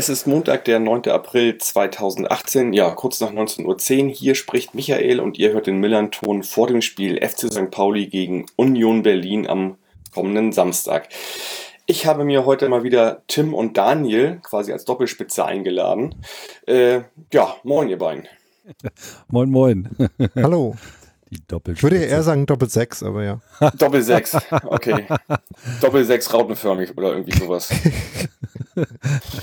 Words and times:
es 0.00 0.08
ist 0.08 0.26
Montag, 0.26 0.64
der 0.64 0.80
9. 0.80 1.10
April 1.10 1.58
2018, 1.58 2.72
ja, 2.72 2.90
kurz 2.92 3.20
nach 3.20 3.32
19.10 3.32 4.04
Uhr. 4.06 4.08
Hier 4.08 4.34
spricht 4.34 4.74
Michael 4.74 5.20
und 5.20 5.38
ihr 5.38 5.52
hört 5.52 5.66
den 5.66 5.76
Millern-Ton 5.76 6.42
vor 6.42 6.68
dem 6.68 6.80
Spiel 6.80 7.20
FC 7.20 7.52
St. 7.52 7.70
Pauli 7.70 8.06
gegen 8.06 8.46
Union 8.56 9.02
Berlin 9.02 9.46
am 9.46 9.76
kommenden 10.14 10.52
Samstag. 10.52 11.10
Ich 11.84 12.06
habe 12.06 12.24
mir 12.24 12.46
heute 12.46 12.70
mal 12.70 12.82
wieder 12.82 13.24
Tim 13.26 13.52
und 13.52 13.76
Daniel 13.76 14.40
quasi 14.42 14.72
als 14.72 14.86
Doppelspitze 14.86 15.44
eingeladen. 15.44 16.14
Äh, 16.66 17.02
ja, 17.30 17.56
moin 17.62 17.90
ihr 17.90 17.98
beiden. 17.98 18.26
moin, 19.28 19.50
moin. 19.50 20.08
Hallo. 20.34 20.76
Die 21.30 21.46
Doppelspitze. 21.46 21.78
Ich 21.78 21.82
würde 21.82 22.04
eher 22.04 22.22
sagen 22.22 22.44
Doppel 22.46 22.68
6, 22.68 23.04
aber 23.04 23.22
ja. 23.22 23.40
Doppel 23.78 24.02
6, 24.02 24.36
okay. 24.64 25.06
Doppel 25.80 26.04
6 26.04 26.32
rautenförmig 26.32 26.96
oder 26.96 27.12
irgendwie 27.12 27.38
sowas. 27.38 27.70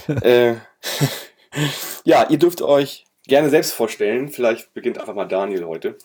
äh, 0.21 0.55
ja, 2.03 2.29
ihr 2.29 2.37
dürft 2.37 2.61
euch 2.61 3.05
gerne 3.25 3.49
selbst 3.49 3.73
vorstellen. 3.73 4.29
Vielleicht 4.29 4.73
beginnt 4.73 4.99
einfach 4.99 5.15
mal 5.15 5.27
Daniel 5.27 5.65
heute. 5.65 5.97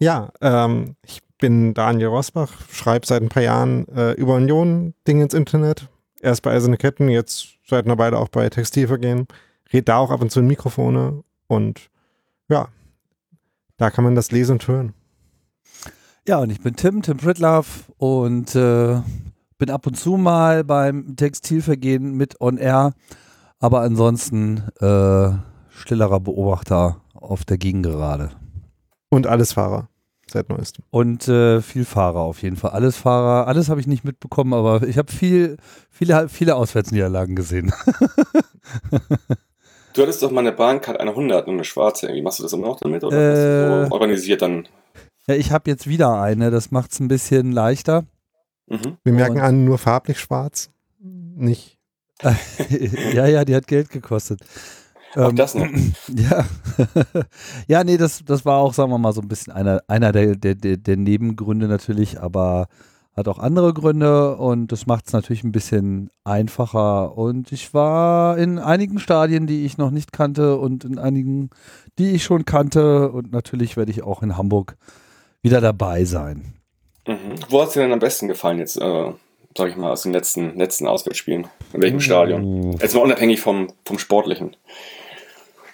Ja, 0.00 0.32
ähm, 0.42 0.96
ich 1.06 1.22
bin 1.38 1.72
Daniel 1.72 2.08
Rosbach, 2.08 2.52
schreibe 2.70 3.06
seit 3.06 3.22
ein 3.22 3.30
paar 3.30 3.42
Jahren 3.42 3.88
äh, 3.88 4.12
über 4.12 4.34
Union 4.34 4.94
Dinge 5.08 5.24
ins 5.24 5.34
Internet. 5.34 5.88
Erst 6.20 6.42
bei 6.42 6.52
Eiserne 6.52 6.76
Ketten, 6.76 7.08
jetzt 7.08 7.56
seit 7.66 7.86
einer 7.86 7.96
Weile 7.96 8.18
auch 8.18 8.28
bei 8.28 8.48
Textilvergehen. 8.50 9.26
Red 9.72 9.88
da 9.88 9.96
auch 9.96 10.10
ab 10.10 10.20
und 10.20 10.30
zu 10.30 10.40
in 10.40 10.46
Mikrofone 10.46 11.22
und 11.46 11.88
ja, 12.48 12.68
da 13.80 13.90
kann 13.90 14.04
man 14.04 14.14
das 14.14 14.30
lesen 14.30 14.52
und 14.52 14.68
hören. 14.68 14.92
Ja, 16.28 16.38
und 16.38 16.50
ich 16.50 16.60
bin 16.60 16.76
Tim, 16.76 17.00
Tim 17.00 17.16
Pritlove 17.16 17.66
und 17.96 18.54
äh, 18.54 19.00
bin 19.56 19.70
ab 19.70 19.86
und 19.86 19.96
zu 19.96 20.18
mal 20.18 20.64
beim 20.64 21.16
Textilvergehen 21.16 22.14
mit 22.14 22.42
On 22.42 22.58
Air, 22.58 22.92
aber 23.58 23.80
ansonsten 23.80 24.58
äh, 24.80 25.30
stillerer 25.70 26.20
Beobachter 26.20 27.00
auf 27.14 27.46
der 27.46 27.56
Gegengerade. 27.56 28.30
Und 29.08 29.26
alles 29.26 29.54
Fahrer 29.54 29.88
seit 30.30 30.50
neuestem. 30.50 30.84
Und 30.90 31.26
äh, 31.28 31.62
viel 31.62 31.86
Fahrer 31.86 32.20
auf 32.20 32.42
jeden 32.42 32.56
Fall. 32.56 32.72
Alles 32.72 32.98
Fahrer, 32.98 33.48
alles 33.48 33.70
habe 33.70 33.80
ich 33.80 33.86
nicht 33.86 34.04
mitbekommen, 34.04 34.52
aber 34.52 34.82
ich 34.82 34.98
habe 34.98 35.10
viel, 35.10 35.56
viele, 35.88 36.28
viele 36.28 36.54
Auswärtsniederlagen 36.54 37.34
gesehen. 37.34 37.72
du 39.94 40.02
hattest 40.02 40.22
doch 40.22 40.30
mal 40.30 40.40
eine 40.40 40.52
Bahncard, 40.52 41.00
eine 41.00 41.10
100 41.10 41.46
und 41.46 41.54
eine 41.54 41.64
schwarze. 41.64 42.08
Wie 42.12 42.22
machst 42.22 42.38
du 42.38 42.42
das 42.42 42.52
immer 42.52 42.68
noch 42.68 42.80
damit? 42.80 43.04
Oder 43.04 43.84
äh, 43.84 43.86
so 43.86 43.92
organisiert 43.92 44.42
dann? 44.42 44.68
Ja, 45.26 45.34
ich 45.34 45.52
habe 45.52 45.70
jetzt 45.70 45.86
wieder 45.86 46.20
eine. 46.20 46.50
Das 46.50 46.70
macht 46.70 46.92
es 46.92 47.00
ein 47.00 47.08
bisschen 47.08 47.52
leichter. 47.52 48.04
Mhm. 48.66 48.96
Wir 49.04 49.12
merken 49.12 49.36
Und 49.36 49.42
an, 49.42 49.64
nur 49.64 49.78
farblich 49.78 50.18
schwarz. 50.18 50.70
Nicht. 51.00 51.78
ja, 53.14 53.26
ja, 53.26 53.44
die 53.44 53.54
hat 53.54 53.66
Geld 53.66 53.90
gekostet. 53.90 54.40
Auch 55.14 55.30
ähm, 55.30 55.36
das 55.36 55.54
noch. 55.54 55.68
Ja. 56.14 56.44
ja, 57.68 57.84
nee, 57.84 57.96
das, 57.96 58.22
das 58.24 58.44
war 58.44 58.58
auch, 58.58 58.74
sagen 58.74 58.90
wir 58.90 58.98
mal, 58.98 59.12
so 59.12 59.20
ein 59.20 59.28
bisschen 59.28 59.52
einer, 59.52 59.82
einer 59.88 60.12
der, 60.12 60.36
der, 60.36 60.54
der 60.54 60.96
Nebengründe 60.96 61.66
natürlich, 61.66 62.20
aber 62.20 62.68
hat 63.20 63.28
auch 63.28 63.38
andere 63.38 63.72
Gründe 63.72 64.36
und 64.36 64.72
das 64.72 64.86
macht 64.86 65.06
es 65.06 65.12
natürlich 65.12 65.44
ein 65.44 65.52
bisschen 65.52 66.10
einfacher. 66.24 67.16
Und 67.16 67.52
ich 67.52 67.72
war 67.72 68.36
in 68.36 68.58
einigen 68.58 68.98
Stadien, 68.98 69.46
die 69.46 69.64
ich 69.64 69.78
noch 69.78 69.90
nicht 69.90 70.12
kannte 70.12 70.56
und 70.56 70.84
in 70.84 70.98
einigen, 70.98 71.50
die 71.98 72.10
ich 72.10 72.24
schon 72.24 72.44
kannte. 72.44 73.10
Und 73.10 73.32
natürlich 73.32 73.76
werde 73.76 73.92
ich 73.92 74.02
auch 74.02 74.22
in 74.22 74.36
Hamburg 74.36 74.76
wieder 75.42 75.60
dabei 75.60 76.04
sein. 76.04 76.54
Mhm. 77.06 77.34
Wo 77.48 77.62
hat 77.62 77.68
es 77.68 77.74
dir 77.74 77.82
denn 77.82 77.92
am 77.92 77.98
besten 77.98 78.28
gefallen 78.28 78.58
jetzt, 78.58 78.76
äh, 78.76 79.12
sag 79.56 79.68
ich 79.68 79.76
mal, 79.76 79.92
aus 79.92 80.02
den 80.02 80.12
letzten, 80.12 80.56
letzten 80.56 80.86
Auswärtsspielen? 80.86 81.46
In 81.72 81.82
welchem 81.82 81.98
uh. 81.98 82.00
Stadion? 82.00 82.72
Jetzt 82.72 82.94
mal 82.94 83.02
unabhängig 83.02 83.40
vom, 83.40 83.72
vom 83.84 83.98
Sportlichen. 83.98 84.56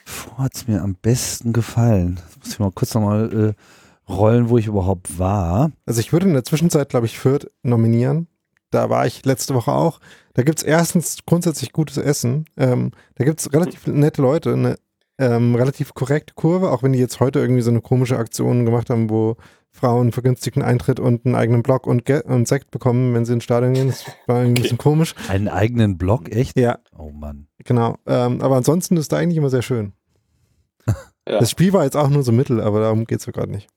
Wo 0.04 0.44
hat 0.44 0.54
es 0.54 0.68
mir 0.68 0.82
am 0.82 0.94
besten 0.94 1.52
gefallen? 1.52 2.20
Das 2.26 2.38
muss 2.38 2.52
ich 2.52 2.58
mal 2.58 2.70
kurz 2.72 2.94
nochmal 2.94 3.54
äh, 3.56 3.62
rollen, 4.08 4.48
wo 4.48 4.58
ich 4.58 4.66
überhaupt 4.66 5.18
war. 5.18 5.72
Also 5.84 6.00
ich 6.00 6.12
würde 6.12 6.26
in 6.26 6.34
der 6.34 6.44
Zwischenzeit, 6.44 6.88
glaube 6.88 7.06
ich, 7.06 7.18
Fürth 7.18 7.50
nominieren. 7.62 8.28
Da 8.70 8.90
war 8.90 9.06
ich 9.06 9.24
letzte 9.24 9.54
Woche 9.54 9.72
auch. 9.72 10.00
Da 10.34 10.42
gibt 10.42 10.58
es 10.58 10.64
erstens 10.64 11.18
grundsätzlich 11.24 11.72
gutes 11.72 11.96
Essen. 11.96 12.46
Ähm, 12.56 12.90
da 13.14 13.24
gibt 13.24 13.40
es 13.40 13.52
relativ 13.52 13.86
nette 13.86 14.22
Leute, 14.22 14.52
eine 14.52 14.76
ähm, 15.18 15.54
relativ 15.54 15.94
korrekte 15.94 16.34
Kurve, 16.34 16.70
auch 16.70 16.82
wenn 16.82 16.92
die 16.92 16.98
jetzt 16.98 17.20
heute 17.20 17.38
irgendwie 17.38 17.62
so 17.62 17.70
eine 17.70 17.80
komische 17.80 18.18
Aktion 18.18 18.66
gemacht 18.66 18.90
haben, 18.90 19.08
wo 19.08 19.36
Frauen 19.70 20.12
vergünstigten 20.12 20.62
Eintritt 20.62 21.00
und 21.00 21.26
einen 21.26 21.34
eigenen 21.34 21.62
Blog 21.62 21.86
und, 21.86 22.04
Ge 22.04 22.22
und 22.22 22.48
Sekt 22.48 22.70
bekommen, 22.70 23.14
wenn 23.14 23.24
sie 23.24 23.34
ins 23.34 23.44
Stadion 23.44 23.74
gehen. 23.74 23.88
Das 23.88 24.04
war 24.26 24.42
irgendwie 24.42 24.52
okay. 24.52 24.60
ein 24.60 24.62
bisschen 24.62 24.78
komisch. 24.78 25.14
Einen 25.28 25.48
eigenen 25.48 25.98
Blog, 25.98 26.34
echt? 26.34 26.58
Ja. 26.58 26.78
Oh 26.96 27.10
Mann. 27.10 27.48
Genau. 27.64 27.96
Ähm, 28.06 28.40
aber 28.40 28.56
ansonsten 28.56 28.96
ist 28.96 29.12
da 29.12 29.18
eigentlich 29.18 29.36
immer 29.36 29.50
sehr 29.50 29.62
schön. 29.62 29.92
Ja. 31.28 31.40
Das 31.40 31.50
Spiel 31.50 31.72
war 31.72 31.84
jetzt 31.84 31.96
auch 31.96 32.08
nur 32.08 32.22
so 32.22 32.32
mittel, 32.32 32.60
aber 32.60 32.80
darum 32.80 33.04
geht 33.04 33.20
es 33.20 33.26
ja 33.26 33.32
gerade 33.32 33.50
nicht. 33.50 33.68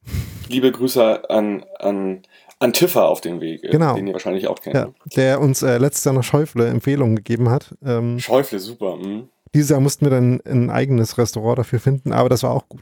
Liebe 0.49 0.71
Grüße 0.71 1.29
an, 1.29 1.65
an, 1.79 2.21
an 2.59 2.73
Tiffer 2.73 3.07
auf 3.07 3.21
dem 3.21 3.41
Weg, 3.41 3.63
äh, 3.63 3.69
genau. 3.69 3.95
den 3.95 4.07
ihr 4.07 4.13
wahrscheinlich 4.13 4.47
auch 4.47 4.59
kennt. 4.59 4.75
Ja, 4.75 4.85
ne? 4.85 4.93
der 5.15 5.41
uns 5.41 5.63
äh, 5.63 5.77
letztes 5.77 6.03
Jahr 6.05 6.13
noch 6.13 6.23
Schäufle 6.23 6.67
Empfehlungen 6.67 7.15
gegeben 7.15 7.49
hat. 7.49 7.75
Ähm, 7.83 8.19
Schäufle, 8.19 8.59
super. 8.59 8.97
Mhm. 8.97 9.29
Dieses 9.55 9.71
Jahr 9.71 9.79
mussten 9.79 10.05
wir 10.05 10.11
dann 10.11 10.41
ein 10.45 10.69
eigenes 10.69 11.17
Restaurant 11.17 11.57
dafür 11.57 11.79
finden, 11.79 12.13
aber 12.13 12.29
das 12.29 12.43
war 12.43 12.51
auch 12.51 12.69
gut. 12.69 12.81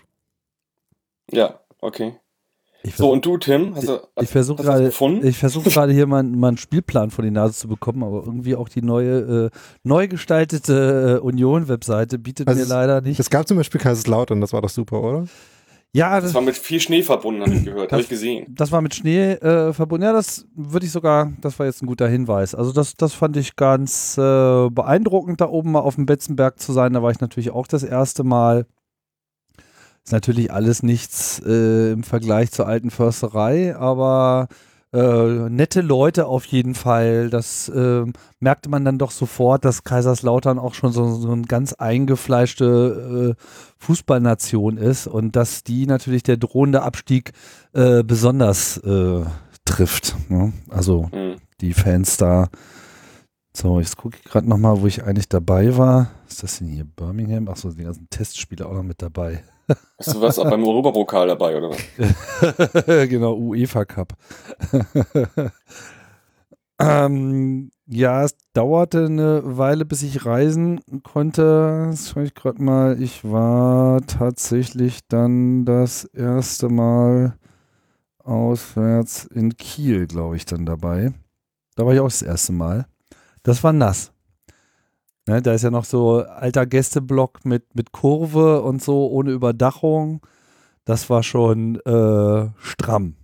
Ja, 1.32 1.62
okay. 1.80 2.16
So, 2.96 3.12
und 3.12 3.26
du, 3.26 3.38
Tim? 3.38 3.76
Hast 3.76 3.88
du, 3.88 4.00
ich 4.22 4.30
versuche 4.30 4.64
gerade 4.64 4.92
versuch 4.92 5.64
hier 5.64 6.08
mal, 6.08 6.24
mal 6.24 6.50
einen 6.50 6.58
Spielplan 6.58 7.12
vor 7.12 7.24
die 7.24 7.32
Nase 7.32 7.54
zu 7.54 7.68
bekommen, 7.68 8.04
aber 8.04 8.24
irgendwie 8.26 8.56
auch 8.56 8.70
die 8.70 8.82
neue, 8.82 9.50
äh, 9.52 9.58
neu 9.84 10.08
gestaltete 10.08 11.18
äh, 11.18 11.26
Union-Webseite 11.26 12.20
bietet 12.20 12.48
also 12.48 12.62
mir 12.62 12.68
leider 12.68 13.02
nicht. 13.02 13.20
Es 13.20 13.30
gab 13.30 13.48
zum 13.48 13.58
Beispiel 13.58 13.82
Kaiserslautern, 13.82 14.42
das 14.42 14.54
war 14.54 14.62
doch 14.62 14.70
super, 14.70 15.02
oder? 15.02 15.26
Ja, 15.94 16.16
das, 16.16 16.26
das 16.26 16.34
war 16.36 16.42
mit 16.42 16.56
viel 16.56 16.80
Schnee 16.80 17.02
verbunden, 17.02 17.42
habe 17.42 17.54
ich 17.56 17.66
gehört, 17.66 17.92
habe 17.92 18.02
ich 18.02 18.10
gesehen. 18.10 18.46
Das 18.50 18.72
war 18.72 18.82
mit 18.82 18.94
Schnee 18.94 19.32
äh, 19.32 19.74
verbunden. 19.74 20.06
Ja, 20.06 20.14
das 20.14 20.46
würde 20.54 20.86
ich 20.86 20.92
sogar, 20.92 21.34
das 21.42 21.58
war 21.58 21.66
jetzt 21.66 21.82
ein 21.82 21.88
guter 21.88 22.08
Hinweis. 22.08 22.54
Also 22.54 22.72
das, 22.72 22.94
das 22.94 23.14
fand 23.14 23.38
ich 23.38 23.56
ganz 23.56 24.18
äh, 24.18 24.70
beeindruckend, 24.70 25.42
da 25.42 25.48
oben 25.48 25.72
mal 25.72 25.80
auf 25.80 25.96
dem 25.96 26.06
Betzenberg 26.06 26.60
zu 26.60 26.74
sein. 26.74 26.94
Da 26.94 27.02
war 27.02 27.12
ich 27.12 27.20
natürlich 27.20 27.52
auch 27.52 27.68
das 27.68 27.84
erste 27.84 28.24
Mal. 28.24 28.68
Ist 30.08 30.14
natürlich 30.14 30.54
alles 30.54 30.84
nichts 30.84 31.42
äh, 31.46 31.92
im 31.92 32.02
Vergleich 32.02 32.54
zur 32.54 32.66
alten 32.66 32.92
Försterei, 32.92 33.76
aber 33.76 34.48
äh, 34.94 35.50
nette 35.50 35.82
Leute 35.82 36.28
auf 36.28 36.46
jeden 36.46 36.76
Fall. 36.76 37.30
Das 37.30 37.68
äh, 37.68 38.06
merkte 38.40 38.70
man 38.70 38.86
dann 38.86 39.00
doch 39.00 39.12
sofort, 39.12 39.66
dass 39.66 39.84
Kaiserslautern 39.84 40.60
auch 40.60 40.76
schon 40.76 40.94
so, 40.94 41.14
so 41.16 41.30
eine 41.34 41.42
ganz 41.42 41.74
eingefleischte 41.74 43.36
äh, 43.38 43.44
Fußballnation 43.80 44.78
ist 44.78 45.08
und 45.08 45.36
dass 45.36 45.66
die 45.66 45.86
natürlich 45.88 46.24
der 46.24 46.38
drohende 46.38 46.84
Abstieg 46.84 47.34
äh, 47.74 48.02
besonders 48.02 48.78
äh, 48.78 49.26
trifft. 49.66 50.16
Ne? 50.30 50.54
Also 50.70 51.10
mhm. 51.12 51.36
die 51.60 51.74
Fans 51.74 52.16
da. 52.16 52.48
So, 53.54 53.82
jetzt 53.82 53.98
gucke 53.98 54.16
ich 54.16 54.24
gerade 54.24 54.48
nochmal, 54.48 54.80
wo 54.80 54.88
ich 54.88 55.04
eigentlich 55.04 55.28
dabei 55.28 55.78
war. 55.78 56.12
Ist 56.30 56.44
das 56.44 56.60
denn 56.60 56.70
hier 56.70 56.86
Birmingham? 56.86 57.50
Achso, 57.50 57.72
die 57.72 57.84
ganzen 57.84 58.10
Testspiele 58.10 58.66
auch 58.66 58.74
noch 58.74 58.84
mit 58.84 59.02
dabei. 59.02 59.44
Hast 59.98 60.16
du 60.16 60.22
was 60.22 60.40
auch 60.40 60.50
beim 60.50 60.64
Europapokal 60.64 61.28
dabei, 61.28 61.58
oder 61.58 61.72
was? 61.72 63.10
genau, 63.10 63.36
UEFA 63.36 63.86
Cup. 63.86 64.14
ähm, 66.80 67.72
ja, 67.86 68.24
es 68.24 68.36
dauerte 68.54 69.06
eine 69.06 69.42
Weile, 69.44 69.86
bis 69.86 70.04
ich 70.04 70.26
reisen 70.26 70.82
konnte. 71.04 71.88
Das 71.90 72.10
schaue 72.10 72.24
ich 72.24 72.34
gerade 72.34 72.62
mal. 72.62 73.02
Ich 73.02 73.30
war 73.30 74.02
tatsächlich 74.02 75.08
dann 75.08 75.66
das 75.66 76.06
erste 76.06 76.70
Mal 76.70 77.38
auswärts 78.20 79.26
in 79.26 79.56
Kiel, 79.58 80.06
glaube 80.08 80.36
ich, 80.36 80.46
dann 80.46 80.66
dabei. 80.66 81.14
Da 81.76 81.86
war 81.86 81.94
ich 81.94 82.00
auch 82.00 82.06
das 82.06 82.22
erste 82.22 82.54
Mal. 82.54 82.88
Das 83.44 83.64
war 83.64 83.74
nass. 83.74 84.12
Ne, 85.28 85.42
da 85.42 85.54
ist 85.54 85.64
ja 85.64 85.72
noch 85.72 85.84
so 85.84 86.20
alter 86.20 86.66
Gästeblock 86.66 87.44
mit, 87.44 87.76
mit 87.76 87.92
Kurve 87.92 88.62
und 88.62 88.82
so, 88.82 89.08
ohne 89.08 89.32
Überdachung. 89.32 90.26
Das 90.86 91.10
war 91.10 91.22
schon 91.22 91.82
äh, 91.82 92.50
stramm. 92.60 93.18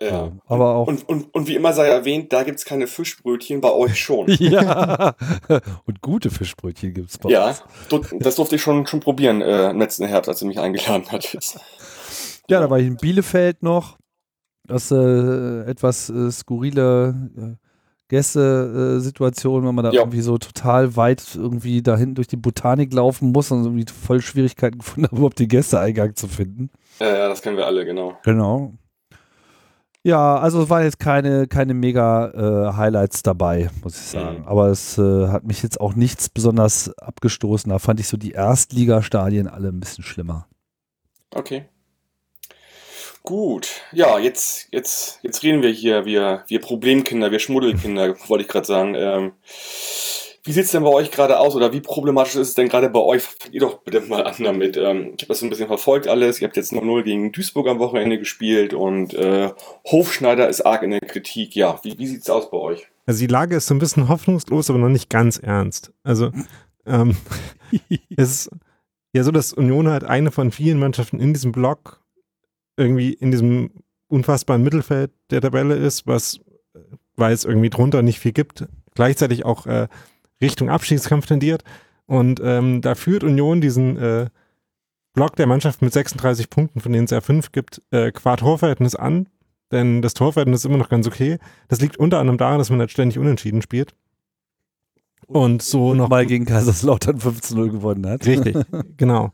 Ja. 0.00 0.10
So, 0.10 0.32
aber 0.46 0.74
auch 0.74 0.88
und, 0.88 1.06
und, 1.06 1.34
und 1.34 1.46
wie 1.46 1.54
immer 1.54 1.74
sei 1.74 1.86
erwähnt, 1.86 2.32
da 2.32 2.42
gibt 2.42 2.58
es 2.58 2.64
keine 2.64 2.86
Fischbrötchen, 2.86 3.60
bei 3.60 3.70
euch 3.70 4.00
schon. 4.00 4.26
ja. 4.38 5.14
Und 5.84 6.00
gute 6.00 6.30
Fischbrötchen 6.30 6.94
gibt 6.94 7.10
es 7.10 7.18
bei 7.18 7.28
ja, 7.28 7.48
uns. 7.48 7.62
Ja, 7.90 8.00
das 8.18 8.36
durfte 8.36 8.56
ich 8.56 8.62
schon, 8.62 8.86
schon 8.86 9.00
probieren 9.00 9.42
äh, 9.42 9.70
im 9.70 9.78
letzten 9.78 10.06
Herbst, 10.06 10.30
als 10.30 10.40
du 10.40 10.46
mich 10.46 10.58
eingeladen 10.58 11.04
hattest. 11.10 11.60
Ja, 12.48 12.60
da 12.60 12.70
war 12.70 12.78
ich 12.78 12.86
in 12.86 12.96
Bielefeld 12.96 13.62
noch. 13.62 13.98
Das 14.66 14.90
äh, 14.90 15.60
etwas 15.64 16.08
äh, 16.08 16.30
skurrile 16.32 17.30
äh, 17.36 17.61
Gäste-Situation, 18.12 19.66
wenn 19.66 19.74
man 19.74 19.84
da 19.84 19.90
Ja. 19.90 20.02
irgendwie 20.02 20.20
so 20.20 20.38
total 20.38 20.96
weit 20.96 21.22
irgendwie 21.34 21.82
da 21.82 21.96
hinten 21.96 22.14
durch 22.14 22.28
die 22.28 22.36
Botanik 22.36 22.92
laufen 22.92 23.32
muss 23.32 23.50
und 23.50 23.64
irgendwie 23.64 23.86
voll 23.90 24.20
Schwierigkeiten 24.20 24.78
gefunden 24.78 25.06
haben, 25.08 25.16
überhaupt 25.16 25.38
den 25.38 25.48
Gästeeingang 25.48 26.14
zu 26.14 26.28
finden. 26.28 26.70
Ja, 27.00 27.08
ja, 27.08 27.28
das 27.28 27.42
kennen 27.42 27.56
wir 27.56 27.66
alle, 27.66 27.84
genau. 27.84 28.16
Genau. 28.24 28.74
Ja, 30.04 30.36
also 30.36 30.62
es 30.62 30.70
waren 30.70 30.82
jetzt 30.82 30.98
keine, 30.98 31.46
keine 31.46 31.74
mega 31.74 32.28
äh, 32.70 32.76
Highlights 32.76 33.22
dabei, 33.22 33.70
muss 33.84 33.94
ich 33.94 34.06
sagen. 34.08 34.40
Mhm. 34.40 34.48
Aber 34.48 34.66
es 34.68 34.98
äh, 34.98 35.28
hat 35.28 35.44
mich 35.44 35.62
jetzt 35.62 35.80
auch 35.80 35.94
nichts 35.94 36.28
besonders 36.28 36.92
abgestoßen. 36.98 37.70
Da 37.70 37.78
fand 37.78 38.00
ich 38.00 38.08
so 38.08 38.16
die 38.16 38.32
Erstligastadien 38.32 39.46
alle 39.46 39.68
ein 39.68 39.78
bisschen 39.78 40.02
schlimmer. 40.02 40.48
Okay. 41.34 41.66
Gut, 43.24 43.82
ja, 43.92 44.18
jetzt, 44.18 44.68
jetzt, 44.72 45.20
jetzt 45.22 45.44
reden 45.44 45.62
wir 45.62 45.70
hier, 45.70 46.04
wir, 46.04 46.42
wir 46.48 46.60
Problemkinder, 46.60 47.30
wir 47.30 47.38
Schmuddelkinder, 47.38 48.16
wollte 48.28 48.42
ich 48.42 48.48
gerade 48.48 48.66
sagen. 48.66 48.94
Ähm, 48.96 49.32
wie 50.44 50.50
sieht's 50.50 50.72
denn 50.72 50.82
bei 50.82 50.90
euch 50.90 51.12
gerade 51.12 51.38
aus 51.38 51.54
oder 51.54 51.72
wie 51.72 51.80
problematisch 51.80 52.34
ist 52.34 52.48
es 52.48 52.54
denn 52.54 52.68
gerade 52.68 52.90
bei 52.90 52.98
euch? 52.98 53.22
Fangt 53.22 53.54
ihr 53.54 53.60
doch 53.60 53.78
bitte 53.82 54.00
mal 54.00 54.24
an 54.24 54.34
damit. 54.40 54.76
Ähm, 54.76 55.14
ich 55.16 55.22
habe 55.22 55.28
das 55.28 55.38
so 55.38 55.46
ein 55.46 55.50
bisschen 55.50 55.68
verfolgt 55.68 56.08
alles. 56.08 56.40
Ihr 56.40 56.48
habt 56.48 56.56
jetzt 56.56 56.72
0-0 56.72 57.02
gegen 57.04 57.30
Duisburg 57.30 57.68
am 57.68 57.78
Wochenende 57.78 58.18
gespielt 58.18 58.74
und 58.74 59.14
äh, 59.14 59.50
Hofschneider 59.86 60.48
ist 60.48 60.62
arg 60.62 60.82
in 60.82 60.90
der 60.90 61.00
Kritik. 61.00 61.54
Ja, 61.54 61.78
wie, 61.84 61.96
wie 61.96 62.08
sieht's 62.08 62.28
aus 62.28 62.50
bei 62.50 62.56
euch? 62.56 62.88
Also 63.06 63.20
die 63.20 63.32
Lage 63.32 63.54
ist 63.54 63.66
so 63.66 63.74
ein 63.74 63.78
bisschen 63.78 64.08
hoffnungslos, 64.08 64.68
aber 64.68 64.80
noch 64.80 64.88
nicht 64.88 65.10
ganz 65.10 65.38
ernst. 65.38 65.92
Also 66.02 66.32
ähm, 66.86 67.16
es 68.16 68.46
ist 68.46 68.50
ja 69.12 69.22
so, 69.22 69.30
dass 69.30 69.52
Union 69.52 69.88
halt 69.88 70.02
eine 70.02 70.32
von 70.32 70.50
vielen 70.50 70.80
Mannschaften 70.80 71.20
in 71.20 71.32
diesem 71.32 71.52
Block 71.52 72.01
irgendwie 72.76 73.12
in 73.12 73.30
diesem 73.30 73.70
unfassbaren 74.08 74.62
Mittelfeld 74.62 75.10
der 75.30 75.40
Tabelle 75.40 75.74
ist, 75.74 76.06
was, 76.06 76.40
äh, 76.74 76.80
weil 77.16 77.32
es 77.32 77.44
irgendwie 77.44 77.70
drunter 77.70 78.02
nicht 78.02 78.18
viel 78.18 78.32
gibt, 78.32 78.66
gleichzeitig 78.94 79.44
auch 79.44 79.66
äh, 79.66 79.88
Richtung 80.40 80.70
Abstiegskampf 80.70 81.26
tendiert. 81.26 81.64
Und 82.06 82.40
ähm, 82.44 82.82
da 82.82 82.94
führt 82.94 83.24
Union 83.24 83.60
diesen 83.60 83.96
äh, 83.96 84.26
Block 85.14 85.36
der 85.36 85.46
Mannschaft 85.46 85.82
mit 85.82 85.92
36 85.92 86.50
Punkten, 86.50 86.80
von 86.80 86.92
denen 86.92 87.04
es 87.04 87.10
ja 87.10 87.20
fünf 87.20 87.52
gibt, 87.52 87.82
äh, 87.90 88.12
qua 88.12 88.36
Torverhältnis 88.36 88.94
an. 88.94 89.28
Denn 89.70 90.02
das 90.02 90.14
Torverhältnis 90.14 90.60
ist 90.60 90.64
immer 90.66 90.76
noch 90.76 90.90
ganz 90.90 91.06
okay. 91.06 91.38
Das 91.68 91.80
liegt 91.80 91.96
unter 91.96 92.18
anderem 92.18 92.38
daran, 92.38 92.58
dass 92.58 92.70
man 92.70 92.80
halt 92.80 92.90
ständig 92.90 93.18
unentschieden 93.18 93.62
spielt. 93.62 93.94
Und 95.26 95.62
so 95.62 95.94
noch 95.94 96.08
mal 96.08 96.26
gegen 96.26 96.44
Kaiserslautern 96.44 97.18
15-0 97.18 97.70
gewonnen 97.70 98.06
hat. 98.06 98.26
Richtig, 98.26 98.56
genau. 98.96 99.32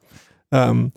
Ähm, 0.52 0.92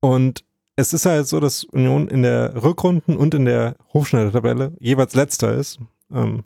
und 0.00 0.44
es 0.80 0.92
ist 0.92 1.06
halt 1.06 1.26
so, 1.26 1.40
dass 1.40 1.64
Union 1.64 2.08
in 2.08 2.22
der 2.22 2.62
Rückrunden 2.62 3.16
und 3.16 3.34
in 3.34 3.44
der 3.44 3.76
Hochschneider-Tabelle 3.92 4.72
jeweils 4.80 5.14
letzter 5.14 5.54
ist. 5.54 5.78
Ähm, 6.12 6.44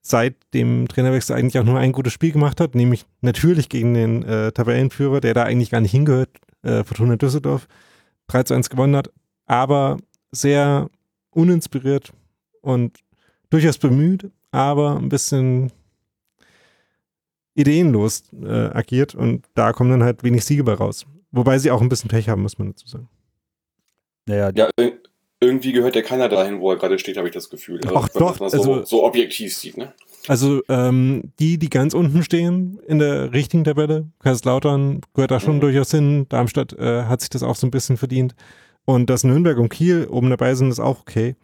seit 0.00 0.34
dem 0.52 0.88
Trainerwechsel 0.88 1.36
eigentlich 1.36 1.58
auch 1.58 1.64
nur 1.64 1.78
ein 1.78 1.92
gutes 1.92 2.12
Spiel 2.12 2.32
gemacht 2.32 2.60
hat, 2.60 2.74
nämlich 2.74 3.06
natürlich 3.22 3.68
gegen 3.68 3.94
den 3.94 4.22
äh, 4.22 4.52
Tabellenführer, 4.52 5.20
der 5.20 5.34
da 5.34 5.44
eigentlich 5.44 5.70
gar 5.70 5.80
nicht 5.80 5.92
hingehört, 5.92 6.30
äh, 6.62 6.84
Fortuna 6.84 7.16
Düsseldorf, 7.16 7.66
3 8.26 8.42
zu 8.42 8.54
1 8.54 8.70
gewonnen 8.70 8.96
hat, 8.96 9.10
aber 9.46 9.98
sehr 10.30 10.90
uninspiriert 11.30 12.12
und 12.60 12.98
durchaus 13.50 13.78
bemüht, 13.78 14.30
aber 14.50 14.96
ein 14.96 15.08
bisschen 15.08 15.72
ideenlos 17.54 18.24
äh, 18.42 18.70
agiert 18.74 19.14
und 19.14 19.46
da 19.54 19.72
kommen 19.72 19.90
dann 19.90 20.02
halt 20.02 20.22
wenig 20.22 20.44
Siege 20.44 20.64
bei 20.64 20.74
raus. 20.74 21.06
Wobei 21.30 21.58
sie 21.58 21.70
auch 21.70 21.80
ein 21.80 21.88
bisschen 21.88 22.08
Pech 22.08 22.28
haben, 22.28 22.42
muss 22.42 22.58
man 22.58 22.68
dazu 22.68 22.86
sagen. 22.86 23.08
Naja, 24.26 24.50
Ja, 24.54 24.68
ir- 24.78 24.98
irgendwie 25.40 25.72
gehört 25.72 25.94
ja 25.96 26.02
keiner 26.02 26.28
dahin, 26.28 26.60
wo 26.60 26.70
er 26.70 26.76
gerade 26.78 26.98
steht, 26.98 27.16
habe 27.18 27.28
ich 27.28 27.34
das 27.34 27.50
Gefühl. 27.50 27.80
Also, 27.84 27.96
Ach 27.96 28.08
doch, 28.08 28.36
so, 28.38 28.44
also- 28.44 28.84
so 28.84 29.04
objektiv 29.04 29.54
sieht, 29.54 29.76
ne? 29.76 29.92
Also 30.26 30.62
ähm, 30.70 31.32
die, 31.38 31.58
die 31.58 31.68
ganz 31.68 31.92
unten 31.92 32.22
stehen 32.22 32.80
in 32.86 32.98
der 32.98 33.34
richtigen 33.34 33.62
Tabelle, 33.62 34.06
Kaiserslautern 34.20 35.02
gehört 35.12 35.30
da 35.30 35.38
schon 35.38 35.56
Mhm. 35.56 35.60
durchaus 35.60 35.90
hin, 35.90 36.26
Darmstadt 36.30 36.72
äh, 36.78 37.02
hat 37.04 37.20
sich 37.20 37.28
das 37.28 37.42
auch 37.42 37.56
so 37.56 37.66
ein 37.66 37.70
bisschen 37.70 37.98
verdient 37.98 38.34
und 38.86 39.10
dass 39.10 39.22
Nürnberg 39.24 39.58
und 39.58 39.68
Kiel 39.68 40.06
oben 40.10 40.30
dabei 40.30 40.54
sind, 40.54 40.70
ist 40.70 40.80
auch 40.80 41.00
okay. 41.00 41.36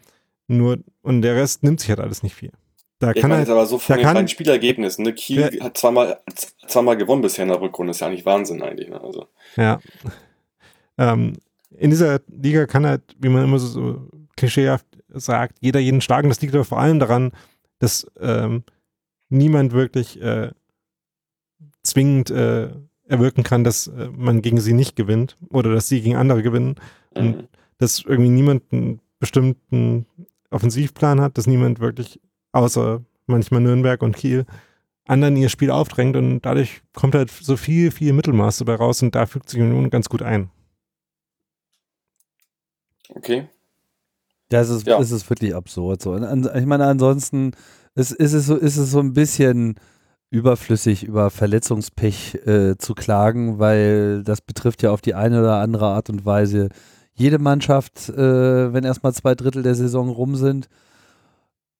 Nur, 0.48 0.78
und 1.02 1.20
der 1.20 1.36
Rest 1.36 1.62
nimmt 1.62 1.80
sich 1.80 1.90
halt 1.90 2.00
alles 2.00 2.22
nicht 2.22 2.34
viel. 2.34 2.52
Da 3.00 3.10
Ich 3.10 3.16
kann 3.20 3.28
meine 3.28 3.40
halt, 3.40 3.48
jetzt 3.48 3.52
aber 3.52 3.66
so 3.66 3.78
von 3.78 3.92
da 3.92 3.96
den 3.98 4.02
kann- 4.04 4.14
beiden 4.14 4.28
Spielergebnissen. 4.28 5.04
Ne? 5.04 5.12
Kiel 5.12 5.50
Ja. 5.52 5.64
hat 5.64 5.76
zweimal, 5.76 6.18
zweimal 6.66 6.96
gewonnen 6.96 7.20
bisher 7.22 7.42
in 7.42 7.50
der 7.50 7.60
Rückrunde. 7.60 7.90
ist 7.90 8.00
ja 8.00 8.06
eigentlich 8.06 8.24
Wahnsinn 8.26 8.62
eigentlich. 8.62 8.88
Ne? 8.88 8.98
Also, 9.00 9.26
Ja. 9.56 9.78
Ähm, 10.98 11.34
in 11.70 11.90
dieser 11.90 12.20
Liga 12.28 12.66
kann 12.66 12.86
halt, 12.86 13.02
wie 13.18 13.28
man 13.28 13.44
immer 13.44 13.58
so, 13.58 14.08
klischeehaft 14.36 14.86
sagt, 15.08 15.58
jeder 15.60 15.80
jeden 15.80 16.00
schlagen. 16.00 16.28
Das 16.28 16.40
liegt 16.40 16.54
aber 16.54 16.64
vor 16.64 16.80
allem 16.80 16.98
daran, 16.98 17.32
dass 17.78 18.06
ähm, 18.20 18.64
niemand 19.28 19.72
wirklich 19.72 20.20
äh, 20.20 20.50
zwingend 21.82 22.30
äh, 22.30 22.70
erwirken 23.06 23.42
kann, 23.42 23.64
dass 23.64 23.88
äh, 23.88 24.08
man 24.08 24.42
gegen 24.42 24.60
sie 24.60 24.72
nicht 24.72 24.96
gewinnt 24.96 25.36
oder 25.50 25.72
dass 25.72 25.88
sie 25.88 26.00
gegen 26.00 26.16
andere 26.16 26.42
gewinnen. 26.42 26.76
mhm. 27.14 27.20
Und 27.20 27.48
dass 27.78 28.00
irgendwie 28.00 28.30
niemand 28.30 28.64
einen 28.72 29.00
bestimmten 29.18 30.06
Offensivplan 30.50 31.20
hat, 31.20 31.38
dass 31.38 31.46
niemand 31.46 31.80
wirklich, 31.80 32.20
außer 32.52 33.02
manchmal 33.26 33.60
Nürnberg 33.60 34.02
und 34.02 34.16
Kiel, 34.16 34.44
anderen 35.06 35.36
ihr 35.36 35.48
Spiel 35.48 35.70
aufdrängt 35.70 36.16
und 36.16 36.42
dadurch 36.42 36.82
kommt 36.92 37.14
halt 37.14 37.30
so 37.30 37.56
viel, 37.56 37.90
viel 37.90 38.12
Mittelmaß 38.12 38.58
dabei 38.58 38.74
raus 38.76 39.02
und 39.02 39.14
da 39.14 39.26
fügt 39.26 39.48
sich 39.48 39.60
Union 39.60 39.90
ganz 39.90 40.08
gut 40.08 40.22
ein. 40.22 40.50
Okay. 43.14 43.48
Das 44.48 44.68
ist, 44.68 44.86
Ja. 44.86 44.98
ist 44.98 45.10
es 45.12 45.28
wirklich 45.30 45.54
absurd. 45.54 46.02
So. 46.02 46.12
An, 46.12 46.48
ich 46.54 46.66
meine, 46.66 46.86
ansonsten 46.86 47.52
ist, 47.94 48.12
ist, 48.12 48.32
es 48.32 48.46
so, 48.46 48.56
ist 48.56 48.76
es 48.76 48.90
so 48.90 48.98
ein 49.00 49.14
bisschen 49.14 49.76
überflüssig, 50.30 51.04
über 51.04 51.30
Verletzungspech 51.30 52.34
äh, 52.46 52.76
zu 52.76 52.94
klagen, 52.94 53.58
weil 53.58 54.22
das 54.22 54.40
betrifft 54.40 54.82
ja 54.82 54.90
auf 54.92 55.00
die 55.00 55.14
eine 55.14 55.40
oder 55.40 55.56
andere 55.56 55.86
Art 55.86 56.08
und 56.10 56.24
Weise 56.24 56.68
jede 57.14 57.38
Mannschaft, 57.38 58.08
äh, 58.08 58.72
wenn 58.72 58.84
erstmal 58.84 59.12
zwei 59.12 59.34
Drittel 59.34 59.62
der 59.62 59.74
Saison 59.74 60.08
rum 60.08 60.36
sind. 60.36 60.68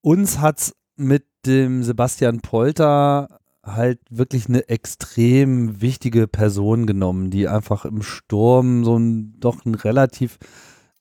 Uns 0.01 0.39
hat 0.39 0.59
es 0.59 0.75
mit 0.95 1.25
dem 1.45 1.83
Sebastian 1.83 2.41
Polter 2.41 3.39
halt 3.63 3.99
wirklich 4.09 4.47
eine 4.47 4.67
extrem 4.69 5.81
wichtige 5.81 6.27
Person 6.27 6.85
genommen, 6.87 7.29
die 7.29 7.47
einfach 7.47 7.85
im 7.85 8.01
Sturm 8.01 8.83
so 8.83 8.97
ein 8.97 9.39
doch 9.39 9.65
ein 9.65 9.75
relativ 9.75 10.37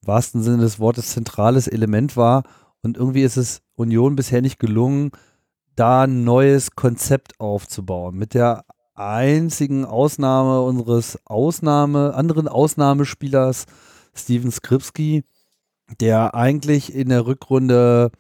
wahrsten 0.02 0.42
Sinne 0.42 0.58
des 0.58 0.78
Wortes 0.78 1.12
zentrales 1.12 1.68
Element 1.68 2.16
war. 2.16 2.44
Und 2.82 2.96
irgendwie 2.96 3.22
ist 3.22 3.36
es 3.36 3.62
Union 3.74 4.16
bisher 4.16 4.42
nicht 4.42 4.58
gelungen, 4.58 5.10
da 5.76 6.02
ein 6.02 6.24
neues 6.24 6.72
Konzept 6.76 7.38
aufzubauen. 7.40 8.16
Mit 8.16 8.34
der 8.34 8.64
einzigen 8.94 9.84
Ausnahme 9.84 10.62
unseres 10.62 11.18
Ausnahme, 11.24 12.14
anderen 12.14 12.48
Ausnahmespielers 12.48 13.66
Steven 14.14 14.50
Skripski, 14.50 15.24
der 16.00 16.34
eigentlich 16.34 16.94
in 16.94 17.08
der 17.08 17.26
Rückrunde 17.26 18.10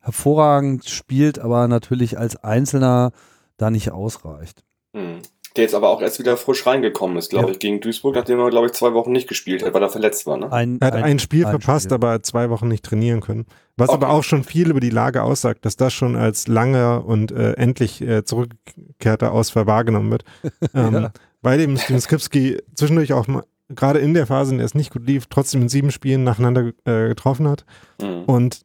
hervorragend 0.00 0.88
spielt, 0.88 1.38
aber 1.38 1.68
natürlich 1.68 2.18
als 2.18 2.36
Einzelner 2.36 3.12
da 3.56 3.70
nicht 3.70 3.90
ausreicht. 3.90 4.64
Mhm. 4.92 5.20
Der 5.58 5.64
jetzt 5.64 5.74
aber 5.74 5.90
auch 5.90 6.00
erst 6.00 6.18
wieder 6.20 6.36
frisch 6.36 6.64
reingekommen 6.66 7.16
ist, 7.18 7.30
glaube 7.30 7.46
Ja. 7.48 7.52
ich, 7.52 7.58
gegen 7.58 7.80
Duisburg, 7.80 8.14
nachdem 8.14 8.38
er, 8.38 8.48
glaube 8.48 8.66
ich, 8.68 8.72
zwei 8.72 8.94
Wochen 8.94 9.12
nicht 9.12 9.28
gespielt 9.28 9.64
hat, 9.64 9.74
weil 9.74 9.82
er 9.82 9.90
verletzt 9.90 10.24
war. 10.26 10.36
Ne? 10.38 10.50
Ein, 10.52 10.78
Er 10.80 10.86
hat 10.86 10.94
ein, 10.94 11.18
Spiel 11.18 11.44
ein 11.44 11.50
verpasst, 11.50 11.86
Spiel. 11.86 11.94
aber 11.94 12.22
zwei 12.22 12.48
Wochen 12.48 12.68
nicht 12.68 12.84
trainieren 12.84 13.20
können. 13.20 13.44
Was 13.76 13.88
Okay. 13.90 13.96
aber 13.96 14.10
auch 14.12 14.22
schon 14.24 14.44
viel 14.44 14.70
über 14.70 14.80
die 14.80 14.90
Lage 14.90 15.22
aussagt, 15.22 15.64
dass 15.66 15.76
das 15.76 15.92
schon 15.92 16.16
als 16.16 16.46
langer 16.48 17.04
und 17.04 17.32
äh, 17.32 17.52
endlich 17.54 18.00
äh, 18.00 18.24
zurückgekehrter 18.24 19.32
Ausfall 19.32 19.66
wahrgenommen 19.66 20.10
wird. 20.10 20.24
ähm, 20.74 20.94
Ja. 20.94 21.12
Weil 21.42 21.60
eben 21.60 21.76
Steven 21.76 22.00
Skripski 22.00 22.58
zwischendurch 22.74 23.12
auch 23.12 23.26
mal, 23.28 23.42
gerade 23.68 23.98
in 23.98 24.14
der 24.14 24.26
Phase, 24.26 24.52
in 24.52 24.58
der 24.58 24.64
es 24.66 24.74
nicht 24.74 24.92
gut 24.92 25.06
lief, 25.06 25.26
trotzdem 25.26 25.62
in 25.62 25.68
sieben 25.68 25.90
Spielen 25.90 26.24
nacheinander 26.24 26.72
äh, 26.84 27.08
getroffen 27.08 27.46
hat. 27.48 27.64
Mhm. 28.00 28.24
Und 28.24 28.60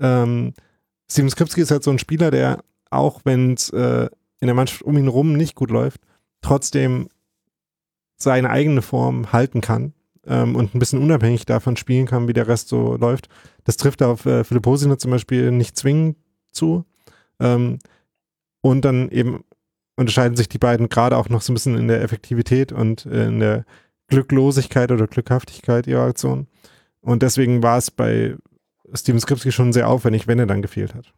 ähm, 0.00 0.54
Steven 1.10 1.30
Skripski 1.30 1.60
ist 1.62 1.70
halt 1.70 1.82
so 1.84 1.90
ein 1.90 1.98
Spieler, 1.98 2.30
der 2.30 2.58
auch 2.90 3.20
wenn 3.24 3.54
es 3.54 3.70
äh, 3.70 4.08
in 4.40 4.46
der 4.46 4.54
Mannschaft 4.54 4.82
um 4.82 4.96
ihn 4.96 5.08
rum 5.08 5.34
nicht 5.34 5.54
gut 5.54 5.70
läuft, 5.70 6.00
trotzdem 6.40 7.08
seine 8.16 8.50
eigene 8.50 8.82
Form 8.82 9.32
halten 9.32 9.60
kann 9.60 9.92
ähm, 10.26 10.56
und 10.56 10.74
ein 10.74 10.78
bisschen 10.78 11.02
unabhängig 11.02 11.46
davon 11.46 11.76
spielen 11.76 12.06
kann, 12.06 12.28
wie 12.28 12.32
der 12.32 12.48
Rest 12.48 12.68
so 12.68 12.96
läuft. 12.96 13.28
Das 13.64 13.76
trifft 13.76 14.02
auf 14.02 14.26
äh, 14.26 14.44
Philipp 14.44 14.66
Hosiner 14.66 14.98
zum 14.98 15.10
Beispiel 15.10 15.50
nicht 15.50 15.76
zwingend 15.76 16.16
zu. 16.50 16.84
Ähm, 17.40 17.78
und 18.60 18.84
dann 18.84 19.08
eben 19.10 19.44
unterscheiden 19.96 20.36
sich 20.36 20.48
die 20.48 20.58
beiden 20.58 20.88
gerade 20.88 21.16
auch 21.16 21.28
noch 21.28 21.42
so 21.42 21.52
ein 21.52 21.54
bisschen 21.54 21.76
in 21.76 21.88
der 21.88 22.02
Effektivität 22.02 22.72
und 22.72 23.06
äh, 23.06 23.26
in 23.26 23.40
der 23.40 23.64
Glücklosigkeit 24.08 24.90
oder 24.90 25.06
Glückhaftigkeit 25.06 25.86
ihrer 25.86 26.06
Aktion. 26.06 26.46
Und 27.00 27.22
deswegen 27.22 27.62
war 27.62 27.78
es 27.78 27.90
bei 27.90 28.36
Steven 28.94 29.20
Skripski 29.20 29.52
schon 29.52 29.72
sehr 29.72 29.88
aufwendig, 29.88 30.26
wenn 30.26 30.38
er 30.38 30.46
dann 30.46 30.62
gefehlt 30.62 30.94
hat. 30.94 31.12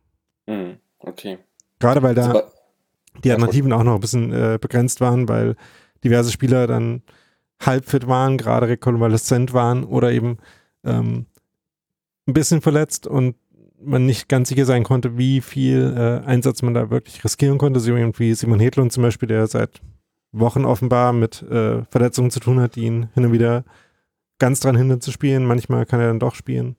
Mhm. 0.47 0.79
Okay. 0.99 1.39
Gerade 1.79 2.03
weil 2.03 2.15
da 2.15 2.51
die 3.25 3.31
Alternativen 3.31 3.73
auch 3.73 3.83
noch 3.83 3.95
ein 3.95 4.01
bisschen 4.01 4.33
äh, 4.33 4.59
begrenzt 4.61 5.01
waren, 5.01 5.29
weil 5.29 5.57
diverse 6.05 6.33
Spieler 6.33 6.67
dann 6.67 7.03
halbfit 7.61 8.07
waren, 8.07 8.39
gerade 8.39 8.69
rekonvaleszent 8.69 9.53
waren 9.53 9.85
oder 9.85 10.13
eben 10.13 10.39
ähm, 10.85 11.27
ein 12.27 12.33
bisschen 12.33 12.61
verletzt 12.61 13.07
und 13.07 13.37
man 13.83 14.07
nicht 14.07 14.29
ganz 14.29 14.49
sicher 14.49 14.65
sein 14.65 14.85
konnte, 14.85 15.17
wie 15.17 15.41
viel 15.41 15.95
äh, 15.97 16.27
Einsatz 16.27 16.63
man 16.63 16.75
da 16.75 16.91
wirklich 16.91 17.25
riskieren 17.25 17.59
konnte. 17.59 17.81
So 17.81 17.97
jemand 17.97 18.19
wie 18.19 18.35
Simon 18.35 18.61
Hedlund 18.61 18.93
zum 18.93 19.03
Beispiel, 19.03 19.29
der 19.29 19.47
seit 19.47 19.81
Wochen 20.33 20.65
offenbar 20.65 21.13
mit 21.13 21.43
äh, 21.43 21.83
Verletzungen 21.91 22.31
zu 22.31 22.41
tun 22.41 22.61
hat, 22.61 22.77
die 22.77 22.85
ihn 22.85 23.09
hin 23.15 23.27
und 23.27 23.33
wieder 23.33 23.65
ganz 24.39 24.61
dran 24.61 24.77
hindern 24.77 25.01
zu 25.01 25.13
spielen. 25.13 25.47
Manchmal 25.47 25.87
kann 25.87 26.01
er 26.01 26.09
dann 26.09 26.21
doch 26.21 26.35
spielen. 26.35 26.77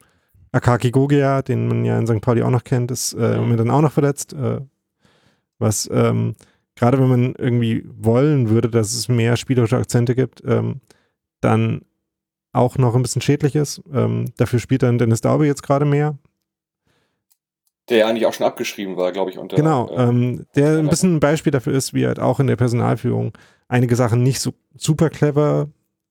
Akaki 0.51 0.91
Gogia, 0.91 1.41
den 1.41 1.67
man 1.67 1.85
ja 1.85 1.97
in 1.97 2.07
St. 2.07 2.21
Pauli 2.21 2.43
auch 2.43 2.49
noch 2.49 2.63
kennt, 2.63 2.91
ist 2.91 3.13
äh, 3.13 3.37
Moment 3.37 3.59
dann 3.59 3.71
auch 3.71 3.81
noch 3.81 3.91
verletzt. 3.91 4.33
Äh, 4.33 4.61
was 5.61 5.89
ähm, 5.91 6.33
gerade 6.75 6.99
wenn 6.99 7.09
man 7.09 7.35
irgendwie 7.37 7.85
wollen 7.85 8.49
würde, 8.49 8.69
dass 8.69 8.93
es 8.93 9.07
mehr 9.07 9.37
spielerische 9.37 9.77
Akzente 9.77 10.15
gibt, 10.15 10.41
ähm, 10.45 10.81
dann 11.39 11.81
auch 12.53 12.77
noch 12.77 12.95
ein 12.95 13.01
bisschen 13.01 13.21
schädlich 13.21 13.55
ist. 13.55 13.81
Ähm, 13.93 14.25
dafür 14.37 14.59
spielt 14.59 14.83
dann 14.83 14.97
Dennis 14.97 15.21
Daube 15.21 15.45
jetzt 15.45 15.63
gerade 15.63 15.85
mehr. 15.85 16.17
Der 17.89 17.99
ja 17.99 18.07
eigentlich 18.07 18.25
auch 18.25 18.33
schon 18.33 18.45
abgeschrieben 18.45 18.97
war, 18.97 19.11
glaube 19.11 19.31
ich. 19.31 19.37
Unter, 19.37 19.55
genau, 19.55 19.89
äh, 19.89 20.03
ähm, 20.03 20.45
der 20.55 20.77
ein 20.77 20.89
bisschen 20.89 21.15
ein 21.15 21.19
Beispiel 21.19 21.51
dafür 21.51 21.73
ist, 21.73 21.93
wie 21.93 22.05
halt 22.05 22.19
auch 22.19 22.39
in 22.39 22.47
der 22.47 22.55
Personalführung 22.55 23.33
einige 23.67 23.95
Sachen 23.95 24.23
nicht 24.23 24.39
so 24.39 24.53
super 24.75 25.09
clever 25.09 25.69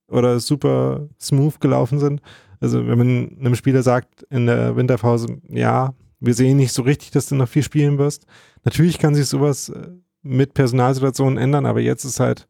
oder 0.08 0.40
super 0.40 1.08
smooth 1.20 1.60
gelaufen 1.60 1.98
sind. 1.98 2.20
Also 2.60 2.86
wenn 2.86 2.98
man 2.98 3.36
einem 3.38 3.54
Spieler 3.54 3.82
sagt 3.82 4.22
in 4.30 4.46
der 4.46 4.76
Winterpause, 4.76 5.40
ja, 5.48 5.94
wir 6.20 6.34
sehen 6.34 6.58
nicht 6.58 6.72
so 6.72 6.82
richtig, 6.82 7.10
dass 7.10 7.28
du 7.28 7.34
noch 7.34 7.48
viel 7.48 7.62
spielen 7.62 7.98
wirst. 7.98 8.26
Natürlich 8.64 8.98
kann 8.98 9.14
sich 9.14 9.26
sowas 9.26 9.70
äh, 9.70 9.88
mit 10.22 10.54
Personalsituationen 10.54 11.38
ändern, 11.38 11.66
aber 11.66 11.80
jetzt 11.80 12.04
ist 12.04 12.20
halt, 12.20 12.46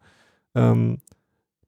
ähm, 0.55 0.99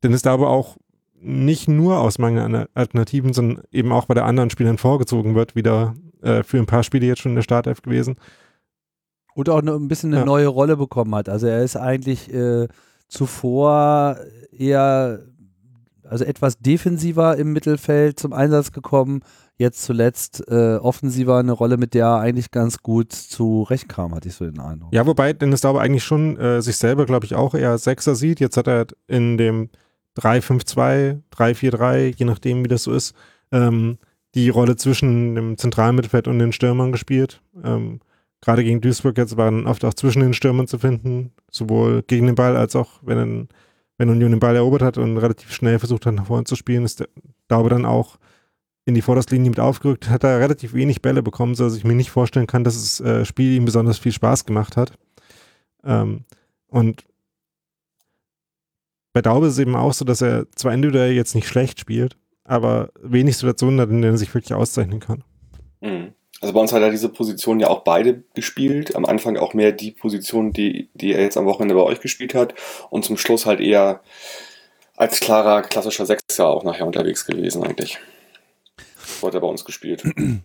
denn 0.03 0.13
es 0.13 0.23
da 0.23 0.33
aber 0.33 0.51
auch 0.51 0.77
nicht 1.15 1.69
nur 1.69 1.99
aus 1.99 2.19
Mangel 2.19 2.43
an 2.43 2.67
Alternativen, 2.75 3.33
sondern 3.33 3.65
eben 3.71 3.93
auch 3.93 4.07
bei 4.07 4.15
der 4.15 4.27
anderen 4.27 4.51
Spielern 4.51 4.79
vorgezogen 4.79 5.37
wird, 5.37 5.55
wieder 5.55 5.95
äh, 6.21 6.43
für 6.43 6.59
ein 6.59 6.67
paar 6.67 6.83
Spiele 6.83 7.07
jetzt 7.07 7.21
schon 7.21 7.33
in 7.33 7.37
der 7.37 7.43
Startelf 7.43 7.83
gewesen. 7.83 8.17
Und 9.35 9.49
auch 9.49 9.63
ein 9.63 9.89
bisschen 9.89 10.11
eine 10.11 10.21
ja. 10.21 10.27
neue 10.27 10.49
Rolle 10.49 10.77
bekommen 10.77 11.15
hat. 11.15 11.29
Also 11.29 11.47
er 11.47 11.63
ist 11.63 11.77
eigentlich 11.77 12.33
äh, 12.35 12.69
zuvor 13.09 14.19
eher, 14.51 15.21
also 16.03 16.25
etwas 16.25 16.59
defensiver 16.59 17.37
im 17.37 17.53
Mittelfeld 17.53 18.19
zum 18.19 18.33
Einsatz 18.33 18.73
gekommen. 18.73 19.21
Jetzt 19.63 19.85
zuletzt 19.85 20.43
äh, 20.49 20.75
offensiver 20.75 21.39
eine 21.39 21.53
Rolle, 21.53 21.77
mit 21.77 21.95
der 21.95 22.07
er 22.07 22.19
eigentlich 22.19 22.51
ganz 22.51 22.79
gut 22.83 23.13
zurechtkam, 23.13 24.13
hatte 24.13 24.29
ich 24.29 24.35
so 24.35 24.45
den 24.45 24.59
Eindruck. 24.59 24.93
Ja, 24.93 25.07
wobei 25.07 25.33
Dennis 25.35 25.61
Dauber 25.61 25.81
eigentlich 25.81 26.03
schon 26.03 26.37
äh, 26.37 26.61
sich 26.61 26.77
selber, 26.77 27.07
glaube 27.07 27.27
ich, 27.27 27.37
auch 27.37 27.55
eher 27.55 27.79
Sechser 27.79 28.17
sieht. 28.17 28.41
Jetzt 28.41 28.57
hat 28.57 28.67
er 28.67 28.89
in 29.07 29.39
dem 29.39 29.71
3-5-2, 30.19 31.21
3-4-3, 31.33 32.13
je 32.17 32.25
nachdem, 32.25 32.65
wie 32.65 32.69
das 32.69 32.83
so 32.83 32.93
ist, 32.93 33.15
ähm, 33.53 33.99
die 34.35 34.49
Rolle 34.49 34.75
zwischen 34.75 35.37
dem 35.37 35.57
zentralen 35.57 35.95
Mittelfeld 35.95 36.27
und 36.27 36.41
den 36.41 36.51
Stürmern 36.51 36.91
gespielt. 36.91 37.41
Ähm, 37.63 38.01
Gerade 38.41 38.65
gegen 38.65 38.81
Duisburg 38.81 39.17
jetzt 39.17 39.37
waren 39.37 39.69
oft 39.69 39.85
auch 39.85 39.95
zwischen 39.95 40.23
den 40.23 40.35
Stürmern 40.35 40.67
zu 40.67 40.81
finden, 40.81 41.31
sowohl 41.53 42.03
gegen 42.03 42.27
den 42.27 42.35
Ball 42.35 42.57
als 42.57 42.75
auch, 42.75 42.99
wenn, 43.03 43.49
wenn 43.97 44.11
Union 44.11 44.33
den 44.33 44.41
Ball 44.41 44.57
erobert 44.57 44.83
hat 44.83 44.99
und 44.99 45.19
relativ 45.19 45.53
schnell 45.53 45.79
versucht 45.79 46.05
hat, 46.05 46.15
nach 46.15 46.27
vorne 46.27 46.43
zu 46.43 46.57
spielen, 46.57 46.85
ist 46.85 46.99
der 46.99 47.09
Daube 47.47 47.69
dann 47.69 47.87
auch 47.87 48.19
in 48.85 48.95
die 48.95 49.03
Vorderlinie 49.03 49.51
mit 49.51 49.61
aufgerückt, 49.61 50.11
hat 50.11 50.25
er 50.25 50.41
relativ 50.41 50.75
wenig 50.75 51.03
Bälle 51.03 51.23
bekommen, 51.23 51.55
sodass 51.55 51.77
ich 51.77 51.85
mir 51.85 51.95
nicht 51.95 52.11
vorstellen 52.11 52.47
kann, 52.47 52.65
dass 52.65 52.75
das 52.75 53.01
äh, 53.01 53.25
Spiel 53.25 53.53
ihm 53.53 53.65
besonders 53.65 53.99
viel 53.99 54.13
Spaß 54.13 54.45
gemacht 54.45 54.77
hat. 54.77 54.93
Ähm, 55.85 56.25
und 56.67 57.05
bei 59.13 59.23
Daube 59.23 59.47
ist 59.47 59.55
es 59.55 59.59
eben 59.59 59.77
auch 59.77 59.93
so, 59.93 60.05
dass 60.05 60.23
er 60.23 60.47
zwar 60.57 60.73
individuell 60.73 61.13
jetzt 61.13 61.35
nicht 61.35 61.47
schlecht 61.47 61.79
spielt, 61.79 62.17
aber 62.45 62.91
wenig 63.01 63.37
Situationen 63.37 63.81
hat, 63.81 63.91
in 63.91 64.03
denen 64.03 64.15
er 64.15 64.19
sich 64.19 64.35
wirklich 64.35 64.55
auszeichnen 64.55 65.01
kann. 65.01 65.23
Mhm. 65.81 66.13
Also 66.41 66.55
bei 66.55 66.61
uns 66.61 66.73
hat 66.73 66.83
er 66.83 66.91
diese 66.91 67.09
Position 67.09 67.61
ja 67.61 67.69
auch 67.69 67.85
beide 67.85 68.25
gespielt. 68.35 68.97
Am 68.97 69.05
Anfang 69.05 69.37
auch 69.37 69.55
mehr 69.55 69.71
die 69.71 69.93
Position, 69.93 70.53
die, 70.53 70.89
die 70.95 71.13
er 71.13 71.23
jetzt 71.23 71.37
am 71.37 71.47
Wochenende 71.47 71.77
bei 71.77 71.83
euch 71.83 72.01
gespielt 72.01 72.35
hat. 72.35 72.55
Und 72.91 73.05
zum 73.05 73.17
Schluss 73.17 73.47
halt 73.47 73.61
eher 73.61 74.01
als 74.97 75.21
klarer, 75.21 75.63
klassischer 75.63 76.05
Sechser 76.05 76.49
auch 76.49 76.65
nachher 76.65 76.87
unterwegs 76.87 77.27
gewesen 77.27 77.63
eigentlich. 77.63 78.01
So 79.23 79.29
hat 79.29 79.35
er 79.35 79.41
bei 79.41 79.47
uns 79.47 79.65
gespielt. 79.65 80.03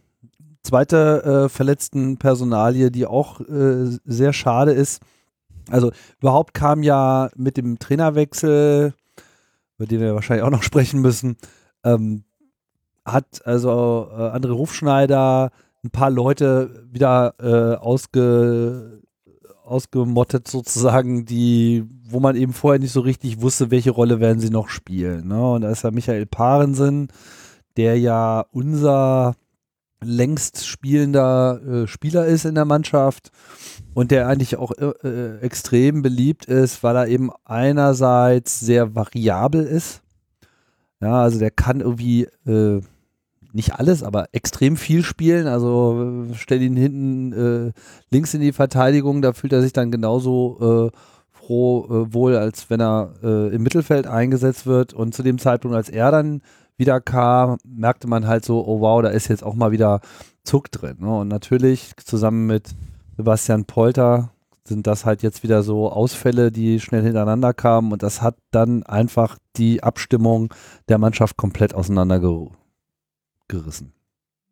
Zweite 0.61 1.45
äh, 1.45 1.49
verletzten 1.49 2.17
Personalie, 2.17 2.91
die 2.91 3.07
auch 3.07 3.41
äh, 3.41 3.97
sehr 4.05 4.33
schade 4.33 4.71
ist, 4.71 5.01
also 5.67 5.91
überhaupt 6.19 6.53
kam 6.53 6.83
ja 6.83 7.31
mit 7.35 7.57
dem 7.57 7.79
Trainerwechsel, 7.79 8.93
über 9.77 9.87
den 9.87 9.99
wir 9.99 10.13
wahrscheinlich 10.13 10.43
auch 10.43 10.51
noch 10.51 10.61
sprechen 10.71 11.01
müssen, 11.01 11.37
ähm, 11.83 12.23
hat 13.03 13.47
also 13.47 14.09
äh, 14.11 14.29
André 14.29 14.51
Rufschneider 14.51 15.49
ein 15.83 15.89
paar 15.89 16.11
Leute 16.11 16.85
wieder 16.91 17.33
äh, 17.39 17.77
ausge, 17.77 19.01
ausgemottet 19.63 20.47
sozusagen, 20.47 21.25
die, 21.25 21.83
wo 22.07 22.19
man 22.19 22.35
eben 22.35 22.53
vorher 22.53 22.79
nicht 22.79 22.91
so 22.91 22.99
richtig 22.99 23.41
wusste, 23.41 23.71
welche 23.71 23.89
Rolle 23.89 24.19
werden 24.19 24.39
sie 24.39 24.51
noch 24.51 24.69
spielen. 24.69 25.29
Ne? 25.29 25.51
Und 25.53 25.61
da 25.61 25.71
ist 25.71 25.83
ja 25.83 25.89
Michael 25.89 26.27
Parensen, 26.27 27.07
der 27.77 27.97
ja 27.97 28.45
unser 28.51 29.35
längst 30.03 30.67
spielender 30.67 31.59
äh, 31.65 31.87
Spieler 31.87 32.25
ist 32.25 32.45
in 32.45 32.55
der 32.55 32.65
Mannschaft 32.65 33.31
und 33.93 34.11
der 34.11 34.27
eigentlich 34.27 34.57
auch 34.57 34.71
äh, 34.77 35.07
äh, 35.07 35.39
extrem 35.39 36.01
beliebt 36.01 36.45
ist, 36.45 36.83
weil 36.83 36.95
er 36.95 37.07
eben 37.07 37.31
einerseits 37.45 38.59
sehr 38.59 38.95
variabel 38.95 39.63
ist. 39.63 40.01
Ja, 41.01 41.21
also 41.21 41.39
der 41.39 41.51
kann 41.51 41.81
irgendwie 41.81 42.27
äh, 42.45 42.81
nicht 43.53 43.73
alles, 43.73 44.03
aber 44.03 44.27
extrem 44.33 44.77
viel 44.77 45.03
spielen. 45.03 45.47
Also 45.47 46.27
äh, 46.29 46.35
stell 46.35 46.61
ihn 46.61 46.75
hinten 46.75 47.33
äh, 47.33 47.71
links 48.11 48.33
in 48.33 48.41
die 48.41 48.53
Verteidigung, 48.53 49.21
da 49.21 49.33
fühlt 49.33 49.53
er 49.53 49.61
sich 49.61 49.73
dann 49.73 49.91
genauso 49.91 50.91
froh 51.31 51.85
wohl, 52.11 52.35
als 52.35 52.69
wenn 52.69 52.81
er 52.81 53.13
im 53.23 53.63
Mittelfeld 53.63 54.05
eingesetzt 54.05 54.65
wird. 54.65 54.93
Und 54.93 55.15
zu 55.15 55.23
dem 55.23 55.39
Zeitpunkt, 55.39 55.77
als 55.77 55.87
er 55.87 56.11
dann 56.11 56.41
wieder 56.77 57.01
kam, 57.01 57.57
merkte 57.63 58.07
man 58.07 58.27
halt 58.27 58.45
so, 58.45 58.65
oh 58.65 58.81
wow, 58.81 59.01
da 59.01 59.09
ist 59.09 59.27
jetzt 59.27 59.43
auch 59.43 59.55
mal 59.55 59.71
wieder 59.71 60.01
Zuck 60.43 60.71
drin. 60.71 60.97
Ne? 60.99 61.19
Und 61.19 61.27
natürlich 61.27 61.95
zusammen 61.97 62.47
mit 62.47 62.69
Sebastian 63.17 63.65
Polter 63.65 64.31
sind 64.63 64.85
das 64.85 65.05
halt 65.05 65.23
jetzt 65.23 65.43
wieder 65.43 65.63
so 65.63 65.91
Ausfälle, 65.91 66.51
die 66.51 66.79
schnell 66.79 67.03
hintereinander 67.03 67.53
kamen 67.53 67.91
und 67.91 68.03
das 68.03 68.21
hat 68.21 68.35
dann 68.51 68.83
einfach 68.83 69.37
die 69.55 69.81
Abstimmung 69.81 70.53
der 70.89 70.97
Mannschaft 70.97 71.37
komplett 71.37 71.73
auseinandergerissen. 71.73 73.93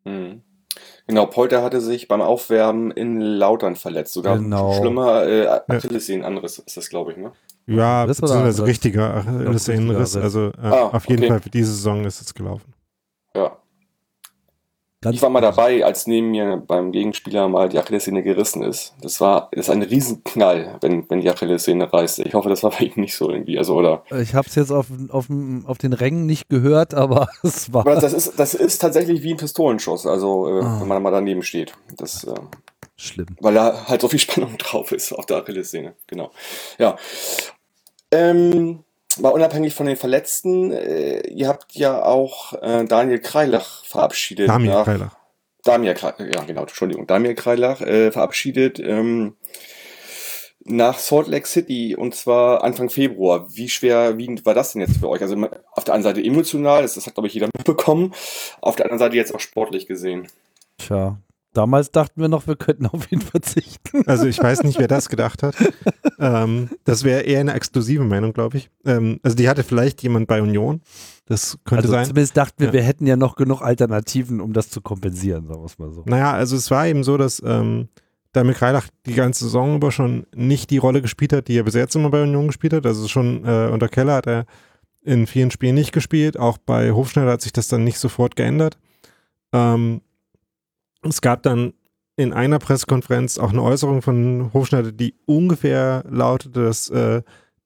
Mhm. 0.04 0.42
Genau, 1.06 1.26
Polter 1.26 1.62
hatte 1.62 1.80
sich 1.80 2.08
beim 2.08 2.20
Aufwärmen 2.20 2.90
in 2.90 3.20
Lautern 3.20 3.76
verletzt. 3.76 4.12
Sogar 4.12 4.38
genau. 4.38 4.72
schlimmer 4.72 5.24
äh, 5.24 5.46
Achillessehnenanriss 5.68 6.58
ist 6.58 6.76
das, 6.76 6.90
glaube 6.90 7.12
ich, 7.12 7.18
ne? 7.18 7.32
Ja, 7.66 8.06
das 8.06 8.20
ist 8.20 8.62
richtiger 8.62 9.14
Achillessehnenriss. 9.14 10.16
Also 10.16 10.48
äh, 10.50 10.66
ah, 10.66 10.88
auf 10.88 11.08
jeden 11.08 11.22
okay. 11.22 11.30
Fall 11.30 11.40
für 11.40 11.50
diese 11.50 11.72
Saison 11.72 12.04
ist 12.04 12.20
es 12.20 12.32
gelaufen. 12.32 12.72
Ja. 13.34 13.56
Ganz 15.02 15.16
ich 15.16 15.22
war 15.22 15.30
mal 15.30 15.40
dabei, 15.40 15.84
als 15.84 16.06
neben 16.06 16.30
mir 16.30 16.62
beim 16.64 16.90
Gegenspieler 16.90 17.48
mal 17.48 17.68
die 17.68 17.78
Achillessehne 17.78 18.22
gerissen 18.22 18.62
ist. 18.62 18.94
Das 19.02 19.20
war 19.20 19.48
das 19.52 19.66
ist 19.66 19.70
ein 19.70 19.82
Riesenknall, 19.82 20.78
wenn, 20.80 21.08
wenn 21.10 21.20
die 21.20 21.28
Achillessehne 21.28 21.92
reißt. 21.92 22.20
Ich 22.20 22.34
hoffe, 22.34 22.48
das 22.48 22.62
war 22.62 22.70
bei 22.70 22.86
ihm 22.86 23.00
nicht 23.00 23.16
so 23.16 23.30
irgendwie. 23.30 23.58
Also, 23.58 23.74
oder 23.74 24.04
ich 24.18 24.34
habe 24.34 24.46
es 24.48 24.54
jetzt 24.54 24.70
auf, 24.70 24.86
auf, 25.10 25.26
auf 25.66 25.78
den 25.78 25.92
Rängen 25.92 26.24
nicht 26.24 26.48
gehört, 26.48 26.94
aber 26.94 27.28
es 27.42 27.72
war. 27.72 27.82
Aber 27.82 27.96
das 27.96 28.12
ist, 28.12 28.38
das 28.38 28.54
ist 28.54 28.78
tatsächlich 28.78 29.22
wie 29.22 29.32
ein 29.32 29.38
Pistolenschuss, 29.38 30.06
also 30.06 30.48
äh, 30.48 30.60
oh. 30.60 30.80
wenn 30.80 30.88
man 30.88 31.02
mal 31.02 31.10
daneben 31.10 31.42
steht. 31.42 31.74
Das, 31.96 32.24
äh, 32.24 32.34
Schlimm. 32.96 33.26
Weil 33.40 33.54
da 33.54 33.86
halt 33.86 34.00
so 34.00 34.08
viel 34.08 34.18
Spannung 34.18 34.56
drauf 34.58 34.92
ist 34.92 35.12
auf 35.12 35.26
der 35.26 35.38
Achillessehne. 35.38 35.94
Genau. 36.06 36.30
Ja. 36.78 36.96
Ähm, 38.10 38.84
mal 39.18 39.30
unabhängig 39.30 39.74
von 39.74 39.86
den 39.86 39.96
Verletzten, 39.96 40.72
äh, 40.72 41.26
ihr 41.28 41.48
habt 41.48 41.74
ja 41.74 42.02
auch 42.04 42.52
äh, 42.62 42.84
Daniel 42.84 43.18
Kreilach 43.18 43.84
verabschiedet. 43.84 44.48
Daniel 44.48 44.70
nach, 44.70 44.84
Kreilach. 44.84 45.16
Daniel 45.64 45.94
Kreilach, 45.94 46.20
ja 46.20 46.44
genau, 46.44 46.62
Entschuldigung, 46.62 47.06
Daniel 47.06 47.34
Kreilach 47.34 47.80
äh, 47.80 48.12
verabschiedet 48.12 48.78
ähm, 48.78 49.36
nach 50.60 50.98
Salt 50.98 51.28
Lake 51.28 51.46
City 51.46 51.96
und 51.96 52.14
zwar 52.14 52.62
Anfang 52.64 52.90
Februar. 52.90 53.46
Wie 53.54 53.68
schwer, 53.68 54.18
wie 54.18 54.44
war 54.44 54.54
das 54.54 54.72
denn 54.72 54.82
jetzt 54.82 54.98
für 54.98 55.08
euch? 55.08 55.22
Also 55.22 55.36
auf 55.72 55.84
der 55.84 55.94
einen 55.94 56.02
Seite 56.02 56.22
emotional, 56.22 56.82
das, 56.82 56.94
das 56.94 57.06
hat 57.06 57.14
glaube 57.14 57.28
ich 57.28 57.34
jeder 57.34 57.48
mitbekommen, 57.56 58.12
auf 58.60 58.76
der 58.76 58.86
anderen 58.86 58.98
Seite 58.98 59.16
jetzt 59.16 59.34
auch 59.34 59.40
sportlich 59.40 59.86
gesehen. 59.86 60.28
Tja, 60.78 61.18
Damals 61.56 61.90
dachten 61.90 62.20
wir 62.20 62.28
noch, 62.28 62.46
wir 62.46 62.56
könnten 62.56 62.86
auf 62.86 63.10
ihn 63.10 63.20
verzichten. 63.20 64.02
Also 64.06 64.26
ich 64.26 64.38
weiß 64.38 64.62
nicht, 64.64 64.78
wer 64.78 64.88
das 64.88 65.08
gedacht 65.10 65.42
hat. 65.42 65.54
ähm, 66.18 66.68
das 66.84 67.02
wäre 67.02 67.22
eher 67.22 67.40
eine 67.40 67.54
exklusive 67.54 68.04
Meinung, 68.04 68.34
glaube 68.34 68.58
ich. 68.58 68.70
Ähm, 68.84 69.20
also 69.22 69.36
die 69.36 69.48
hatte 69.48 69.62
vielleicht 69.62 70.02
jemand 70.02 70.26
bei 70.26 70.42
Union. 70.42 70.82
Das 71.24 71.58
könnte 71.64 71.84
also 71.84 71.92
sein. 71.92 72.04
Zumindest 72.04 72.36
dachten 72.36 72.58
wir, 72.58 72.66
ja. 72.66 72.72
wir 72.74 72.82
hätten 72.82 73.06
ja 73.06 73.16
noch 73.16 73.36
genug 73.36 73.62
Alternativen, 73.62 74.40
um 74.42 74.52
das 74.52 74.68
zu 74.68 74.82
kompensieren, 74.82 75.46
sagen 75.46 75.60
wir 75.60 75.66
es 75.66 75.78
mal 75.78 75.90
so. 75.92 76.02
Naja, 76.04 76.32
also 76.32 76.56
es 76.56 76.70
war 76.70 76.86
eben 76.86 77.04
so, 77.04 77.16
dass 77.16 77.42
ähm, 77.44 77.88
Damir 78.32 78.52
Kreilach 78.52 78.88
die 79.06 79.14
ganze 79.14 79.44
Saison 79.44 79.76
über 79.76 79.90
schon 79.90 80.26
nicht 80.34 80.68
die 80.70 80.78
Rolle 80.78 81.00
gespielt 81.00 81.32
hat, 81.32 81.48
die 81.48 81.56
er 81.56 81.64
bis 81.64 81.74
jetzt 81.74 81.96
immer 81.96 82.10
bei 82.10 82.22
Union 82.22 82.48
gespielt 82.48 82.74
hat. 82.74 82.84
Also 82.84 83.08
schon 83.08 83.46
äh, 83.46 83.70
unter 83.72 83.88
Keller 83.88 84.16
hat 84.16 84.26
er 84.26 84.44
in 85.02 85.26
vielen 85.26 85.50
Spielen 85.50 85.74
nicht 85.74 85.92
gespielt. 85.92 86.38
Auch 86.38 86.58
bei 86.58 86.92
Hofschneider 86.92 87.32
hat 87.32 87.40
sich 87.40 87.52
das 87.52 87.68
dann 87.68 87.82
nicht 87.82 87.98
sofort 87.98 88.36
geändert. 88.36 88.76
Ähm, 89.54 90.02
es 91.10 91.20
gab 91.20 91.42
dann 91.42 91.72
in 92.16 92.32
einer 92.32 92.58
Pressekonferenz 92.58 93.38
auch 93.38 93.50
eine 93.50 93.62
Äußerung 93.62 94.02
von 94.02 94.50
Hofschneider, 94.54 94.92
die 94.92 95.14
ungefähr 95.26 96.04
lautete, 96.08 96.64
dass 96.64 96.88
äh, 96.88 97.22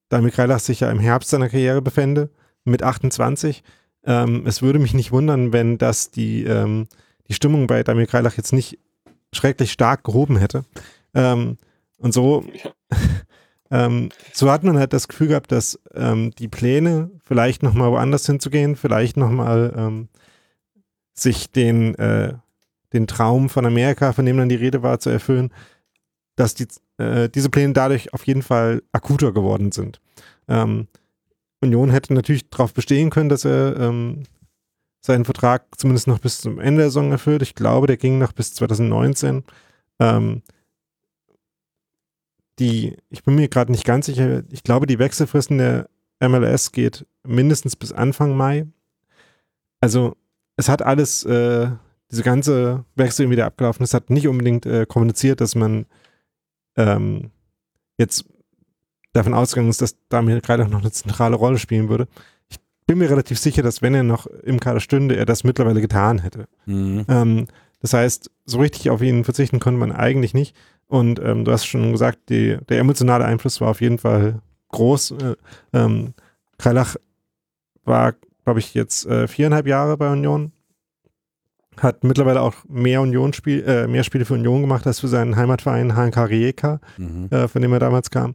Damir 0.08 0.32
Kreilach 0.32 0.58
sich 0.58 0.80
ja 0.80 0.90
im 0.90 0.98
Herbst 0.98 1.30
seiner 1.30 1.48
Karriere 1.48 1.80
befände, 1.80 2.30
mit 2.64 2.82
28. 2.82 3.62
Ähm, 4.04 4.44
es 4.46 4.60
würde 4.60 4.78
mich 4.78 4.92
nicht 4.92 5.12
wundern, 5.12 5.52
wenn 5.52 5.78
das 5.78 6.10
die, 6.10 6.44
ähm, 6.44 6.88
die 7.28 7.34
Stimmung 7.34 7.68
bei 7.68 7.82
Damir 7.84 8.06
Kreilach 8.06 8.36
jetzt 8.36 8.52
nicht 8.52 8.78
schrecklich 9.32 9.70
stark 9.70 10.02
gehoben 10.02 10.36
hätte. 10.36 10.64
Ähm, 11.14 11.56
und 11.98 12.12
so, 12.12 12.44
ähm, 13.70 14.08
so 14.32 14.50
hat 14.50 14.64
man 14.64 14.78
halt 14.78 14.92
das 14.92 15.06
Gefühl 15.06 15.28
gehabt, 15.28 15.52
dass 15.52 15.78
ähm, 15.94 16.32
die 16.32 16.48
Pläne, 16.48 17.10
vielleicht 17.24 17.62
nochmal 17.62 17.92
woanders 17.92 18.26
hinzugehen, 18.26 18.74
vielleicht 18.74 19.16
nochmal 19.16 19.72
ähm, 19.76 20.08
sich 21.14 21.52
den, 21.52 21.94
äh, 21.96 22.34
den 22.92 23.06
Traum 23.06 23.48
von 23.48 23.66
Amerika, 23.66 24.12
von 24.12 24.26
dem 24.26 24.36
dann 24.36 24.48
die 24.48 24.56
Rede 24.56 24.82
war, 24.82 24.98
zu 25.00 25.10
erfüllen, 25.10 25.52
dass 26.36 26.54
die, 26.54 26.66
äh, 26.98 27.28
diese 27.28 27.50
Pläne 27.50 27.72
dadurch 27.72 28.12
auf 28.14 28.26
jeden 28.26 28.42
Fall 28.42 28.82
akuter 28.92 29.32
geworden 29.32 29.72
sind. 29.72 30.00
Ähm, 30.48 30.88
Union 31.60 31.90
hätte 31.90 32.14
natürlich 32.14 32.48
darauf 32.48 32.72
bestehen 32.72 33.10
können, 33.10 33.28
dass 33.28 33.44
er 33.44 33.78
ähm, 33.78 34.24
seinen 35.00 35.24
Vertrag 35.24 35.66
zumindest 35.78 36.06
noch 36.06 36.18
bis 36.18 36.40
zum 36.40 36.58
Ende 36.58 36.82
der 36.82 36.90
Saison 36.90 37.10
erfüllt. 37.12 37.42
Ich 37.42 37.54
glaube, 37.54 37.86
der 37.86 37.96
ging 37.96 38.18
noch 38.18 38.32
bis 38.32 38.54
2019. 38.54 39.44
Ähm, 39.98 40.42
die, 42.58 42.96
ich 43.08 43.22
bin 43.22 43.34
mir 43.34 43.48
gerade 43.48 43.72
nicht 43.72 43.84
ganz 43.84 44.06
sicher, 44.06 44.42
ich 44.50 44.62
glaube, 44.62 44.86
die 44.86 44.98
Wechselfristen 44.98 45.58
der 45.58 45.88
MLS 46.20 46.72
geht 46.72 47.06
mindestens 47.26 47.76
bis 47.76 47.92
Anfang 47.92 48.36
Mai. 48.36 48.66
Also 49.80 50.16
es 50.56 50.68
hat 50.68 50.82
alles, 50.82 51.24
äh, 51.24 51.70
diese 52.10 52.22
ganze 52.22 52.84
Wechsel 52.96 53.30
wieder 53.30 53.46
abgelaufen. 53.46 53.84
Es 53.84 53.94
hat 53.94 54.10
nicht 54.10 54.28
unbedingt 54.28 54.66
äh, 54.66 54.86
kommuniziert, 54.86 55.40
dass 55.40 55.54
man 55.54 55.86
ähm, 56.76 57.30
jetzt 57.98 58.24
davon 59.12 59.34
ausgegangen 59.34 59.70
ist, 59.70 59.82
dass 59.82 59.96
Damir 60.08 60.40
Kreilach 60.40 60.68
noch 60.68 60.80
eine 60.80 60.92
zentrale 60.92 61.36
Rolle 61.36 61.58
spielen 61.58 61.88
würde. 61.88 62.08
Ich 62.48 62.58
bin 62.86 62.98
mir 62.98 63.10
relativ 63.10 63.38
sicher, 63.38 63.62
dass 63.62 63.82
wenn 63.82 63.94
er 63.94 64.02
noch 64.02 64.26
im 64.26 64.60
Kader 64.60 64.80
stünde, 64.80 65.16
er 65.16 65.26
das 65.26 65.44
mittlerweile 65.44 65.80
getan 65.80 66.18
hätte. 66.18 66.46
Mhm. 66.66 67.04
Ähm, 67.08 67.46
das 67.80 67.94
heißt, 67.94 68.30
so 68.44 68.58
richtig 68.58 68.90
auf 68.90 69.02
ihn 69.02 69.24
verzichten 69.24 69.60
konnte 69.60 69.80
man 69.80 69.92
eigentlich 69.92 70.34
nicht. 70.34 70.54
Und 70.86 71.20
ähm, 71.20 71.44
du 71.44 71.52
hast 71.52 71.66
schon 71.66 71.92
gesagt, 71.92 72.28
die, 72.28 72.58
der 72.68 72.78
emotionale 72.78 73.24
Einfluss 73.24 73.60
war 73.60 73.68
auf 73.68 73.80
jeden 73.80 73.98
Fall 73.98 74.42
groß. 74.68 75.12
Äh, 75.12 75.36
ähm, 75.72 76.14
Kreilach 76.58 76.96
war, 77.84 78.14
glaube 78.44 78.60
ich, 78.60 78.74
jetzt 78.74 79.06
äh, 79.06 79.28
viereinhalb 79.28 79.66
Jahre 79.66 79.96
bei 79.96 80.10
Union. 80.10 80.52
Hat 81.78 82.04
mittlerweile 82.04 82.40
auch 82.42 82.54
mehr 82.68 83.00
Union-Spiel, 83.00 83.62
äh, 83.64 83.86
mehr 83.86 84.02
Spiele 84.04 84.24
für 84.24 84.34
Union 84.34 84.60
gemacht 84.62 84.86
als 84.86 85.00
für 85.00 85.08
seinen 85.08 85.36
Heimatverein 85.36 85.94
HNK 85.94 86.24
Rijeka, 86.24 86.80
Mhm. 86.98 87.28
äh, 87.30 87.48
von 87.48 87.62
dem 87.62 87.72
er 87.72 87.78
damals 87.78 88.10
kam. 88.10 88.34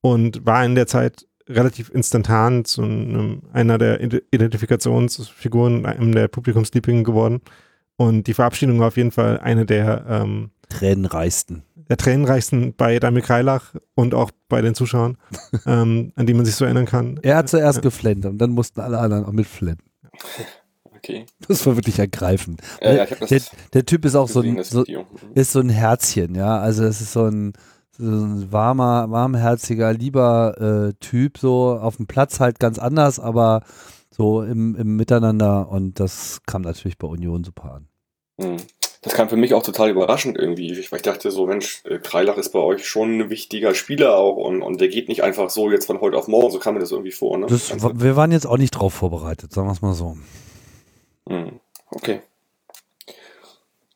Und 0.00 0.44
war 0.44 0.64
in 0.64 0.74
der 0.74 0.86
Zeit 0.86 1.26
relativ 1.48 1.90
instantan 1.90 2.64
zu 2.64 2.82
einem, 2.82 3.42
einer 3.52 3.78
der 3.78 4.00
Ide- 4.00 4.22
Identifikationsfiguren, 4.32 5.86
einem 5.86 6.12
der 6.12 6.28
Publikumslieblinge 6.28 7.02
geworden. 7.04 7.40
Und 7.96 8.26
die 8.26 8.34
Verabschiedung 8.34 8.80
war 8.80 8.88
auf 8.88 8.96
jeden 8.96 9.12
Fall 9.12 9.38
eine 9.38 9.64
der, 9.66 10.04
ähm, 10.08 10.50
Tränenreichsten. 10.68 11.62
der 11.88 11.96
tränenreichsten 11.98 12.74
bei 12.74 12.98
Damir 12.98 13.22
Kreilach 13.22 13.74
und 13.94 14.14
auch 14.14 14.30
bei 14.48 14.62
den 14.62 14.74
Zuschauern, 14.74 15.18
ähm, 15.66 16.12
an 16.16 16.26
die 16.26 16.32
man 16.34 16.44
sich 16.46 16.54
so 16.54 16.64
erinnern 16.64 16.86
kann. 16.86 17.20
Er 17.22 17.36
hat 17.36 17.48
zuerst 17.50 17.78
Ja. 17.78 17.82
geflennt 17.82 18.24
und 18.24 18.38
dann 18.38 18.50
mussten 18.52 18.80
alle 18.80 18.98
anderen 18.98 19.24
auch 19.26 19.32
mitflennen. 19.32 19.78
Okay. 21.04 21.26
Das 21.48 21.66
war 21.66 21.76
wirklich 21.76 21.98
ergreifend. 21.98 22.60
Ja, 22.80 22.92
ja, 22.92 23.06
der, 23.06 23.40
der 23.74 23.86
Typ 23.86 24.04
ist 24.04 24.14
auch 24.14 24.28
so 24.28 24.40
ein, 24.40 24.62
so, 24.62 24.82
Video. 24.86 25.04
ist 25.34 25.50
so 25.52 25.58
ein 25.60 25.68
Herzchen, 25.68 26.34
ja. 26.36 26.58
Also 26.58 26.84
es 26.84 27.00
ist 27.00 27.12
so 27.12 27.24
ein, 27.24 27.54
so 27.98 28.04
ein 28.04 28.52
warmer, 28.52 29.10
warmherziger, 29.10 29.92
lieber 29.92 30.90
äh, 30.90 30.94
Typ, 31.04 31.38
so 31.38 31.76
auf 31.80 31.96
dem 31.96 32.06
Platz 32.06 32.38
halt 32.38 32.60
ganz 32.60 32.78
anders, 32.78 33.18
aber 33.18 33.62
so 34.10 34.42
im, 34.42 34.76
im 34.76 34.96
Miteinander 34.96 35.68
und 35.70 35.98
das 35.98 36.40
kam 36.46 36.62
natürlich 36.62 36.98
bei 36.98 37.08
Union 37.08 37.42
super 37.42 37.74
an. 37.74 37.88
Mhm. 38.38 38.58
Das 39.04 39.14
kam 39.14 39.28
für 39.28 39.36
mich 39.36 39.52
auch 39.54 39.64
total 39.64 39.90
überraschend 39.90 40.38
irgendwie, 40.38 40.70
Ich- 40.70 40.92
weil 40.92 40.98
ich 40.98 41.02
dachte 41.02 41.32
so, 41.32 41.46
Mensch, 41.46 41.82
äh, 41.86 41.98
Kreilach 41.98 42.36
ist 42.36 42.52
bei 42.52 42.60
euch 42.60 42.86
schon 42.86 43.20
ein 43.22 43.30
wichtiger 43.30 43.74
Spieler 43.74 44.16
auch 44.16 44.36
und, 44.36 44.62
und 44.62 44.80
der 44.80 44.86
geht 44.88 45.08
nicht 45.08 45.24
einfach 45.24 45.50
so 45.50 45.68
jetzt 45.72 45.86
von 45.86 46.00
heute 46.00 46.16
auf 46.16 46.28
morgen, 46.28 46.52
so 46.52 46.60
kam 46.60 46.74
mir 46.74 46.80
das 46.80 46.92
irgendwie 46.92 47.10
vor. 47.10 47.36
Ne? 47.38 47.46
Das, 47.48 47.72
wir 47.98 48.14
waren 48.14 48.30
jetzt 48.30 48.46
auch 48.46 48.58
nicht 48.58 48.70
drauf 48.70 48.94
vorbereitet, 48.94 49.52
sagen 49.52 49.66
wir 49.66 49.72
es 49.72 49.82
mal 49.82 49.94
so. 49.94 50.16
Mhm. 51.32 51.60
Okay. 51.90 52.20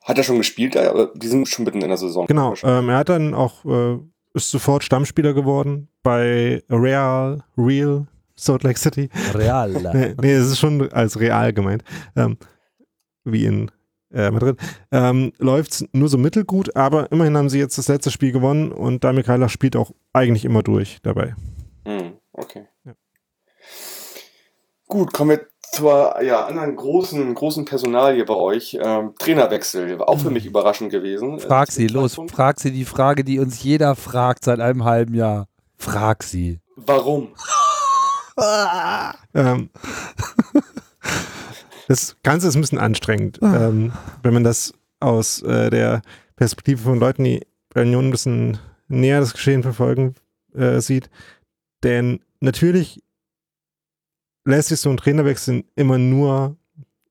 Hat 0.02 0.18
er 0.18 0.24
schon 0.24 0.38
gespielt? 0.38 0.76
Aber 0.76 1.12
Die 1.14 1.26
sind 1.26 1.48
schon 1.48 1.64
mitten 1.64 1.82
in 1.82 1.88
der 1.88 1.96
Saison. 1.96 2.26
Genau, 2.26 2.54
ähm, 2.62 2.88
er 2.88 2.98
hat 2.98 3.08
dann 3.08 3.34
auch, 3.34 3.64
äh, 3.64 3.98
ist 4.34 4.50
sofort 4.50 4.84
Stammspieler 4.84 5.34
geworden 5.34 5.88
bei 6.02 6.62
Real, 6.70 7.42
Real, 7.58 8.06
Salt 8.36 8.62
Lake 8.62 8.78
City. 8.78 9.08
Real. 9.34 9.70
nee, 9.94 10.14
nee, 10.20 10.32
es 10.32 10.46
ist 10.46 10.58
schon 10.58 10.90
als 10.92 11.18
real 11.18 11.52
gemeint. 11.52 11.82
Ähm, 12.14 12.36
wie 13.24 13.46
in 13.46 13.70
äh, 14.12 14.30
Madrid. 14.30 14.58
Ähm, 14.92 15.32
Läuft 15.38 15.84
nur 15.92 16.08
so 16.08 16.18
mittelgut, 16.18 16.76
aber 16.76 17.10
immerhin 17.10 17.36
haben 17.36 17.48
sie 17.48 17.58
jetzt 17.58 17.76
das 17.76 17.88
letzte 17.88 18.10
Spiel 18.10 18.30
gewonnen 18.32 18.70
und 18.70 19.02
Damir 19.02 19.24
Kreilach 19.24 19.50
spielt 19.50 19.74
auch 19.74 19.90
eigentlich 20.12 20.44
immer 20.44 20.62
durch 20.62 20.98
dabei. 21.02 21.34
Mhm. 21.84 22.14
Okay. 22.32 22.68
Ja. 22.84 22.94
Gut, 24.86 25.12
kommen 25.12 25.30
wir 25.30 25.46
zur 25.72 26.22
ja, 26.22 26.46
anderen 26.46 26.76
großen, 26.76 27.34
großen 27.34 27.64
Personalie 27.64 28.24
bei 28.24 28.34
euch. 28.34 28.78
Ähm, 28.80 29.14
Trainerwechsel. 29.18 29.98
War 29.98 30.08
auch 30.08 30.18
für 30.18 30.30
mich 30.30 30.46
überraschend 30.46 30.90
gewesen. 30.90 31.38
Frag 31.38 31.68
Äh, 31.68 31.72
sie, 31.72 31.86
zum 31.86 31.96
los, 31.96 32.18
frag 32.30 32.60
sie 32.60 32.72
die 32.72 32.84
Frage, 32.84 33.24
die 33.24 33.38
uns 33.38 33.62
jeder 33.62 33.94
fragt 33.94 34.44
seit 34.44 34.60
einem 34.60 34.84
halben 34.84 35.14
Jahr. 35.14 35.48
Frag 35.76 36.22
sie. 36.22 36.60
Warum? 36.76 37.28
Ähm, 39.32 39.70
das 41.88 42.16
Ganze 42.22 42.48
ist 42.48 42.54
ein 42.54 42.60
bisschen 42.60 42.78
anstrengend, 42.78 43.38
ähm, 43.40 43.92
wenn 44.22 44.34
man 44.34 44.44
das 44.44 44.74
aus 45.00 45.40
äh, 45.40 45.70
der 45.70 46.02
Perspektive 46.36 46.82
von 46.82 46.98
Leuten, 46.98 47.24
die 47.24 47.46
bei 47.72 47.80
Union 47.80 48.08
ein 48.08 48.10
bisschen 48.10 48.58
näher 48.88 49.20
das 49.20 49.32
Geschehen 49.32 49.62
verfolgen, 49.62 50.16
äh, 50.54 50.80
sieht. 50.80 51.08
Denn 51.82 52.20
natürlich 52.40 53.02
lässt 54.46 54.68
sich 54.68 54.80
so 54.80 54.90
ein 54.90 54.96
Trainerwechsel 54.96 55.64
immer 55.74 55.98
nur 55.98 56.56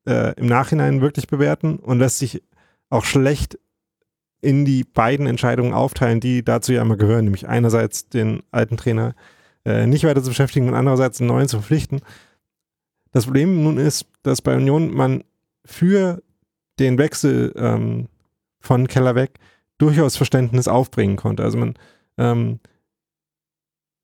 äh, 0.07 0.33
im 0.39 0.47
Nachhinein 0.47 1.01
wirklich 1.01 1.27
bewerten 1.27 1.77
und 1.77 1.99
lässt 1.99 2.19
sich 2.19 2.41
auch 2.89 3.05
schlecht 3.05 3.59
in 4.41 4.65
die 4.65 4.83
beiden 4.83 5.27
Entscheidungen 5.27 5.73
aufteilen, 5.73 6.19
die 6.19 6.43
dazu 6.43 6.71
ja 6.71 6.81
immer 6.81 6.97
gehören, 6.97 7.25
nämlich 7.25 7.47
einerseits 7.47 8.09
den 8.09 8.43
alten 8.51 8.77
Trainer 8.77 9.15
äh, 9.65 9.87
nicht 9.87 10.03
weiter 10.03 10.21
zu 10.21 10.29
beschäftigen 10.29 10.67
und 10.67 10.75
andererseits 10.75 11.19
einen 11.19 11.29
neuen 11.29 11.47
zu 11.47 11.57
verpflichten. 11.57 12.01
Das 13.11 13.25
Problem 13.25 13.63
nun 13.63 13.77
ist, 13.77 14.05
dass 14.23 14.41
bei 14.41 14.55
Union 14.55 14.93
man 14.93 15.23
für 15.65 16.21
den 16.79 16.97
Wechsel 16.97 17.53
ähm, 17.55 18.07
von 18.59 18.87
Keller 18.87 19.15
weg 19.15 19.39
durchaus 19.77 20.15
Verständnis 20.15 20.67
aufbringen 20.67 21.15
konnte. 21.15 21.43
Also 21.43 21.57
man 21.57 21.73
ähm, 22.17 22.59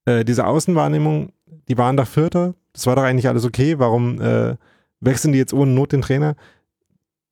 äh, 0.05 0.25
diese 0.25 0.47
Außenwahrnehmung, 0.47 1.33
die 1.67 1.77
waren 1.77 1.97
da 1.97 2.05
Vierter, 2.05 2.55
das 2.73 2.85
war 2.87 2.95
doch 2.95 3.03
eigentlich 3.03 3.27
alles 3.27 3.45
okay, 3.45 3.79
warum 3.79 4.21
äh, 4.21 4.55
wechseln 4.99 5.31
die 5.33 5.39
jetzt 5.39 5.53
ohne 5.53 5.71
Not 5.71 5.91
den 5.91 6.01
Trainer? 6.01 6.35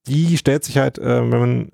Die 0.08 0.38
stellt 0.38 0.63
sich 0.63 0.78
halt, 0.78 0.97
äh, 0.97 1.32
wenn 1.32 1.39
man 1.39 1.71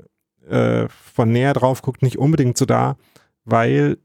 äh, 0.50 0.88
von 0.90 1.32
näher 1.32 1.54
drauf 1.54 1.82
guckt, 1.82 2.02
nicht 2.02 2.18
unbedingt 2.18 2.58
so 2.58 2.66
dar, 2.66 2.98
weil 3.46 3.98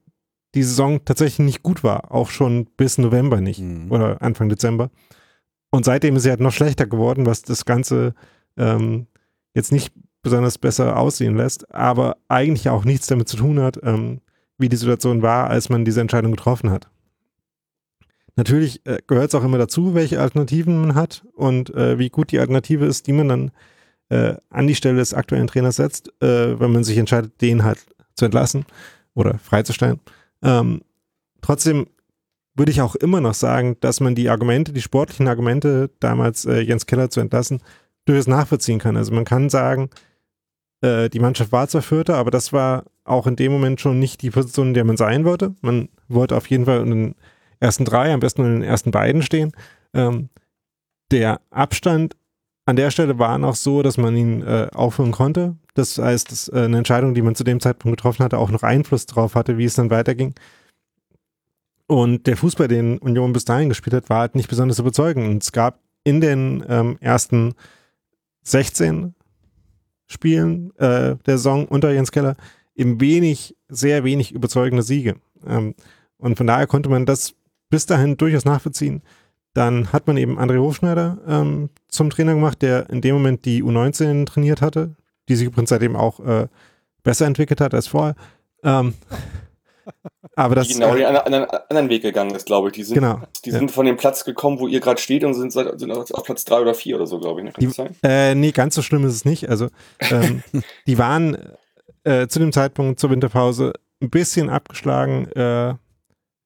die 0.54 0.62
Saison 0.62 1.04
tatsächlich 1.04 1.46
nicht 1.46 1.62
gut 1.62 1.84
war, 1.84 2.12
auch 2.12 2.30
schon 2.30 2.66
bis 2.76 2.98
November 2.98 3.40
nicht 3.40 3.60
Mhm. 3.60 3.90
oder 3.90 4.20
Anfang 4.20 4.48
Dezember. 4.48 4.90
Und 5.70 5.84
seitdem 5.84 6.16
ist 6.16 6.24
sie 6.24 6.30
halt 6.30 6.40
noch 6.40 6.52
schlechter 6.52 6.86
geworden, 6.86 7.26
was 7.26 7.42
das 7.42 7.64
Ganze 7.64 8.14
ähm, 8.56 9.06
jetzt 9.54 9.70
nicht 9.72 9.92
besonders 10.22 10.58
besser 10.58 10.98
aussehen 10.98 11.36
lässt, 11.36 11.72
aber 11.72 12.16
eigentlich 12.28 12.68
auch 12.68 12.84
nichts 12.84 13.06
damit 13.06 13.28
zu 13.28 13.36
tun 13.36 13.60
hat, 13.60 13.78
ähm, 13.82 14.20
wie 14.58 14.68
die 14.68 14.76
Situation 14.76 15.22
war, 15.22 15.48
als 15.48 15.68
man 15.68 15.84
diese 15.84 16.00
Entscheidung 16.00 16.32
getroffen 16.32 16.70
hat. 16.70 16.90
Natürlich 18.36 18.84
äh, 18.86 18.98
gehört 19.06 19.28
es 19.28 19.34
auch 19.34 19.44
immer 19.44 19.58
dazu, 19.58 19.94
welche 19.94 20.20
Alternativen 20.20 20.80
man 20.80 20.94
hat 20.94 21.24
und 21.34 21.74
äh, 21.74 21.98
wie 21.98 22.10
gut 22.10 22.32
die 22.32 22.38
Alternative 22.38 22.86
ist, 22.86 23.06
die 23.06 23.12
man 23.12 23.28
dann 23.28 23.50
äh, 24.08 24.36
an 24.50 24.66
die 24.66 24.74
Stelle 24.74 24.98
des 24.98 25.14
aktuellen 25.14 25.46
Trainers 25.46 25.76
setzt, 25.76 26.08
äh, 26.22 26.58
wenn 26.58 26.72
man 26.72 26.84
sich 26.84 26.98
entscheidet, 26.98 27.40
den 27.40 27.64
halt 27.64 27.78
zu 28.14 28.24
entlassen 28.24 28.64
oder 29.14 29.38
freizustellen. 29.38 30.00
Ähm, 30.42 30.82
trotzdem 31.40 31.86
würde 32.54 32.72
ich 32.72 32.82
auch 32.82 32.94
immer 32.96 33.20
noch 33.20 33.34
sagen, 33.34 33.76
dass 33.80 34.00
man 34.00 34.14
die 34.14 34.28
Argumente, 34.28 34.72
die 34.72 34.82
sportlichen 34.82 35.28
Argumente, 35.28 35.90
damals 36.00 36.44
äh, 36.44 36.60
Jens 36.60 36.86
Keller 36.86 37.10
zu 37.10 37.20
entlassen, 37.20 37.62
durchaus 38.04 38.26
nachvollziehen 38.26 38.78
kann. 38.78 38.96
Also 38.96 39.12
man 39.12 39.24
kann 39.24 39.48
sagen, 39.48 39.90
äh, 40.82 41.08
die 41.08 41.20
Mannschaft 41.20 41.52
war 41.52 41.68
zwar 41.68 41.82
Vierter, 41.82 42.16
aber 42.16 42.30
das 42.30 42.52
war 42.52 42.84
auch 43.04 43.26
in 43.26 43.36
dem 43.36 43.52
Moment 43.52 43.80
schon 43.80 43.98
nicht 43.98 44.22
die 44.22 44.30
Position, 44.30 44.68
in 44.68 44.74
der 44.74 44.84
man 44.84 44.96
sein 44.96 45.24
wollte. 45.24 45.54
Man 45.60 45.88
wollte 46.08 46.36
auf 46.36 46.48
jeden 46.48 46.66
Fall 46.66 46.82
in 46.82 46.90
den 46.90 47.14
ersten 47.60 47.84
drei, 47.84 48.12
am 48.12 48.20
besten 48.20 48.44
in 48.44 48.52
den 48.54 48.62
ersten 48.62 48.90
beiden 48.90 49.22
stehen. 49.22 49.52
Ähm, 49.94 50.30
der 51.10 51.40
Abstand 51.50 52.16
an 52.66 52.76
der 52.76 52.90
Stelle 52.90 53.18
war 53.18 53.38
noch 53.38 53.54
so, 53.54 53.82
dass 53.82 53.96
man 53.96 54.16
ihn 54.16 54.42
äh, 54.42 54.68
aufholen 54.72 55.12
konnte. 55.12 55.56
Das 55.74 55.98
heißt, 55.98 56.30
dass, 56.30 56.48
äh, 56.48 56.60
eine 56.60 56.78
Entscheidung, 56.78 57.14
die 57.14 57.22
man 57.22 57.34
zu 57.34 57.44
dem 57.44 57.60
Zeitpunkt 57.60 57.98
getroffen 57.98 58.24
hatte, 58.24 58.38
auch 58.38 58.50
noch 58.50 58.62
Einfluss 58.62 59.06
darauf 59.06 59.34
hatte, 59.34 59.58
wie 59.58 59.64
es 59.64 59.74
dann 59.74 59.90
weiterging. 59.90 60.34
Und 61.86 62.26
der 62.26 62.36
Fußball, 62.36 62.68
den 62.68 62.98
Union 62.98 63.32
bis 63.32 63.44
dahin 63.44 63.68
gespielt 63.68 63.94
hat, 63.94 64.08
war 64.10 64.20
halt 64.20 64.36
nicht 64.36 64.48
besonders 64.48 64.78
überzeugend. 64.78 65.28
Und 65.28 65.42
es 65.42 65.52
gab 65.52 65.80
in 66.04 66.20
den 66.20 66.64
ähm, 66.68 66.96
ersten 67.00 67.54
16 68.42 69.14
Spielen 70.06 70.70
äh, 70.76 71.16
der 71.16 71.38
Saison 71.38 71.66
unter 71.66 71.92
Jens 71.92 72.12
Keller 72.12 72.36
eben 72.74 73.00
wenig, 73.00 73.56
sehr 73.68 74.04
wenig 74.04 74.32
überzeugende 74.32 74.82
Siege. 74.82 75.16
Ähm, 75.46 75.74
und 76.18 76.36
von 76.36 76.46
daher 76.46 76.66
konnte 76.66 76.88
man 76.88 77.06
das 77.06 77.34
bis 77.70 77.86
dahin 77.86 78.16
durchaus 78.16 78.44
nachvollziehen. 78.44 79.02
Dann 79.54 79.92
hat 79.92 80.06
man 80.06 80.16
eben 80.16 80.38
André 80.38 80.58
Hofschneider 80.60 81.18
ähm, 81.26 81.70
zum 81.88 82.10
Trainer 82.10 82.34
gemacht, 82.34 82.62
der 82.62 82.88
in 82.90 83.00
dem 83.00 83.14
Moment 83.14 83.44
die 83.44 83.62
U19 83.64 84.26
trainiert 84.26 84.60
hatte, 84.60 84.94
die 85.28 85.34
sich 85.36 85.46
übrigens 85.46 85.70
seitdem 85.70 85.96
auch 85.96 86.20
äh, 86.20 86.46
besser 87.02 87.26
entwickelt 87.26 87.60
hat 87.60 87.74
als 87.74 87.88
vorher. 87.88 88.14
Ähm, 88.62 88.94
aber 90.36 90.54
das, 90.54 90.68
die 90.68 90.74
genau 90.74 90.94
äh, 90.94 90.98
den 90.98 91.06
anderen, 91.06 91.44
anderen 91.68 91.88
Weg 91.88 92.02
gegangen 92.02 92.34
ist, 92.34 92.46
glaube 92.46 92.68
ich. 92.68 92.74
Die 92.74 92.84
sind, 92.84 92.94
Genau, 92.94 93.20
die 93.44 93.50
ja. 93.50 93.58
sind 93.58 93.70
von 93.72 93.86
dem 93.86 93.96
Platz 93.96 94.24
gekommen, 94.24 94.60
wo 94.60 94.68
ihr 94.68 94.78
gerade 94.80 95.00
steht 95.00 95.24
und 95.24 95.34
sind, 95.34 95.52
seit- 95.52 95.78
sind 95.80 95.90
auf 95.90 96.22
Platz 96.24 96.44
3 96.44 96.60
oder 96.60 96.74
4 96.74 96.96
oder 96.96 97.06
so, 97.06 97.18
glaube 97.18 97.40
ich. 97.40 97.46
Ne? 97.46 97.52
Kann 97.52 97.60
Die- 97.64 97.70
sein? 97.70 97.96
Äh, 98.02 98.34
nee, 98.36 98.52
ganz 98.52 98.74
so 98.76 98.82
schlimm 98.82 99.04
ist 99.04 99.14
es 99.14 99.24
nicht. 99.24 99.48
Also, 99.48 99.68
ähm, 100.00 100.42
die 100.86 100.98
waren 100.98 101.36
äh, 102.04 102.28
zu 102.28 102.38
dem 102.38 102.52
Zeitpunkt 102.52 103.00
zur 103.00 103.10
Winterpause 103.10 103.72
ein 104.00 104.10
bisschen 104.10 104.48
abgeschlagen 104.48 105.26
äh, 105.32 105.74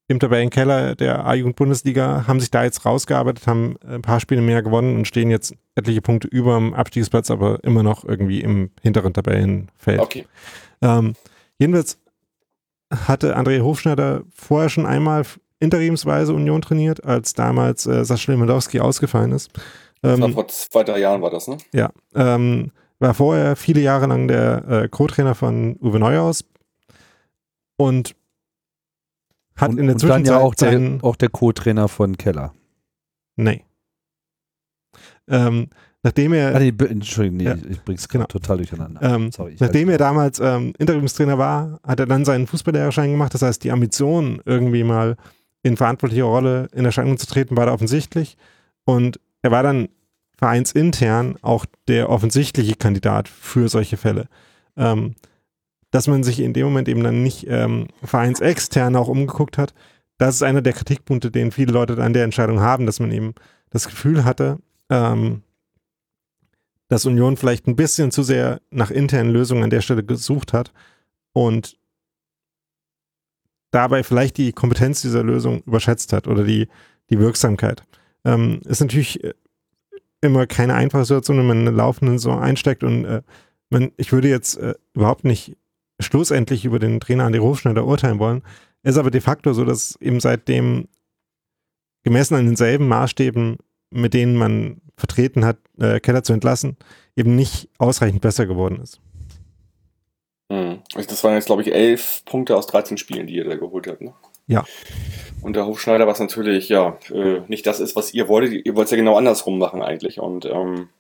im 0.06 0.18
Tabellenkeller 0.18 0.94
der 0.94 1.24
A-Jugend-Bundesliga, 1.26 2.26
haben 2.26 2.40
sich 2.40 2.50
da 2.50 2.64
jetzt 2.64 2.84
rausgearbeitet, 2.84 3.46
haben 3.46 3.76
ein 3.86 4.02
paar 4.02 4.20
Spiele 4.20 4.42
mehr 4.42 4.62
gewonnen 4.62 4.96
und 4.96 5.08
stehen 5.08 5.30
jetzt 5.30 5.54
etliche 5.74 6.02
Punkte 6.02 6.28
über 6.28 6.56
dem 6.56 6.74
Abstiegsplatz, 6.74 7.30
aber 7.30 7.62
immer 7.64 7.82
noch 7.82 8.04
irgendwie 8.04 8.40
im 8.40 8.70
hinteren 8.82 9.14
Tabellenfeld. 9.14 10.00
Okay. 10.00 10.26
Ähm, 10.82 11.14
jedenfalls 11.58 11.98
hatte 12.90 13.36
André 13.36 13.62
Hofschneider 13.62 14.22
vorher 14.34 14.68
schon 14.68 14.84
einmal 14.86 15.24
interimsweise 15.58 16.34
Union 16.34 16.60
trainiert, 16.60 17.04
als 17.04 17.32
damals 17.32 17.86
äh, 17.86 18.04
Sascha 18.04 18.32
Lewandowski 18.32 18.80
ausgefallen 18.80 19.32
ist. 19.32 19.50
Das 20.02 20.20
war 20.20 20.28
Ähm, 20.28 20.34
vor 20.34 20.48
zwei, 20.48 20.84
drei 20.84 20.98
Jahren 20.98 21.22
war 21.22 21.30
das, 21.30 21.48
ne? 21.48 21.56
ja, 21.72 21.90
ähm, 22.14 22.72
war 22.98 23.14
vorher 23.14 23.56
viele 23.56 23.80
Jahre 23.80 24.06
lang 24.06 24.28
der 24.28 24.64
äh, 24.68 24.88
Co-Trainer 24.88 25.34
von 25.34 25.76
Uwe 25.80 25.98
Neuhaus 25.98 26.44
und 27.76 28.14
hat 29.56 29.70
und, 29.70 29.78
in 29.78 29.86
der 29.86 29.94
und 29.96 30.02
dann 30.02 30.24
Zwischenzeit 30.24 30.26
ja 30.34 30.40
auch 30.40 30.54
der, 30.54 30.98
auch 31.02 31.16
der 31.16 31.28
Co-Trainer 31.30 31.88
von 31.88 32.16
Keller. 32.18 32.52
nee. 33.36 33.64
Ähm, 35.26 35.68
nachdem 36.02 36.32
Ah, 36.32 36.36
er, 36.36 36.58
nee, 36.60 36.70
b- 36.70 36.84
Entschuldigung, 36.86 37.38
nee, 37.38 37.44
Ja. 37.44 37.56
ich 37.68 37.80
bring's 37.82 38.08
Genau. 38.08 38.26
total 38.26 38.58
durcheinander. 38.58 39.00
ähm, 39.02 39.32
Sorry, 39.32 39.56
nachdem 39.58 39.88
er 39.88 39.98
damals 39.98 40.38
ähm, 40.38 40.72
Interimstrainer 40.78 41.38
war, 41.38 41.80
hat 41.82 41.98
er 42.00 42.06
dann 42.06 42.24
seinen 42.24 42.46
Fußballlehrerschein 42.46 43.10
gemacht. 43.10 43.32
Das 43.34 43.42
heißt, 43.42 43.64
die 43.64 43.72
Ambition, 43.72 44.40
irgendwie 44.44 44.84
mal 44.84 45.16
in 45.62 45.76
verantwortlicher 45.78 46.24
Rolle 46.24 46.68
in 46.74 46.84
Erscheinung 46.84 47.16
zu 47.16 47.26
treten, 47.26 47.56
war 47.56 47.66
da 47.66 47.72
offensichtlich. 47.72 48.36
Und 48.84 49.18
er 49.40 49.50
war 49.50 49.62
dann 49.62 49.88
vereinsintern 50.36 51.36
auch 51.40 51.64
der 51.88 52.10
offensichtliche 52.10 52.74
Kandidat 52.76 53.28
für 53.28 53.68
solche 53.68 53.96
Fälle. 53.96 54.28
Ähm, 54.76 55.14
dass 55.94 56.09
man 56.09 56.24
sich 56.24 56.40
in 56.40 56.52
dem 56.52 56.64
Moment 56.64 56.88
eben 56.88 57.04
dann 57.04 57.22
nicht 57.22 57.46
ähm, 57.48 57.87
vereinsextern 58.02 58.96
auch 58.96 59.07
umgeguckt 59.07 59.59
hat, 59.59 59.74
das 60.18 60.35
ist 60.35 60.42
einer 60.42 60.61
der 60.61 60.72
Kritikpunkte, 60.72 61.30
den 61.30 61.52
viele 61.52 61.70
Leute 61.70 62.02
an 62.02 62.12
der 62.12 62.24
Entscheidung 62.24 62.59
haben, 62.59 62.85
dass 62.85 62.98
man 62.98 63.12
eben 63.12 63.33
das 63.70 63.87
Gefühl 63.87 64.24
hatte, 64.24 64.59
ähm, 64.90 65.42
dass 66.88 67.07
Union 67.07 67.37
vielleicht 67.37 67.68
ein 67.68 67.76
bisschen 67.76 68.11
zu 68.11 68.24
sehr 68.24 68.61
nach 68.70 68.90
internen 68.90 69.30
Lösungen 69.30 69.62
an 69.62 69.70
der 69.70 69.83
Stelle 69.83 70.02
gesucht 70.02 70.52
hat 70.52 70.72
und 71.33 71.78
dabei 73.70 74.02
vielleicht 74.02 74.37
die 74.37 74.52
Kompetenz 74.52 75.00
dieser 75.00 75.22
Lösung 75.22 75.62
überschätzt 75.62 76.12
hat 76.12 76.26
oder 76.26 76.42
die, 76.42 76.66
die 77.09 77.20
Wirksamkeit. 77.20 77.85
Ähm, 78.24 78.62
ist 78.64 78.80
natürlich 78.80 79.22
äh, 79.22 79.35
immer 80.22 80.48
keine 80.48 80.74
einfache 80.74 81.04
Situation, 81.04 81.38
wenn 81.38 81.46
man 81.46 81.59
eine 81.61 81.70
laufende 81.70 82.14
Saison 82.14 82.40
einsteckt 82.40 82.83
und 82.83 83.04
äh, 83.04 83.22
man, 83.70 83.92
ich 83.96 84.11
würde 84.11 84.28
jetzt 84.28 84.57
äh, 84.57 84.74
überhaupt 84.92 85.22
nicht 85.22 85.57
schlussendlich 86.04 86.64
über 86.64 86.78
den 86.78 87.00
Trainer 87.00 87.24
Andi 87.24 87.38
Hofschneider 87.38 87.84
urteilen 87.84 88.18
wollen. 88.18 88.42
Ist 88.82 88.98
aber 88.98 89.10
de 89.10 89.20
facto 89.20 89.52
so, 89.52 89.64
dass 89.64 89.96
eben 90.00 90.20
seitdem 90.20 90.88
gemessen 92.02 92.34
an 92.34 92.46
denselben 92.46 92.86
Maßstäben, 92.88 93.56
mit 93.90 94.14
denen 94.14 94.36
man 94.36 94.80
vertreten 94.96 95.44
hat, 95.44 95.56
äh, 95.78 96.00
Keller 96.00 96.22
zu 96.22 96.32
entlassen, 96.32 96.76
eben 97.16 97.34
nicht 97.34 97.68
ausreichend 97.78 98.20
besser 98.20 98.46
geworden 98.46 98.80
ist. 98.80 99.00
Hm. 100.52 100.82
Das 100.94 101.24
waren 101.24 101.34
jetzt, 101.34 101.46
glaube 101.46 101.62
ich, 101.62 101.72
elf 101.72 102.22
Punkte 102.26 102.56
aus 102.56 102.66
13 102.66 102.98
Spielen, 102.98 103.26
die 103.26 103.34
ihr 103.34 103.44
da 103.44 103.56
geholt 103.56 103.86
habt, 103.86 104.02
ne? 104.02 104.12
Ja. 104.46 104.64
Und 105.40 105.56
der 105.56 105.66
Hofschneider, 105.66 106.06
was 106.06 106.20
natürlich, 106.20 106.68
ja, 106.68 106.98
äh, 107.10 107.40
nicht 107.48 107.66
das 107.66 107.80
ist, 107.80 107.96
was 107.96 108.12
ihr 108.12 108.28
wolltet. 108.28 108.66
Ihr 108.66 108.76
wollt 108.76 108.86
es 108.86 108.90
ja 108.90 108.96
genau 108.98 109.16
andersrum 109.16 109.58
machen 109.58 109.82
eigentlich. 109.82 110.20
Und 110.20 110.44
ähm, 110.44 110.90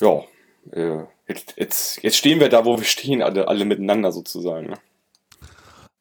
ja, 0.00 0.22
äh, 0.70 1.04
jetzt, 1.30 1.54
jetzt, 1.56 2.02
jetzt 2.02 2.16
stehen 2.16 2.40
wir 2.40 2.48
da, 2.48 2.64
wo 2.64 2.76
wir 2.76 2.84
stehen, 2.84 3.22
alle, 3.22 3.48
alle 3.48 3.64
miteinander 3.64 4.12
sozusagen. 4.12 4.66
Ne? 4.68 4.78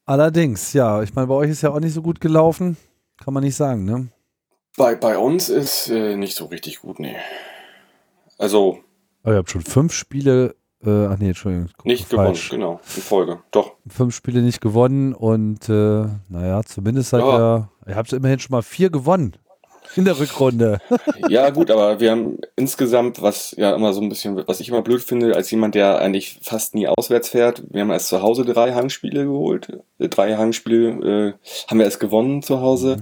Allerdings, 0.06 0.74
ja, 0.74 1.02
ich 1.04 1.14
meine, 1.14 1.28
bei 1.28 1.36
euch 1.36 1.50
ist 1.52 1.62
ja 1.62 1.72
auch 1.72 1.80
nicht 1.80 1.94
so 1.94 2.02
gut 2.02 2.20
gelaufen. 2.20 2.78
Kann 3.24 3.34
man 3.34 3.44
nicht 3.44 3.56
sagen, 3.56 3.86
ne? 3.86 4.08
Bei, 4.78 4.96
bei 4.96 5.18
uns 5.18 5.50
ist 5.50 5.90
äh, 5.90 6.16
nicht 6.16 6.36
so 6.36 6.46
richtig 6.46 6.80
gut, 6.80 7.00
nee. 7.00 7.16
Also 8.38 8.80
Aber 9.24 9.34
ihr 9.34 9.38
habt 9.40 9.50
schon 9.52 9.62
fünf 9.62 9.94
Spiele, 9.94 10.56
äh, 10.84 11.06
ach 11.08 11.18
nee, 11.20 11.28
Entschuldigung. 11.30 11.70
nicht 11.84 12.06
falsch. 12.08 12.50
gewonnen, 12.50 12.62
genau, 12.62 12.80
in 12.96 13.02
Folge. 13.02 13.40
Doch. 13.52 13.74
Fünf 13.88 14.16
Spiele 14.16 14.42
nicht 14.42 14.62
gewonnen 14.62 15.14
und 15.14 15.68
äh, 15.68 16.06
naja, 16.30 16.64
zumindest 16.64 17.10
seid 17.10 17.22
Ja. 17.22 17.58
ihr, 17.58 17.70
ihr 17.90 17.96
habt 17.96 18.14
immerhin 18.14 18.40
schon 18.40 18.54
mal 18.54 18.62
vier 18.62 18.90
gewonnen 18.90 19.36
in 20.00 20.06
der 20.06 20.20
Rückrunde. 20.20 20.80
Ja, 21.28 21.52
gut, 21.52 21.70
aber 21.70 22.00
wir 22.00 22.10
haben 22.10 22.40
insgesamt, 22.56 23.22
was 23.22 23.54
ja 23.56 23.76
immer 23.76 23.94
so 23.94 24.02
ein 24.02 24.10
bisschen, 24.10 24.42
was 24.48 24.60
ich 24.62 24.70
immer 24.70 24.82
blöd 24.82 25.04
finde, 25.04 25.36
als 25.36 25.52
jemand, 25.52 25.76
der 25.76 26.00
eigentlich 26.00 26.40
fast 26.42 26.74
nie 26.74 26.88
auswärts 26.88 27.30
fährt, 27.30 27.62
wir 27.70 27.82
haben 27.82 27.92
erst 27.92 28.08
zu 28.08 28.24
Hause 28.24 28.46
drei 28.46 28.74
Heimspiele 28.74 29.26
geholt. 29.26 29.70
Äh, 30.00 30.08
Drei 30.08 30.38
Heimspiele 30.38 30.88
äh, 30.90 31.34
haben 31.68 31.78
wir 31.78 31.86
erst 31.86 32.00
gewonnen 32.00 32.42
zu 32.42 32.62
Hause. 32.62 32.98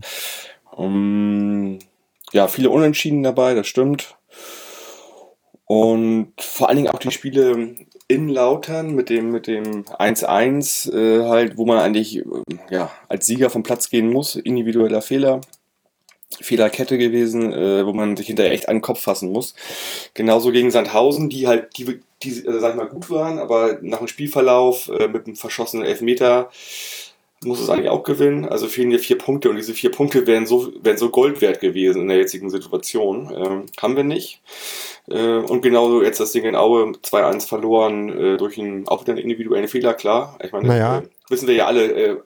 Um, 0.76 1.80
ja, 2.34 2.48
viele 2.48 2.70
Unentschieden 2.70 3.24
dabei, 3.24 3.54
das 3.54 3.68
stimmt. 3.68 4.18
Und 5.66 6.34
vor 6.40 6.68
allen 6.68 6.78
Dingen 6.78 6.90
auch 6.90 7.00
die 7.00 7.12
Spiele 7.12 7.76
in 8.08 8.30
Lautern 8.30 8.94
mit 8.96 9.10
dem, 9.10 9.32
mit 9.32 9.48
dem 9.48 9.84
1-1, 9.86 10.94
äh, 10.94 11.28
halt, 11.28 11.58
wo 11.58 11.66
man 11.66 11.80
eigentlich 11.80 12.18
äh, 12.18 12.24
ja, 12.70 12.90
als 13.08 13.26
Sieger 13.26 13.50
vom 13.50 13.64
Platz 13.64 13.90
gehen 13.90 14.12
muss, 14.12 14.36
individueller 14.36 15.02
Fehler. 15.02 15.42
Fehlerkette 16.42 16.98
gewesen, 16.98 17.52
äh, 17.54 17.86
wo 17.86 17.94
man 17.94 18.16
sich 18.16 18.28
hinterher 18.28 18.52
echt 18.52 18.70
an 18.70 18.78
den 18.78 18.82
Kopf 18.82 19.02
fassen 19.02 19.32
muss. 19.32 19.56
Genauso 20.14 20.52
gegen 20.52 20.72
Sandhausen, 20.72 21.30
die 21.30 21.48
halt, 21.48 21.78
die, 21.78 22.00
die 22.24 22.46
äh, 22.46 22.60
sag 22.60 22.72
ich 22.72 22.78
mal, 22.78 22.88
gut 22.88 23.10
waren, 23.10 23.40
aber 23.40 23.80
nach 23.82 24.00
dem 24.00 24.08
Spielverlauf 24.08 24.90
äh, 24.90 25.08
mit 25.08 25.26
einem 25.26 25.36
verschossenen 25.36 25.86
Elfmeter 25.86 26.50
muss 27.44 27.60
es 27.60 27.70
eigentlich 27.70 27.90
auch 27.90 28.04
gewinnen. 28.04 28.46
Also 28.46 28.68
fehlen 28.68 28.90
dir 28.90 29.00
vier 29.00 29.18
Punkte 29.18 29.50
und 29.50 29.58
diese 29.58 29.74
vier 29.74 29.92
Punkte 29.92 30.26
wären 30.26 30.48
so, 30.48 30.72
wären 30.82 30.98
so 30.98 31.10
Gold 31.10 31.40
wert 31.42 31.60
gewesen 31.60 32.02
in 32.02 32.08
der 32.08 32.18
jetzigen 32.18 32.50
Situation. 32.50 33.32
Ähm, 33.36 33.66
haben 33.80 33.96
wir 33.96 34.04
nicht. 34.04 34.42
Äh, 35.08 35.38
und 35.38 35.62
genauso 35.62 36.02
jetzt 36.02 36.20
das 36.20 36.32
Ding 36.32 36.46
in 36.46 36.56
Aue 36.56 36.94
2-1 36.94 37.48
verloren 37.48 38.10
äh, 38.10 38.38
durch 38.38 38.58
einen, 38.58 38.88
auch 38.88 39.02
wieder 39.02 39.14
einen 39.14 39.22
individuellen 39.22 39.68
Fehler, 39.68 39.94
klar. 39.94 40.38
Ich 40.44 40.52
meine, 40.52 40.68
Naja. 40.68 40.98
äh, 41.00 41.02
wissen 41.30 41.48
wir 41.48 41.54
ja 41.54 41.68
alle, 41.68 41.92
äh, 41.92 42.18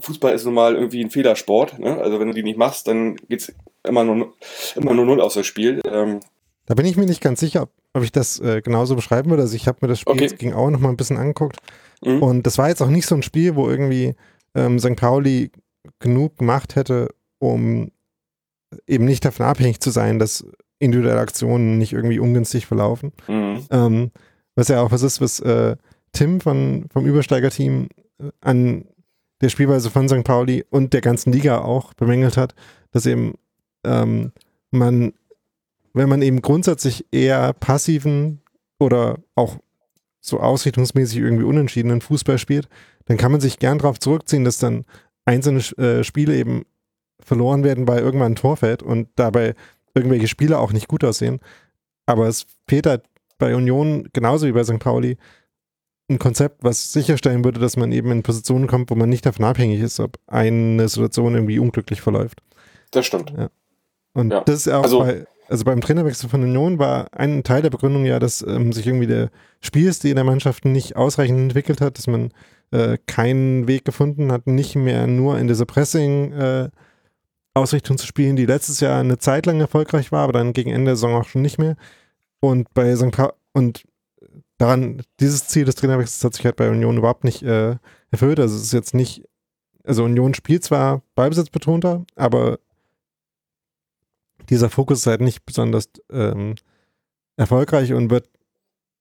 Fußball 0.00 0.34
ist 0.34 0.44
nun 0.44 0.54
mal 0.54 0.74
irgendwie 0.74 1.02
ein 1.02 1.10
Fehlersport. 1.10 1.78
Ne? 1.78 1.96
Also 2.00 2.18
wenn 2.20 2.28
du 2.28 2.34
die 2.34 2.42
nicht 2.42 2.58
machst, 2.58 2.86
dann 2.88 3.16
geht's 3.28 3.52
immer 3.84 4.04
nur, 4.04 4.34
immer 4.76 4.94
nur 4.94 5.04
null 5.04 5.20
aus 5.20 5.34
das 5.34 5.46
Spiel. 5.46 5.80
Ähm, 5.90 6.20
Da 6.66 6.74
bin 6.74 6.86
ich 6.86 6.96
mir 6.96 7.06
nicht 7.06 7.20
ganz 7.20 7.40
sicher, 7.40 7.68
ob, 7.94 8.02
ich 8.02 8.12
das 8.12 8.38
äh, 8.40 8.60
genauso 8.62 8.94
beschreiben 8.96 9.30
würde. 9.30 9.42
Also 9.42 9.56
ich 9.56 9.66
habe 9.66 9.78
mir 9.82 9.88
das 9.88 10.00
Spiel 10.00 10.12
Okay. 10.12 10.24
jetzt 10.24 10.38
gegen 10.38 10.54
Aue 10.54 10.70
noch 10.70 10.80
mal 10.80 10.90
ein 10.90 10.96
bisschen 10.96 11.16
angeguckt. 11.16 11.56
mhm. 12.04 12.22
Und 12.22 12.46
das 12.46 12.58
war 12.58 12.68
jetzt 12.68 12.82
auch 12.82 12.88
nicht 12.88 13.06
so 13.06 13.14
ein 13.14 13.22
Spiel, 13.22 13.56
wo 13.56 13.68
irgendwie 13.68 14.14
ähm, 14.54 14.78
St. 14.78 14.96
Pauli 14.96 15.50
genug 15.98 16.36
gemacht 16.38 16.76
hätte, 16.76 17.08
um 17.38 17.90
eben 18.86 19.04
nicht 19.04 19.24
davon 19.24 19.46
abhängig 19.46 19.80
zu 19.80 19.90
sein, 19.90 20.18
dass 20.18 20.44
individuelle 20.78 21.20
Aktionen 21.20 21.78
nicht 21.78 21.92
irgendwie 21.92 22.18
ungünstig 22.18 22.66
verlaufen. 22.66 23.12
Mhm. 23.26 23.64
Ähm, 23.70 24.10
was 24.54 24.68
ja 24.68 24.82
auch 24.82 24.90
was 24.92 25.02
ist, 25.02 25.20
was 25.20 25.40
äh, 25.40 25.76
Tim 26.12 26.40
von, 26.40 26.86
vom 26.92 27.06
Übersteiger-Team 27.06 27.88
an 28.40 28.84
der 29.40 29.48
Spielweise 29.48 29.90
von 29.90 30.08
St. 30.08 30.24
Pauli 30.24 30.64
und 30.70 30.92
der 30.92 31.00
ganzen 31.00 31.32
Liga 31.32 31.58
auch 31.58 31.94
bemängelt 31.94 32.36
hat, 32.36 32.54
dass 32.90 33.06
eben 33.06 33.34
ähm, 33.84 34.32
man, 34.70 35.12
wenn 35.92 36.08
man 36.08 36.22
eben 36.22 36.42
grundsätzlich 36.42 37.06
eher 37.12 37.52
passiven 37.52 38.40
oder 38.78 39.18
auch 39.34 39.58
so 40.20 40.40
ausrichtungsmäßig 40.40 41.18
irgendwie 41.18 41.44
unentschiedenen 41.44 42.00
Fußball 42.00 42.38
spielt, 42.38 42.68
dann 43.06 43.16
kann 43.16 43.32
man 43.32 43.40
sich 43.40 43.58
gern 43.58 43.78
darauf 43.78 43.98
zurückziehen, 43.98 44.44
dass 44.44 44.58
dann 44.58 44.84
einzelne 45.24 45.60
äh, 45.78 46.04
Spiele 46.04 46.36
eben 46.36 46.64
verloren 47.20 47.64
werden, 47.64 47.88
weil 47.88 48.00
irgendwann 48.00 48.32
ein 48.32 48.36
Tor 48.36 48.56
fällt 48.56 48.82
und 48.82 49.08
dabei 49.16 49.54
irgendwelche 49.94 50.28
Spiele 50.28 50.58
auch 50.58 50.72
nicht 50.72 50.88
gut 50.88 51.04
aussehen. 51.04 51.40
Aber 52.06 52.26
es 52.26 52.46
fehlt 52.66 52.86
halt 52.86 53.04
bei 53.38 53.54
Union 53.54 54.08
genauso 54.12 54.46
wie 54.46 54.52
bei 54.52 54.64
St. 54.64 54.78
Pauli 54.78 55.16
ein 56.08 56.18
Konzept, 56.18 56.64
was 56.64 56.92
sicherstellen 56.92 57.44
würde, 57.44 57.60
dass 57.60 57.76
man 57.76 57.92
eben 57.92 58.10
in 58.10 58.22
Positionen 58.22 58.66
kommt, 58.66 58.90
wo 58.90 58.94
man 58.94 59.08
nicht 59.08 59.26
davon 59.26 59.44
abhängig 59.44 59.80
ist, 59.80 60.00
ob 60.00 60.18
eine 60.26 60.88
Situation 60.88 61.34
irgendwie 61.34 61.58
unglücklich 61.58 62.00
verläuft. 62.00 62.40
Das 62.92 63.04
stimmt. 63.06 63.32
Und 64.14 64.32
Ja. 64.32 64.40
das 64.40 64.66
ist 64.66 64.72
auch 64.72 64.82
Also- 64.84 65.00
bei, 65.00 65.26
also 65.48 65.64
beim 65.64 65.80
Trainerwechsel 65.80 66.28
von 66.30 66.42
Union 66.42 66.78
war 66.78 67.08
ein 67.12 67.42
Teil 67.44 67.62
der 67.62 67.70
Begründung 67.70 68.04
ja, 68.06 68.18
dass 68.18 68.42
ähm, 68.42 68.72
sich 68.72 68.86
irgendwie 68.86 69.06
der 69.06 69.30
Spielstil 69.60 70.14
der 70.14 70.24
Mannschaft 70.24 70.64
nicht 70.64 70.96
ausreichend 70.96 71.38
entwickelt 71.38 71.80
hat, 71.80 71.98
dass 71.98 72.06
man 72.06 72.30
äh, 72.70 72.98
keinen 73.06 73.66
Weg 73.66 73.84
gefunden 73.84 74.30
hat, 74.32 74.46
nicht 74.46 74.76
mehr 74.76 75.06
nur 75.06 75.38
in 75.38 75.46
dieser 75.48 75.64
Pressing 75.66 76.32
äh, 76.32 76.68
Ausrichtung 77.54 77.96
zu 77.98 78.06
spielen, 78.06 78.36
die 78.36 78.46
letztes 78.46 78.80
Jahr 78.80 79.00
eine 79.00 79.18
Zeit 79.18 79.46
lang 79.46 79.58
erfolgreich 79.60 80.12
war, 80.12 80.22
aber 80.24 80.32
dann 80.34 80.52
gegen 80.52 80.70
Ende 80.70 80.86
der 80.90 80.96
Saison 80.96 81.14
auch 81.14 81.24
schon 81.24 81.42
nicht 81.42 81.58
mehr. 81.58 81.76
Und 82.40 82.72
bei 82.74 82.94
St. 82.94 83.10
Pauli 83.10 83.32
und 83.52 83.84
daran, 84.58 85.02
dieses 85.20 85.46
Ziel 85.46 85.64
des 85.64 85.76
Trainerwechsels 85.76 86.22
hat 86.22 86.34
sich 86.34 86.44
halt 86.44 86.56
bei 86.56 86.68
Union 86.68 86.98
überhaupt 86.98 87.24
nicht 87.24 87.42
äh, 87.42 87.76
erfüllt. 88.10 88.40
Also 88.40 88.56
es 88.56 88.62
ist 88.62 88.72
jetzt 88.72 88.94
nicht, 88.94 89.24
also 89.84 90.04
Union 90.04 90.34
spielt 90.34 90.64
zwar 90.64 91.02
ballbesitzbetonter, 91.14 92.04
aber 92.16 92.58
dieser 94.50 94.70
Fokus 94.70 95.00
ist 95.00 95.06
halt 95.06 95.20
nicht 95.20 95.46
besonders 95.46 95.88
ähm, 96.10 96.56
erfolgreich 97.36 97.92
und 97.92 98.10
wird 98.10 98.28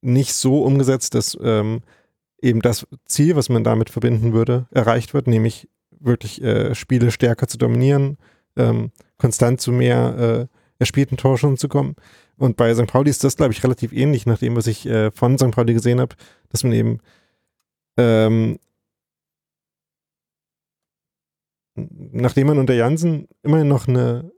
nicht 0.02 0.34
so 0.34 0.64
umgesetzt, 0.64 1.16
dass 1.16 1.38
ähm, 1.42 1.82
eben 2.42 2.62
das 2.62 2.86
Ziel, 3.06 3.36
was 3.36 3.50
man 3.50 3.64
damit 3.64 3.90
verbinden 3.90 4.34
würde, 4.34 4.68
erreicht 4.72 5.14
wird, 5.14 5.28
nämlich 5.28 5.68
wirklich 6.00 6.42
äh, 6.44 6.76
Spiele 6.76 7.12
stärker 7.12 7.48
zu 7.48 7.58
dominieren, 7.58 8.18
ähm, 8.56 8.92
konstant 9.18 9.60
zu 9.60 9.72
mehr 9.72 10.48
äh, 10.50 10.58
erspielten 10.80 11.18
Torschüssen 11.18 11.58
zu 11.58 11.68
kommen. 11.68 11.96
Und 12.38 12.56
bei 12.56 12.74
St. 12.74 12.88
Pauli 12.88 13.10
ist 13.10 13.24
das, 13.24 13.36
glaube 13.36 13.54
ich, 13.54 13.64
relativ 13.64 13.94
ähnlich, 13.94 14.26
nach 14.26 14.38
dem, 14.38 14.56
was 14.56 14.68
ich 14.68 14.86
äh, 14.86 15.12
von 15.12 15.38
St. 15.38 15.52
Pauli 15.52 15.74
gesehen 15.74 16.00
habe, 16.00 16.16
dass 16.50 16.64
man 16.64 16.74
eben 16.74 17.00
ähm, 17.98 18.60
nachdem 21.78 22.48
man 22.48 22.58
unter 22.58 22.74
Jansen 22.74 23.28
immerhin 23.44 23.68
noch 23.68 23.88
eine 23.88 24.32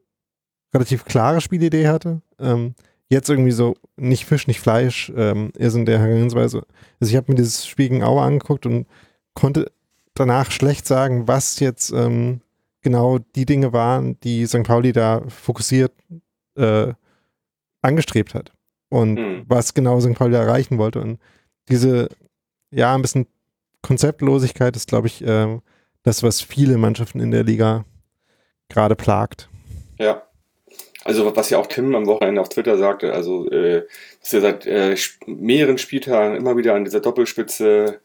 relativ 0.73 1.05
klare 1.05 1.41
Spielidee 1.41 1.87
hatte, 1.87 2.21
ähm, 2.39 2.75
jetzt 3.09 3.29
irgendwie 3.29 3.51
so 3.51 3.75
nicht 3.95 4.25
Fisch, 4.25 4.47
nicht 4.47 4.59
Fleisch 4.59 5.11
ähm, 5.15 5.51
ist 5.57 5.75
in 5.75 5.85
der 5.85 5.99
Herangehensweise. 5.99 6.65
Also 6.99 7.11
ich 7.11 7.15
habe 7.15 7.31
mir 7.31 7.37
dieses 7.37 7.65
Spiel 7.65 7.89
gegen 7.89 8.03
Aue 8.03 8.21
angeguckt 8.21 8.65
und 8.65 8.87
konnte 9.33 9.71
danach 10.13 10.51
schlecht 10.51 10.85
sagen, 10.85 11.27
was 11.27 11.59
jetzt 11.59 11.91
ähm, 11.91 12.41
genau 12.81 13.17
die 13.35 13.45
Dinge 13.45 13.73
waren, 13.73 14.19
die 14.21 14.45
St. 14.45 14.63
Pauli 14.63 14.91
da 14.91 15.23
fokussiert 15.27 15.93
äh, 16.55 16.93
angestrebt 17.81 18.33
hat 18.33 18.51
und 18.89 19.15
Mhm. 19.15 19.45
was 19.47 19.73
genau 19.73 19.99
St. 19.99 20.15
Pauli 20.15 20.35
erreichen 20.35 20.77
wollte. 20.77 20.99
Und 21.01 21.19
diese, 21.69 22.09
ja, 22.71 22.93
ein 22.95 23.01
bisschen 23.01 23.27
Konzeptlosigkeit 23.81 24.75
ist, 24.75 24.89
glaube 24.89 25.07
ich, 25.07 25.23
ähm, 25.25 25.61
das, 26.03 26.23
was 26.23 26.41
viele 26.41 26.77
Mannschaften 26.77 27.19
in 27.19 27.31
der 27.31 27.43
Liga 27.43 27.85
gerade 28.69 28.95
plagt. 28.95 29.49
Ja. 29.97 30.23
Also 31.05 31.33
was 31.35 31.49
ja 31.49 31.57
auch 31.57 31.67
Tim 31.67 31.95
am 31.95 32.05
Wochenende 32.07 32.41
auf 32.41 32.49
Twitter 32.49 32.77
sagte, 32.77 33.13
also 33.13 33.49
äh, 33.49 33.85
dass 34.21 34.33
er 34.33 34.41
seit 34.41 34.65
äh, 34.67 34.95
mehreren 35.25 35.77
Spieltagen 35.77 36.35
immer 36.35 36.57
wieder 36.57 36.75
an 36.75 36.83
dieser 36.83 36.99
Doppelspitze 36.99 38.01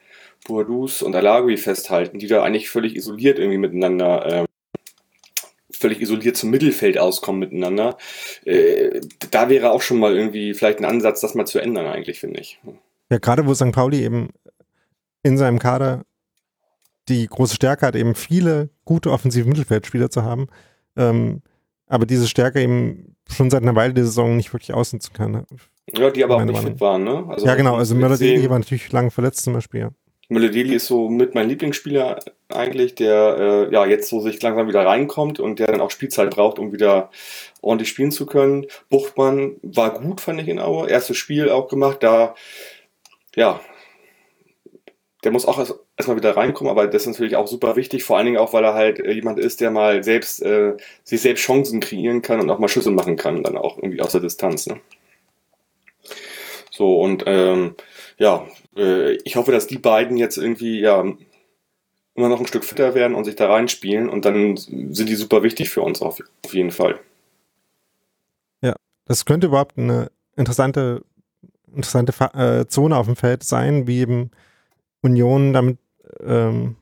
Boadus 0.46 1.02
und 1.02 1.16
Alagui 1.16 1.56
festhalten, 1.56 2.18
die 2.18 2.28
da 2.28 2.42
eigentlich 2.42 2.70
völlig 2.70 2.94
isoliert 2.94 3.38
irgendwie 3.38 3.58
miteinander, 3.58 4.24
ähm, 4.26 4.46
völlig 5.74 6.00
isoliert 6.00 6.37
zum 6.37 6.50
Mittelfeld 6.50 6.98
auskommen 6.98 7.40
miteinander. 7.40 7.96
Äh, 8.44 9.00
da 9.30 9.48
wäre 9.48 9.70
auch 9.70 9.82
schon 9.82 9.98
mal 9.98 10.16
irgendwie 10.16 10.54
vielleicht 10.54 10.78
ein 10.78 10.84
Ansatz, 10.84 11.20
das 11.20 11.34
mal 11.34 11.46
zu 11.46 11.58
ändern 11.58 11.87
eigentlich, 11.87 12.20
finde 12.20 12.40
ich. 12.40 12.60
Ja, 13.10 13.18
gerade 13.18 13.46
wo 13.46 13.54
St. 13.54 13.72
Pauli 13.72 14.02
eben 14.02 14.30
in 15.22 15.37
seinem 15.38 15.58
Kader 15.58 16.04
die 17.08 17.26
große 17.26 17.54
Stärke 17.54 17.87
hat, 17.87 17.96
eben 17.96 18.14
viele 18.14 18.70
gute 18.84 19.10
offensive 19.10 19.48
Mittelfeldspieler 19.48 20.10
zu 20.10 20.22
haben, 20.22 20.46
ähm, 20.96 21.42
aber 21.87 22.06
diese 22.06 22.26
Stärke 22.28 22.62
eben 22.62 23.16
schon 23.30 23.50
seit 23.50 23.62
einer 23.62 23.74
Weile 23.76 23.92
der 23.94 24.04
Saison 24.04 24.37
nicht 24.37 24.52
wirklich 24.52 24.72
ausnutzen 24.72 25.12
kann. 25.12 25.44
Ja, 25.94 26.10
die 26.10 26.24
aber 26.24 26.37
auch 26.37 26.44
nicht 26.44 26.54
Meinung. 26.54 26.72
fit 26.72 26.80
waren, 26.80 27.04
ne? 27.04 27.26
Also, 27.28 27.46
ja, 27.46 27.54
genau, 27.56 27.76
also 27.76 27.94
sehen- 28.16 28.48
war 28.50 28.58
natürlich 28.58 28.90
lange 28.90 29.10
verletzt 29.10 29.44
zum 29.44 29.52
Beispiel. 29.52 29.80
Ja. 29.80 29.90
Müller-Deli 30.28 30.74
ist 30.74 30.87
so 30.87 31.08
mit 31.08 31.34
mein 31.34 31.48
Lieblingsspieler 31.48 32.18
eigentlich, 32.48 32.94
der 32.94 33.37
äh, 33.68 33.72
ja 33.72 33.84
jetzt 33.87 34.08
so 34.08 34.20
sich 34.20 34.40
langsam 34.40 34.68
wieder 34.68 34.87
reinkommt 34.87 35.38
und 35.40 35.58
der 35.58 35.66
dann 35.66 35.80
auch 35.80 35.90
Spielzeit 35.90 36.30
braucht, 36.30 36.58
um 36.58 36.72
wieder 36.72 37.10
ordentlich 37.60 37.88
spielen 37.88 38.10
zu 38.10 38.24
können. 38.24 38.66
Buchtmann 38.88 39.56
war 39.62 39.98
gut, 40.00 40.20
fand 40.20 40.40
ich 40.40 40.48
in 40.48 40.58
Aue. 40.58 40.88
Erstes 40.88 41.16
Spiel 41.16 41.50
auch 41.50 41.68
gemacht. 41.68 42.02
Da, 42.02 42.34
ja, 43.37 43.60
der 45.24 45.32
muss 45.32 45.46
auch 45.46 45.58
erst- 45.58 45.78
erstmal 45.96 46.16
wieder 46.16 46.37
reinkommen, 46.37 46.70
aber 46.70 46.87
das 46.87 47.02
ist 47.02 47.08
natürlich 47.08 47.37
auch 47.37 47.46
super 47.46 47.76
wichtig, 47.76 48.04
vor 48.04 48.16
allen 48.16 48.26
Dingen 48.26 48.38
auch, 48.38 48.52
weil 48.52 48.64
er 48.64 48.74
halt 48.74 49.00
äh, 49.00 49.12
jemand 49.12 49.38
ist, 49.38 49.60
der 49.60 49.70
mal 49.70 50.02
selbst 50.04 50.42
äh, 50.42 50.74
sich 51.02 51.20
selbst 51.20 51.42
Chancen 51.42 51.80
kreieren 51.80 52.22
kann 52.22 52.40
und 52.40 52.50
auch 52.50 52.58
mal 52.58 52.68
Schüsse 52.68 52.90
machen 52.90 53.16
kann, 53.16 53.42
dann 53.42 53.56
auch 53.56 53.78
irgendwie 53.78 54.00
aus 54.00 54.12
der 54.12 54.20
Distanz. 54.20 54.66
Ne? 54.66 54.80
So, 56.70 57.00
und 57.00 57.24
ähm, 57.26 57.74
ja, 58.18 58.46
äh, 58.76 59.12
ich 59.24 59.37
hoffe, 59.37 59.52
dass 59.52 59.66
die 59.66 59.78
beiden 59.78 60.16
jetzt 60.16 60.37
irgendwie 60.37 60.80
ja 60.80 61.04
immer 62.14 62.28
noch 62.28 62.40
ein 62.40 62.46
Stück 62.46 62.64
fitter 62.64 62.94
werden 62.94 63.14
und 63.14 63.24
sich 63.24 63.37
da 63.37 63.48
reinspielen 63.48 64.08
und 64.08 64.24
dann 64.24 64.56
sind 64.56 65.08
die 65.08 65.16
super 65.16 65.42
wichtig 65.42 65.70
für 65.70 65.82
uns 65.82 66.00
auf, 66.00 66.20
auf 66.44 66.54
jeden 66.54 66.70
Fall. 66.70 67.00
Das 69.06 69.24
könnte 69.24 69.48
überhaupt 69.48 69.78
eine 69.78 70.10
interessante, 70.37 71.02
interessante 71.74 72.12
äh, 72.34 72.66
Zone 72.66 72.96
auf 72.96 73.06
dem 73.06 73.16
Feld 73.16 73.42
sein, 73.44 73.87
wie 73.87 74.00
eben 74.00 74.30
Union 75.02 75.52
damit 75.52 75.78
ähm, 76.20 76.76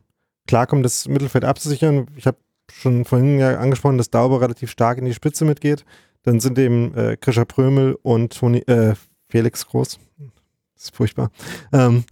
klarkommt, 0.47 0.85
das 0.85 1.09
Mittelfeld 1.09 1.45
abzusichern. 1.45 2.07
Ich 2.17 2.27
habe 2.27 2.37
schon 2.71 3.05
vorhin 3.05 3.39
ja 3.39 3.59
angesprochen, 3.59 3.99
dass 3.99 4.11
Dauber 4.11 4.41
relativ 4.41 4.71
stark 4.71 4.99
in 4.99 5.05
die 5.05 5.15
Spitze 5.15 5.45
mitgeht. 5.45 5.85
Dann 6.23 6.39
sind 6.39 6.59
eben 6.59 6.97
äh, 6.97 7.17
Krischer 7.17 7.45
Prömel 7.45 7.99
und 8.03 8.39
Toni, 8.39 8.59
äh, 8.61 8.95
Felix 9.29 9.67
Groß. 9.67 9.99
Das 10.83 10.89
ist 10.89 10.97
furchtbar. 10.97 11.31
Ähm, 11.73 12.03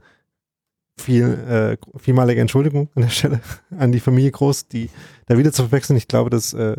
viel, 0.96 1.24
äh, 1.24 1.98
vielmalige 1.98 2.40
Entschuldigung 2.40 2.88
an 2.94 3.02
der 3.02 3.08
Stelle 3.08 3.40
an 3.76 3.90
die 3.90 3.98
Familie 3.98 4.30
Groß, 4.30 4.68
die 4.68 4.90
da 5.26 5.36
wieder 5.36 5.50
zu 5.50 5.62
verwechseln. 5.62 5.96
Ich 5.96 6.06
glaube, 6.06 6.30
dass 6.30 6.52
äh, 6.52 6.76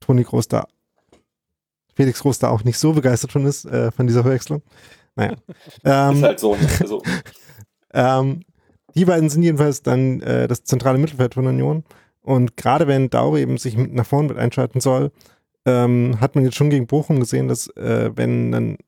Toni 0.00 0.24
Groß 0.24 0.48
da 0.48 0.66
Felix 1.94 2.22
Groß 2.22 2.40
da 2.40 2.48
auch 2.48 2.64
nicht 2.64 2.76
so 2.76 2.92
begeistert 2.92 3.30
von 3.30 3.46
ist, 3.46 3.66
äh, 3.66 3.92
von 3.92 4.08
dieser 4.08 4.22
Verwechslung. 4.22 4.62
Naja. 5.14 5.36
Ähm, 5.84 6.16
ist 6.16 6.22
halt 6.24 6.40
so. 6.40 6.56
Ne? 6.56 6.68
Also, 6.80 7.02
ähm, 7.94 8.42
die 8.96 9.04
beiden 9.04 9.30
sind 9.30 9.44
jedenfalls 9.44 9.82
dann 9.82 10.20
äh, 10.22 10.48
das 10.48 10.64
zentrale 10.64 10.98
Mittelfeld 10.98 11.34
von 11.34 11.46
Union. 11.46 11.84
Und 12.20 12.56
gerade 12.56 12.88
wenn 12.88 13.10
Daure 13.10 13.40
eben 13.40 13.58
sich 13.58 13.76
nach 13.76 14.06
vorne 14.06 14.28
mit 14.28 14.38
einschalten 14.38 14.80
soll, 14.80 15.12
ähm, 15.66 16.20
hat 16.20 16.34
man 16.34 16.44
jetzt 16.44 16.56
schon 16.56 16.70
gegen 16.70 16.88
Bochum 16.88 17.20
gesehen, 17.20 17.46
dass 17.46 17.68
äh, 17.76 18.10
wenn 18.16 18.50
dann 18.50 18.78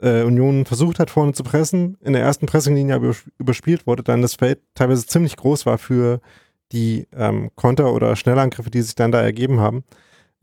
äh, 0.00 0.22
Union 0.22 0.64
versucht 0.64 0.98
hat, 0.98 1.10
vorne 1.10 1.32
zu 1.32 1.42
pressen, 1.42 1.96
in 2.00 2.12
der 2.12 2.22
ersten 2.22 2.46
Pressinglinie 2.46 2.94
aber 2.94 3.08
übersp- 3.08 3.30
überspielt 3.38 3.86
wurde, 3.86 4.02
dann 4.02 4.22
das 4.22 4.34
Feld 4.34 4.60
teilweise 4.74 5.06
ziemlich 5.06 5.36
groß 5.36 5.66
war 5.66 5.78
für 5.78 6.20
die 6.72 7.06
ähm, 7.12 7.50
Konter- 7.54 7.92
oder 7.92 8.14
Schnellangriffe, 8.16 8.70
die 8.70 8.82
sich 8.82 8.94
dann 8.94 9.12
da 9.12 9.22
ergeben 9.22 9.60
haben. 9.60 9.84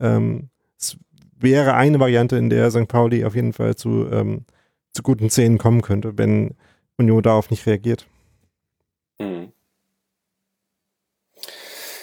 Ähm, 0.00 0.50
es 0.78 0.96
wäre 1.38 1.74
eine 1.74 2.00
Variante, 2.00 2.36
in 2.36 2.50
der 2.50 2.70
St. 2.70 2.88
Pauli 2.88 3.24
auf 3.24 3.34
jeden 3.34 3.52
Fall 3.52 3.76
zu, 3.76 4.08
ähm, 4.10 4.44
zu 4.92 5.02
guten 5.02 5.30
Szenen 5.30 5.58
kommen 5.58 5.82
könnte, 5.82 6.18
wenn 6.18 6.54
Union 6.98 7.22
darauf 7.22 7.50
nicht 7.50 7.66
reagiert. 7.66 8.06
Mhm. 9.20 9.52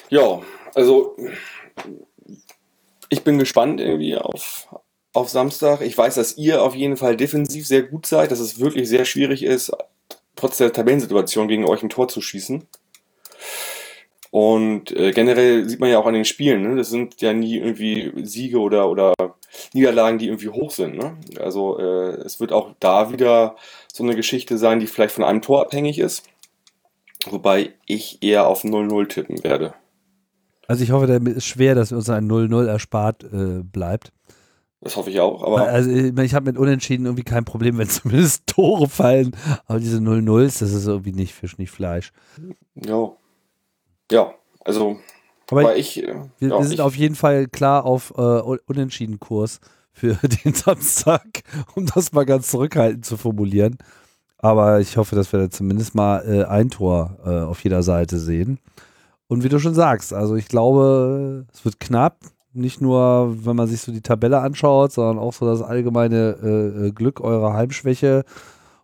Ja, 0.10 0.42
also 0.76 1.18
ich 3.10 3.24
bin 3.24 3.40
gespannt 3.40 3.80
irgendwie 3.80 4.16
auf, 4.16 4.68
auf 5.14 5.30
Samstag. 5.30 5.82
Ich 5.82 5.98
weiß, 5.98 6.16
dass 6.16 6.38
ihr 6.38 6.64
auf 6.64 6.76
jeden 6.76 6.98
Fall 6.98 7.16
defensiv 7.16 7.68
sehr 7.68 7.84
gut 7.84 8.06
seid, 8.06 8.32
dass 8.32 8.40
es 8.40 8.60
wirklich 8.60 8.90
sehr 8.90 9.06
schwierig 9.06 9.44
ist, 9.44 9.72
trotz 10.36 10.58
der 10.58 10.74
Tabellensituation 10.74 11.48
gegen 11.48 11.66
euch 11.66 11.84
ein 11.84 11.90
Tor 11.90 12.08
zu 12.08 12.22
schießen. 12.22 12.68
Und 14.32 14.92
äh, 14.94 15.12
generell 15.12 15.70
sieht 15.70 15.80
man 15.80 15.92
ja 15.92 16.00
auch 16.00 16.08
an 16.08 16.16
den 16.16 16.26
Spielen, 16.26 16.64
ne? 16.64 16.76
das 16.76 16.90
sind 16.90 17.22
ja 17.22 17.34
nie 17.34 17.58
irgendwie 17.58 18.12
Siege 18.26 18.60
oder, 18.60 18.90
oder 18.90 19.14
Niederlagen, 19.74 20.18
die 20.18 20.26
irgendwie 20.26 20.50
hoch 20.50 20.72
sind. 20.72 20.98
Ne? 20.98 21.18
Also 21.40 21.78
äh, 21.78 22.16
es 22.16 22.40
wird 22.40 22.52
auch 22.52 22.72
da 22.80 23.12
wieder 23.12 23.56
so 23.94 24.04
eine 24.04 24.16
Geschichte 24.16 24.58
sein, 24.58 24.80
die 24.80 24.88
vielleicht 24.88 25.14
von 25.14 25.24
einem 25.24 25.44
Tor 25.44 25.62
abhängig 25.62 26.00
ist. 26.00 26.24
Wobei 27.30 27.74
ich 27.86 28.24
eher 28.24 28.48
auf 28.48 28.64
0-0 28.64 29.08
tippen 29.08 29.44
werde. 29.44 29.76
Also 30.68 30.84
ich 30.84 30.90
hoffe, 30.90 31.06
damit 31.06 31.38
ist 31.38 31.46
schwer, 31.46 31.76
dass 31.76 31.92
uns 31.92 32.10
ein 32.10 32.28
0-0 32.28 32.66
erspart 32.66 33.24
äh, 33.26 33.62
bleibt. 33.62 34.12
Das 34.84 34.98
hoffe 34.98 35.10
ich 35.10 35.20
auch. 35.22 35.42
Aber 35.44 35.62
Also 35.68 35.90
ich, 35.90 36.18
ich 36.18 36.34
habe 36.34 36.46
mit 36.46 36.58
Unentschieden 36.58 37.06
irgendwie 37.06 37.24
kein 37.24 37.46
Problem, 37.46 37.78
wenn 37.78 37.88
zumindest 37.90 38.46
Tore 38.48 38.90
fallen. 38.90 39.36
Aber 39.66 39.80
diese 39.80 39.98
0-0s, 40.00 40.60
das 40.60 40.74
ist 40.74 40.88
irgendwie 40.88 41.14
nicht 41.14 41.34
Fisch, 41.34 41.58
nicht 41.58 41.72
Fleisch. 41.72 42.12
ja. 42.76 43.12
Ja, 44.12 44.34
also 44.66 44.98
Aber 45.50 45.64
weil 45.64 45.80
ich, 45.80 46.04
äh, 46.04 46.14
wir, 46.40 46.50
ja, 46.50 46.58
wir 46.60 46.64
sind 46.66 46.74
ich, 46.74 46.82
auf 46.82 46.96
jeden 46.96 47.16
Fall 47.16 47.48
klar 47.48 47.86
auf 47.86 48.14
äh, 48.18 48.22
Un- 48.22 48.60
Unentschieden-Kurs 48.68 49.60
für 49.94 50.16
den 50.46 50.54
Samstag, 50.54 51.24
um 51.76 51.86
das 51.86 52.12
mal 52.12 52.26
ganz 52.26 52.50
zurückhaltend 52.50 53.06
zu 53.06 53.16
formulieren. 53.18 53.78
Aber 54.38 54.82
ich 54.82 54.98
hoffe, 54.98 55.16
dass 55.16 55.32
wir 55.32 55.40
da 55.40 55.50
zumindest 55.50 55.96
mal 55.96 56.20
äh, 56.28 56.44
ein 56.44 56.70
Tor 56.70 57.18
äh, 57.26 57.30
auf 57.30 57.64
jeder 57.64 57.82
Seite 57.82 58.20
sehen. 58.20 58.60
Und 59.28 59.44
wie 59.44 59.50
du 59.50 59.58
schon 59.60 59.74
sagst, 59.74 60.14
also 60.14 60.36
ich 60.36 60.50
glaube, 60.50 61.46
es 61.54 61.64
wird 61.64 61.80
knapp. 61.80 62.18
Nicht 62.54 62.82
nur, 62.82 63.36
wenn 63.46 63.56
man 63.56 63.68
sich 63.68 63.82
so 63.82 63.92
die 63.92 64.02
Tabelle 64.02 64.40
anschaut, 64.40 64.92
sondern 64.92 65.20
auch 65.20 65.34
so 65.34 65.46
das 65.46 65.62
allgemeine 65.62 66.38
äh, 66.42 66.88
äh 66.88 66.92
Glück 66.92 67.22
eurer 67.22 67.54
Heimschwäche, 67.54 68.24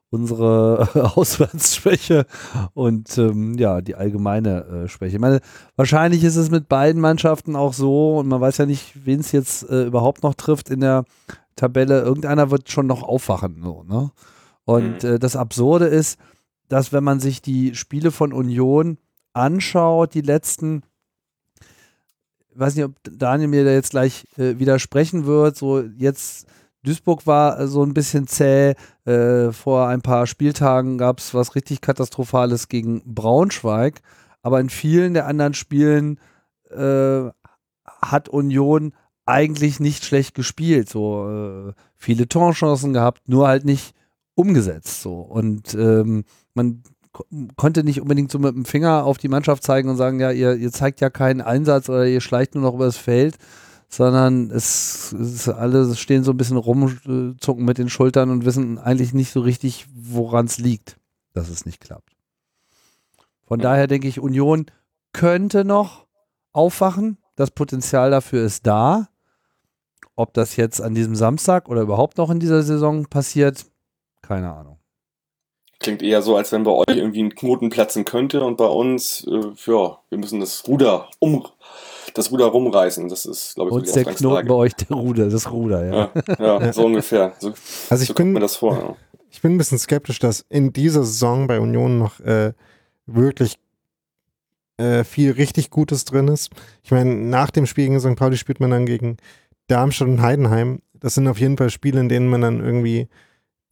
unsere 0.09 0.89
Auswärtsschwäche 1.15 2.25
und 2.73 3.17
ähm, 3.17 3.55
ja, 3.57 3.81
die 3.81 3.95
allgemeine 3.95 4.65
äh, 4.65 4.87
Schwäche. 4.87 5.15
Ich 5.15 5.21
meine, 5.21 5.39
wahrscheinlich 5.75 6.23
ist 6.23 6.35
es 6.35 6.49
mit 6.49 6.67
beiden 6.67 7.01
Mannschaften 7.01 7.55
auch 7.55 7.73
so 7.73 8.17
und 8.17 8.27
man 8.27 8.41
weiß 8.41 8.57
ja 8.57 8.65
nicht, 8.65 9.05
wen 9.05 9.19
es 9.19 9.31
jetzt 9.31 9.69
äh, 9.69 9.85
überhaupt 9.85 10.23
noch 10.23 10.33
trifft 10.33 10.69
in 10.69 10.79
der 10.79 11.05
Tabelle. 11.55 12.01
Irgendeiner 12.01 12.51
wird 12.51 12.71
schon 12.71 12.87
noch 12.87 13.03
aufwachen. 13.03 13.61
So, 13.63 13.83
ne? 13.83 14.11
Und 14.65 15.03
mhm. 15.03 15.09
äh, 15.09 15.19
das 15.19 15.35
Absurde 15.35 15.85
ist, 15.85 16.19
dass 16.69 16.93
wenn 16.93 17.03
man 17.03 17.19
sich 17.19 17.41
die 17.41 17.75
Spiele 17.75 18.11
von 18.11 18.33
Union 18.33 18.97
anschaut, 19.33 20.13
die 20.13 20.21
letzten, 20.21 20.83
ich 22.59 22.65
weiß 22.65 22.75
nicht, 22.75 22.83
ob 22.83 22.95
Daniel 23.09 23.47
mir 23.47 23.63
da 23.63 23.71
jetzt 23.71 23.91
gleich 23.91 24.27
äh, 24.37 24.59
widersprechen 24.59 25.25
wird, 25.25 25.55
so 25.55 25.79
jetzt 25.79 26.45
Duisburg 26.83 27.25
war 27.25 27.65
so 27.69 27.83
ein 27.83 27.93
bisschen 27.93 28.27
zäh. 28.27 28.75
Äh, 29.05 29.53
vor 29.53 29.87
ein 29.87 30.01
paar 30.01 30.27
Spieltagen 30.27 30.97
gab 30.97 31.19
es 31.19 31.33
was 31.33 31.55
richtig 31.55 31.79
Katastrophales 31.79 32.67
gegen 32.67 33.01
Braunschweig. 33.05 34.01
Aber 34.41 34.59
in 34.59 34.69
vielen 34.69 35.13
der 35.13 35.25
anderen 35.25 35.53
Spielen 35.53 36.19
äh, 36.69 37.29
hat 37.85 38.27
Union 38.27 38.93
eigentlich 39.25 39.79
nicht 39.79 40.03
schlecht 40.03 40.35
gespielt. 40.35 40.89
So 40.89 41.29
äh, 41.69 41.73
viele 41.95 42.27
Torchancen 42.27 42.91
gehabt, 42.91 43.29
nur 43.29 43.47
halt 43.47 43.63
nicht 43.63 43.95
umgesetzt. 44.35 45.01
So 45.01 45.21
und 45.21 45.73
ähm, 45.75 46.25
man 46.53 46.83
konnte 47.55 47.83
nicht 47.83 48.01
unbedingt 48.01 48.31
so 48.31 48.39
mit 48.39 48.55
dem 48.55 48.65
Finger 48.65 49.05
auf 49.05 49.17
die 49.17 49.27
Mannschaft 49.27 49.63
zeigen 49.63 49.89
und 49.89 49.97
sagen, 49.97 50.19
ja, 50.19 50.31
ihr, 50.31 50.55
ihr 50.55 50.71
zeigt 50.71 51.01
ja 51.01 51.09
keinen 51.09 51.41
Einsatz 51.41 51.89
oder 51.89 52.07
ihr 52.07 52.21
schleicht 52.21 52.55
nur 52.55 52.63
noch 52.63 52.75
über 52.75 52.85
das 52.85 52.97
Feld, 52.97 53.37
sondern 53.89 54.51
es, 54.51 55.11
es 55.13 55.49
alle 55.49 55.95
stehen 55.95 56.23
so 56.23 56.31
ein 56.31 56.37
bisschen 56.37 56.57
rum, 56.57 57.35
zucken 57.39 57.65
mit 57.65 57.77
den 57.77 57.89
Schultern 57.89 58.29
und 58.29 58.45
wissen 58.45 58.77
eigentlich 58.77 59.13
nicht 59.13 59.31
so 59.31 59.41
richtig, 59.41 59.87
woran 59.93 60.45
es 60.45 60.59
liegt, 60.59 60.97
dass 61.33 61.49
es 61.49 61.65
nicht 61.65 61.81
klappt. 61.81 62.15
Von 63.47 63.59
daher 63.59 63.87
denke 63.87 64.07
ich, 64.07 64.19
Union 64.19 64.67
könnte 65.11 65.65
noch 65.65 66.05
aufwachen. 66.51 67.17
Das 67.35 67.49
Potenzial 67.49 68.11
dafür 68.11 68.45
ist 68.45 68.67
da. 68.67 69.09
Ob 70.15 70.33
das 70.33 70.55
jetzt 70.55 70.81
an 70.81 70.93
diesem 70.93 71.15
Samstag 71.15 71.67
oder 71.67 71.81
überhaupt 71.81 72.17
noch 72.17 72.29
in 72.29 72.39
dieser 72.39 72.61
Saison 72.61 73.05
passiert, 73.05 73.65
keine 74.21 74.53
Ahnung. 74.53 74.78
Klingt 75.79 76.01
eher 76.01 76.21
so, 76.21 76.35
als 76.35 76.51
wenn 76.51 76.63
bei 76.63 76.71
euch 76.71 76.85
irgendwie 76.89 77.23
ein 77.23 77.35
Knoten 77.35 77.69
platzen 77.69 78.03
könnte 78.03 78.43
und 78.43 78.57
bei 78.57 78.67
uns, 78.67 79.25
äh, 79.27 79.71
ja, 79.71 79.99
wir 80.09 80.17
müssen 80.17 80.39
das 80.41 80.67
Ruder 80.67 81.09
um 81.19 81.45
das 82.13 82.31
Ruder 82.31 82.45
rumreißen. 82.45 83.07
Das 83.09 83.25
ist, 83.25 83.55
glaube 83.55 83.69
ich, 83.69 83.75
und 83.75 83.87
so 83.87 83.93
die 83.93 84.03
der 84.03 84.13
Knoten 84.13 84.47
bei 84.47 84.53
euch 84.53 84.73
der 84.75 84.97
Ruder, 84.97 85.29
das 85.29 85.51
Ruder, 85.51 85.85
ja. 85.85 86.11
Ja, 86.39 86.61
ja 86.61 86.73
so 86.73 86.85
ungefähr. 86.85 87.33
So, 87.39 87.53
also 87.89 88.01
ich 88.01 88.09
so 88.09 88.13
bin, 88.13 88.31
mir 88.31 88.39
das 88.39 88.55
vor. 88.55 88.73
Ja. 88.77 88.95
Ich 89.29 89.41
bin 89.41 89.55
ein 89.55 89.57
bisschen 89.57 89.77
skeptisch, 89.77 90.19
dass 90.19 90.45
in 90.49 90.73
dieser 90.73 91.03
Saison 91.03 91.47
bei 91.47 91.59
Union 91.59 91.99
noch 91.99 92.19
äh, 92.19 92.53
wirklich 93.05 93.57
äh, 94.77 95.03
viel 95.03 95.31
richtig 95.31 95.69
Gutes 95.69 96.05
drin 96.05 96.27
ist. 96.27 96.51
Ich 96.83 96.91
meine, 96.91 97.13
nach 97.13 97.51
dem 97.51 97.65
Spiel 97.65 97.85
gegen 97.85 97.99
St. 97.99 98.15
Pauli 98.15 98.37
spielt 98.37 98.59
man 98.59 98.71
dann 98.71 98.85
gegen 98.85 99.17
Darmstadt 99.67 100.07
und 100.07 100.21
Heidenheim. 100.21 100.81
Das 100.93 101.15
sind 101.15 101.27
auf 101.27 101.39
jeden 101.39 101.57
Fall 101.57 101.69
Spiele, 101.69 101.99
in 101.99 102.09
denen 102.09 102.27
man 102.27 102.41
dann 102.41 102.59
irgendwie 102.63 103.07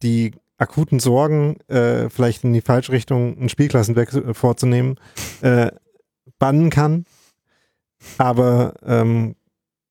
die 0.02 0.32
akuten 0.58 1.00
Sorgen, 1.00 1.60
äh, 1.68 2.10
vielleicht 2.10 2.44
in 2.44 2.52
die 2.52 2.60
falsche 2.60 2.92
Richtung 2.92 3.38
einen 3.38 3.48
Spielklassenwechsel 3.48 4.30
äh, 4.30 4.34
vorzunehmen, 4.34 4.96
äh, 5.40 5.70
bannen 6.38 6.70
kann. 6.70 7.04
Aber 8.18 8.74
ähm, 8.84 9.36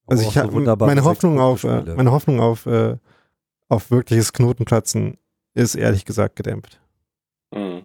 also 0.06 0.27
ich 0.27 0.38
habe 0.38 0.77
meine 0.77 1.03
Hoffnung 1.03 1.39
auf 1.39 1.63
äh, 1.63 1.82
meine 1.95 2.12
Hoffnung 2.12 2.39
auf 2.39 2.65
äh, 2.65 2.95
auf 3.69 3.91
wirkliches 3.91 4.32
Knotenplatzen 4.32 5.17
ist 5.53 5.75
ehrlich 5.75 6.06
gesagt 6.06 6.36
gedämpft. 6.36 6.80
Mhm. 7.53 7.84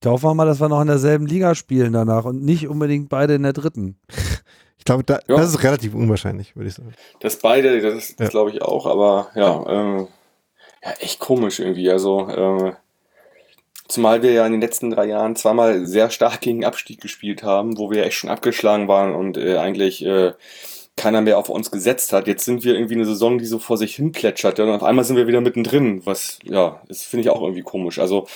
Ich 0.00 0.08
hoffe 0.08 0.26
wir 0.26 0.34
mal, 0.34 0.46
dass 0.46 0.60
wir 0.60 0.68
noch 0.68 0.80
in 0.80 0.88
derselben 0.88 1.26
Liga 1.26 1.54
spielen 1.54 1.92
danach 1.92 2.24
und 2.24 2.42
nicht 2.42 2.68
unbedingt 2.68 3.08
beide 3.08 3.34
in 3.34 3.42
der 3.42 3.52
dritten. 3.52 3.98
Ich 4.78 4.84
glaube, 4.84 5.04
da, 5.04 5.20
ja. 5.28 5.36
das 5.36 5.50
ist 5.50 5.62
relativ 5.62 5.94
unwahrscheinlich, 5.94 6.56
würde 6.56 6.68
ich 6.68 6.74
sagen. 6.74 6.92
Das 7.20 7.38
beide, 7.38 7.80
das, 7.80 8.16
das 8.16 8.26
ja. 8.26 8.28
glaube 8.30 8.50
ich 8.50 8.62
auch, 8.62 8.86
aber 8.86 9.28
ja, 9.36 9.64
ähm, 9.68 10.08
ja, 10.84 10.92
echt 11.00 11.20
komisch 11.20 11.60
irgendwie. 11.60 11.90
Also, 11.90 12.28
äh, 12.28 12.72
zumal 13.88 14.22
wir 14.22 14.32
ja 14.32 14.46
in 14.46 14.52
den 14.52 14.60
letzten 14.60 14.90
drei 14.90 15.06
Jahren 15.06 15.36
zweimal 15.36 15.86
sehr 15.86 16.10
stark 16.10 16.40
gegen 16.40 16.64
Abstieg 16.64 17.00
gespielt 17.00 17.42
haben, 17.42 17.78
wo 17.78 17.90
wir 17.90 18.04
echt 18.04 18.16
schon 18.16 18.30
abgeschlagen 18.30 18.88
waren 18.88 19.14
und 19.14 19.36
äh, 19.36 19.58
eigentlich 19.58 20.04
äh, 20.04 20.32
keiner 20.96 21.20
mehr 21.20 21.38
auf 21.38 21.48
uns 21.48 21.70
gesetzt 21.70 22.12
hat. 22.12 22.26
Jetzt 22.26 22.44
sind 22.44 22.64
wir 22.64 22.74
irgendwie 22.74 22.94
eine 22.94 23.06
Saison, 23.06 23.38
die 23.38 23.46
so 23.46 23.58
vor 23.58 23.76
sich 23.78 23.94
hin 23.96 24.12
plätschert 24.12 24.60
und 24.60 24.70
auf 24.70 24.82
einmal 24.82 25.04
sind 25.04 25.16
wir 25.16 25.26
wieder 25.26 25.40
mittendrin, 25.40 26.04
was, 26.04 26.38
ja, 26.44 26.82
das 26.88 27.02
finde 27.02 27.22
ich 27.22 27.30
auch 27.30 27.42
irgendwie 27.42 27.62
komisch. 27.62 27.98
Also, 27.98 28.26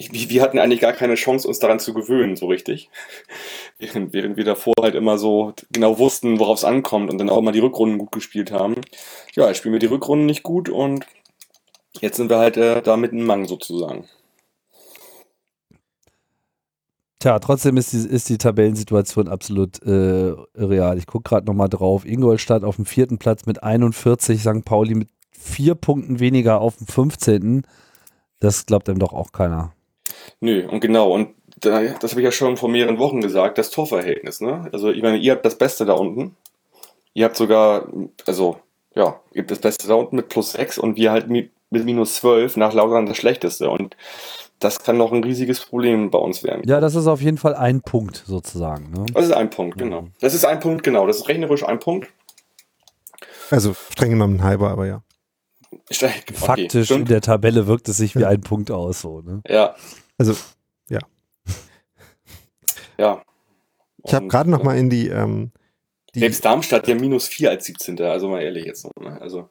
ich, 0.00 0.30
wir 0.30 0.42
hatten 0.42 0.60
eigentlich 0.60 0.80
gar 0.80 0.92
keine 0.92 1.16
Chance, 1.16 1.48
uns 1.48 1.58
daran 1.58 1.80
zu 1.80 1.92
gewöhnen, 1.92 2.36
so 2.36 2.46
richtig. 2.46 2.88
Während, 3.78 4.12
während 4.12 4.36
wir 4.36 4.44
davor 4.44 4.74
halt 4.80 4.94
immer 4.96 5.18
so 5.18 5.52
genau 5.70 5.98
wussten, 5.98 6.40
worauf 6.40 6.58
es 6.58 6.64
ankommt 6.64 7.10
und 7.10 7.18
dann 7.18 7.28
auch 7.30 7.38
immer 7.38 7.52
die 7.52 7.60
Rückrunden 7.60 7.98
gut 7.98 8.10
gespielt 8.10 8.50
haben. 8.50 8.74
Ja, 9.34 9.46
jetzt 9.46 9.58
spielen 9.58 9.72
wir 9.72 9.78
die 9.78 9.86
Rückrunden 9.86 10.26
nicht 10.26 10.42
gut 10.42 10.68
und 10.68 11.06
Jetzt 12.00 12.16
sind 12.16 12.30
wir 12.30 12.38
halt 12.38 12.56
äh, 12.56 12.82
da 12.82 12.96
mit 12.96 13.12
einem 13.12 13.26
Mang 13.26 13.46
sozusagen. 13.46 14.08
Tja, 17.20 17.40
trotzdem 17.40 17.76
ist 17.76 17.92
die, 17.92 17.96
ist 17.96 18.28
die 18.28 18.38
Tabellensituation 18.38 19.26
absolut 19.26 19.82
äh, 19.82 20.34
real. 20.54 20.98
Ich 20.98 21.06
gucke 21.06 21.28
gerade 21.28 21.46
nochmal 21.46 21.68
drauf. 21.68 22.04
Ingolstadt 22.04 22.62
auf 22.62 22.76
dem 22.76 22.86
vierten 22.86 23.18
Platz 23.18 23.44
mit 23.46 23.62
41, 23.62 24.40
St. 24.40 24.64
Pauli 24.64 24.94
mit 24.94 25.08
vier 25.32 25.74
Punkten 25.74 26.20
weniger 26.20 26.60
auf 26.60 26.76
dem 26.76 26.86
15. 26.86 27.66
Das 28.38 28.66
glaubt 28.66 28.88
einem 28.88 29.00
doch 29.00 29.12
auch 29.12 29.32
keiner. 29.32 29.72
Nö, 30.40 30.68
und 30.68 30.78
genau, 30.80 31.12
und 31.12 31.30
da, 31.58 31.80
das 31.80 32.12
habe 32.12 32.20
ich 32.20 32.24
ja 32.24 32.30
schon 32.30 32.56
vor 32.56 32.68
mehreren 32.68 32.98
Wochen 32.98 33.20
gesagt, 33.20 33.58
das 33.58 33.70
Torverhältnis. 33.70 34.40
Ne? 34.40 34.68
Also, 34.72 34.92
ich 34.92 35.02
meine, 35.02 35.16
ihr 35.18 35.32
habt 35.32 35.44
das 35.44 35.58
Beste 35.58 35.86
da 35.86 35.94
unten. 35.94 36.36
Ihr 37.14 37.24
habt 37.24 37.36
sogar, 37.36 37.88
also, 38.26 38.58
ja, 38.94 39.20
ihr 39.32 39.42
habt 39.42 39.50
das 39.50 39.58
Beste 39.58 39.88
da 39.88 39.94
unten 39.94 40.14
mit 40.14 40.28
plus 40.28 40.52
6 40.52 40.78
und 40.78 40.96
wir 40.96 41.10
halt 41.10 41.28
mit 41.28 41.50
mit 41.70 41.84
minus 41.84 42.16
12 42.16 42.56
nach 42.56 42.72
Lautern 42.72 43.06
das 43.06 43.16
schlechteste. 43.16 43.70
Und 43.70 43.96
das 44.58 44.80
kann 44.80 44.96
noch 44.96 45.12
ein 45.12 45.22
riesiges 45.22 45.60
Problem 45.64 46.10
bei 46.10 46.18
uns 46.18 46.42
werden. 46.42 46.62
Ja, 46.66 46.80
das 46.80 46.94
ist 46.94 47.06
auf 47.06 47.20
jeden 47.20 47.38
Fall 47.38 47.54
ein 47.54 47.80
Punkt 47.80 48.24
sozusagen. 48.26 48.90
Ne? 48.90 49.06
Das 49.12 49.26
ist 49.26 49.32
ein 49.32 49.50
Punkt, 49.50 49.78
genau. 49.78 50.02
Mhm. 50.02 50.12
Das 50.20 50.34
ist 50.34 50.44
ein 50.44 50.60
Punkt, 50.60 50.82
genau. 50.82 51.06
Das 51.06 51.18
ist 51.18 51.28
rechnerisch 51.28 51.64
ein 51.64 51.78
Punkt. 51.78 52.08
Also 53.50 53.74
streng 53.74 54.10
genommen 54.10 54.36
ein 54.36 54.42
halber, 54.42 54.70
aber 54.70 54.86
ja. 54.86 55.02
Okay, 55.90 56.10
Faktisch 56.34 56.86
stimmt. 56.86 57.00
in 57.00 57.06
der 57.06 57.20
Tabelle 57.20 57.66
wirkt 57.66 57.88
es 57.88 57.98
sich 57.98 58.16
wie 58.16 58.24
ein 58.24 58.40
Punkt 58.40 58.70
aus. 58.70 59.00
So, 59.00 59.20
ne? 59.20 59.42
Ja. 59.46 59.74
Also, 60.16 60.34
ja. 60.88 61.00
Ja. 62.98 63.22
Ich 64.04 64.14
habe 64.14 64.26
gerade 64.26 64.50
noch 64.50 64.62
mal 64.62 64.76
in 64.76 64.90
die, 64.90 65.08
ähm, 65.08 65.52
die 66.14 66.20
Selbst 66.20 66.44
Darmstadt 66.44 66.88
ja 66.88 66.94
minus 66.94 67.28
4 67.28 67.50
als 67.50 67.66
17. 67.66 68.00
Also 68.02 68.28
mal 68.28 68.42
ehrlich 68.42 68.64
jetzt. 68.64 68.86
Ne? 68.98 69.20
Also 69.20 69.50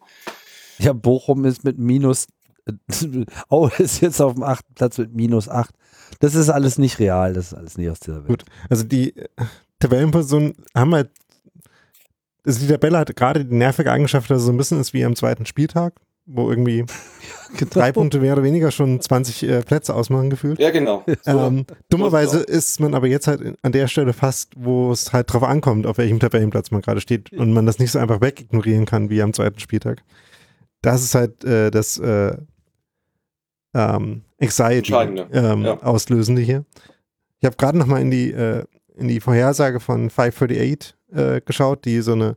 ja, 0.79 0.93
Bochum 0.93 1.45
ist 1.45 1.63
mit 1.63 1.77
minus, 1.77 2.27
oh, 3.49 3.69
ist 3.77 4.01
jetzt 4.01 4.21
auf 4.21 4.33
dem 4.33 4.43
achten 4.43 4.73
Platz 4.75 4.97
mit 4.97 5.15
minus 5.15 5.49
acht. 5.49 5.73
Das 6.19 6.35
ist 6.35 6.49
alles 6.49 6.77
nicht 6.77 6.99
real, 6.99 7.33
das 7.33 7.47
ist 7.47 7.53
alles 7.53 7.77
nicht 7.77 7.89
aus 7.89 7.99
dieser 7.99 8.17
Welt. 8.17 8.27
Gut, 8.27 8.45
also 8.69 8.83
die 8.83 9.15
äh, 9.15 9.27
Tabellenpositionen 9.79 10.55
haben 10.75 10.95
halt, 10.95 11.09
also 12.45 12.59
die 12.59 12.67
Tabelle 12.67 12.97
hat 12.97 13.15
gerade 13.15 13.45
die 13.45 13.55
nervige 13.55 13.91
Eigenschaft, 13.91 14.29
dass 14.29 14.39
es 14.39 14.45
so 14.45 14.51
ein 14.51 14.57
bisschen 14.57 14.79
ist 14.79 14.93
wie 14.93 15.03
am 15.03 15.15
zweiten 15.15 15.45
Spieltag, 15.45 15.93
wo 16.25 16.49
irgendwie 16.49 16.85
genau. 17.57 17.71
drei 17.71 17.91
Punkte 17.91 18.19
mehr 18.19 18.33
oder 18.33 18.43
weniger 18.43 18.71
schon 18.71 19.01
20 19.01 19.43
äh, 19.43 19.61
Plätze 19.61 19.93
ausmachen 19.93 20.29
gefühlt. 20.29 20.59
Ja, 20.59 20.71
genau. 20.71 21.03
Ähm, 21.25 21.65
dummerweise 21.89 22.39
ist 22.39 22.79
man 22.79 22.93
aber 22.93 23.07
jetzt 23.07 23.27
halt 23.27 23.57
an 23.61 23.71
der 23.71 23.87
Stelle 23.87 24.13
fast, 24.13 24.53
wo 24.55 24.91
es 24.91 25.11
halt 25.13 25.31
drauf 25.31 25.43
ankommt, 25.43 25.85
auf 25.85 25.97
welchem 25.97 26.19
Tabellenplatz 26.19 26.71
man 26.71 26.81
gerade 26.81 27.01
steht 27.01 27.33
und 27.33 27.53
man 27.53 27.65
das 27.65 27.79
nicht 27.79 27.91
so 27.91 27.99
einfach 27.99 28.21
wegignorieren 28.21 28.85
kann 28.85 29.09
wie 29.09 29.21
am 29.21 29.33
zweiten 29.33 29.59
Spieltag 29.59 30.03
das 30.81 31.03
ist 31.03 31.15
halt 31.15 31.43
äh, 31.43 31.71
das 31.71 31.97
äh, 31.97 32.37
ähm, 33.73 34.23
Anxiety 34.41 34.93
ähm, 35.31 35.63
ja. 35.63 35.81
auslösende 35.81 36.41
hier. 36.41 36.65
Ich 37.39 37.45
habe 37.45 37.55
gerade 37.55 37.77
noch 37.77 37.85
mal 37.85 38.01
in 38.01 38.11
die, 38.11 38.31
äh, 38.31 38.63
in 38.95 39.07
die 39.07 39.19
Vorhersage 39.19 39.79
von 39.79 40.09
538 40.09 40.95
äh, 41.13 41.41
geschaut, 41.41 41.85
die 41.85 42.01
so 42.01 42.13
eine 42.13 42.35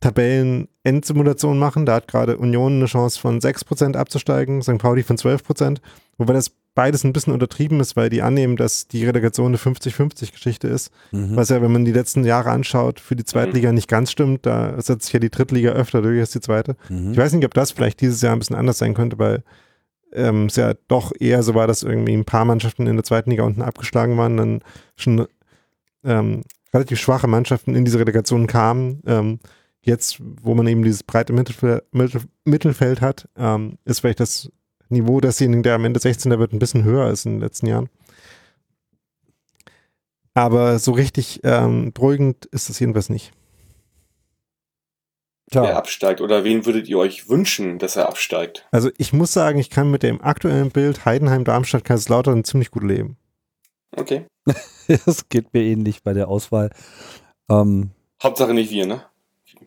Tabellen-Endsimulation 0.00 1.58
machen. 1.58 1.86
Da 1.86 1.96
hat 1.96 2.08
gerade 2.08 2.38
Union 2.38 2.76
eine 2.76 2.86
Chance 2.86 3.20
von 3.20 3.40
6% 3.40 3.96
abzusteigen, 3.96 4.62
St. 4.62 4.78
Pauli 4.78 5.02
von 5.02 5.16
12%, 5.16 5.78
wobei 6.16 6.32
das 6.32 6.52
beides 6.74 7.04
ein 7.04 7.12
bisschen 7.12 7.32
untertrieben 7.32 7.80
ist, 7.80 7.96
weil 7.96 8.10
die 8.10 8.22
annehmen, 8.22 8.56
dass 8.56 8.86
die 8.86 9.04
Relegation 9.04 9.48
eine 9.48 9.56
50-50-Geschichte 9.56 10.68
ist. 10.68 10.90
Mhm. 11.10 11.36
Was 11.36 11.48
ja, 11.48 11.60
wenn 11.60 11.72
man 11.72 11.84
die 11.84 11.92
letzten 11.92 12.24
Jahre 12.24 12.50
anschaut, 12.50 13.00
für 13.00 13.16
die 13.16 13.24
Zweitliga 13.24 13.72
nicht 13.72 13.88
ganz 13.88 14.10
stimmt. 14.10 14.46
Da 14.46 14.80
setzt 14.80 15.06
sich 15.06 15.12
ja 15.12 15.20
die 15.20 15.30
Drittliga 15.30 15.70
öfter 15.70 16.02
durch 16.02 16.20
als 16.20 16.30
die 16.30 16.40
zweite. 16.40 16.76
Mhm. 16.88 17.12
Ich 17.12 17.18
weiß 17.18 17.32
nicht, 17.32 17.44
ob 17.44 17.54
das 17.54 17.72
vielleicht 17.72 18.00
dieses 18.00 18.22
Jahr 18.22 18.32
ein 18.32 18.38
bisschen 18.38 18.56
anders 18.56 18.78
sein 18.78 18.94
könnte, 18.94 19.18
weil 19.18 19.42
ähm, 20.12 20.46
es 20.46 20.56
ja 20.56 20.74
doch 20.88 21.12
eher 21.18 21.42
so 21.42 21.54
war, 21.54 21.66
dass 21.66 21.82
irgendwie 21.82 22.14
ein 22.14 22.24
paar 22.24 22.44
Mannschaften 22.44 22.86
in 22.86 22.96
der 22.96 23.04
zweiten 23.04 23.30
Liga 23.30 23.44
unten 23.44 23.62
abgeschlagen 23.62 24.16
waren, 24.16 24.36
dann 24.36 24.60
schon 24.96 25.26
ähm, 26.04 26.42
relativ 26.72 26.98
schwache 26.98 27.26
Mannschaften 27.26 27.74
in 27.74 27.84
diese 27.84 27.98
Relegation 27.98 28.46
kamen. 28.46 29.02
Ähm, 29.06 29.38
jetzt, 29.82 30.18
wo 30.42 30.54
man 30.54 30.66
eben 30.66 30.82
dieses 30.82 31.02
breite 31.02 31.32
Mittelfeld, 31.32 31.82
Mittel, 31.92 32.22
Mittelfeld 32.44 33.00
hat, 33.00 33.28
ähm, 33.36 33.78
ist 33.84 34.00
vielleicht 34.00 34.20
das 34.20 34.50
Niveau 34.90 35.20
desjenigen, 35.20 35.62
der 35.62 35.74
am 35.74 35.84
Ende 35.84 36.00
16. 36.00 36.38
wird, 36.38 36.52
ein 36.52 36.58
bisschen 36.58 36.84
höher 36.84 37.06
als 37.06 37.24
in 37.24 37.32
den 37.32 37.40
letzten 37.40 37.66
Jahren. 37.66 37.88
Aber 40.34 40.78
so 40.78 40.92
richtig 40.92 41.40
ähm, 41.42 41.92
beruhigend 41.92 42.46
ist 42.46 42.70
es 42.70 42.78
jedenfalls 42.78 43.08
nicht. 43.08 43.32
wer 45.52 45.62
Tja, 45.62 45.76
absteigt 45.76 46.20
oder 46.20 46.44
wen 46.44 46.66
würdet 46.66 46.88
ihr 46.88 46.98
euch 46.98 47.28
wünschen, 47.28 47.78
dass 47.78 47.96
er 47.96 48.08
absteigt? 48.08 48.66
Also 48.70 48.90
ich 48.98 49.12
muss 49.12 49.32
sagen, 49.32 49.58
ich 49.58 49.70
kann 49.70 49.90
mit 49.90 50.02
dem 50.02 50.20
aktuellen 50.22 50.70
Bild 50.70 51.04
Heidenheim, 51.04 51.44
Darmstadt, 51.44 51.84
Kaiserslautern 51.84 52.44
ziemlich 52.44 52.70
gut 52.70 52.84
leben. 52.84 53.16
Okay. 53.96 54.26
es 54.88 55.28
geht 55.28 55.52
mir 55.52 55.62
ähnlich 55.62 56.02
bei 56.02 56.12
der 56.12 56.28
Auswahl. 56.28 56.70
Ähm, 57.50 57.90
Hauptsache 58.22 58.54
nicht 58.54 58.70
wir, 58.70 58.86
ne? 58.86 59.02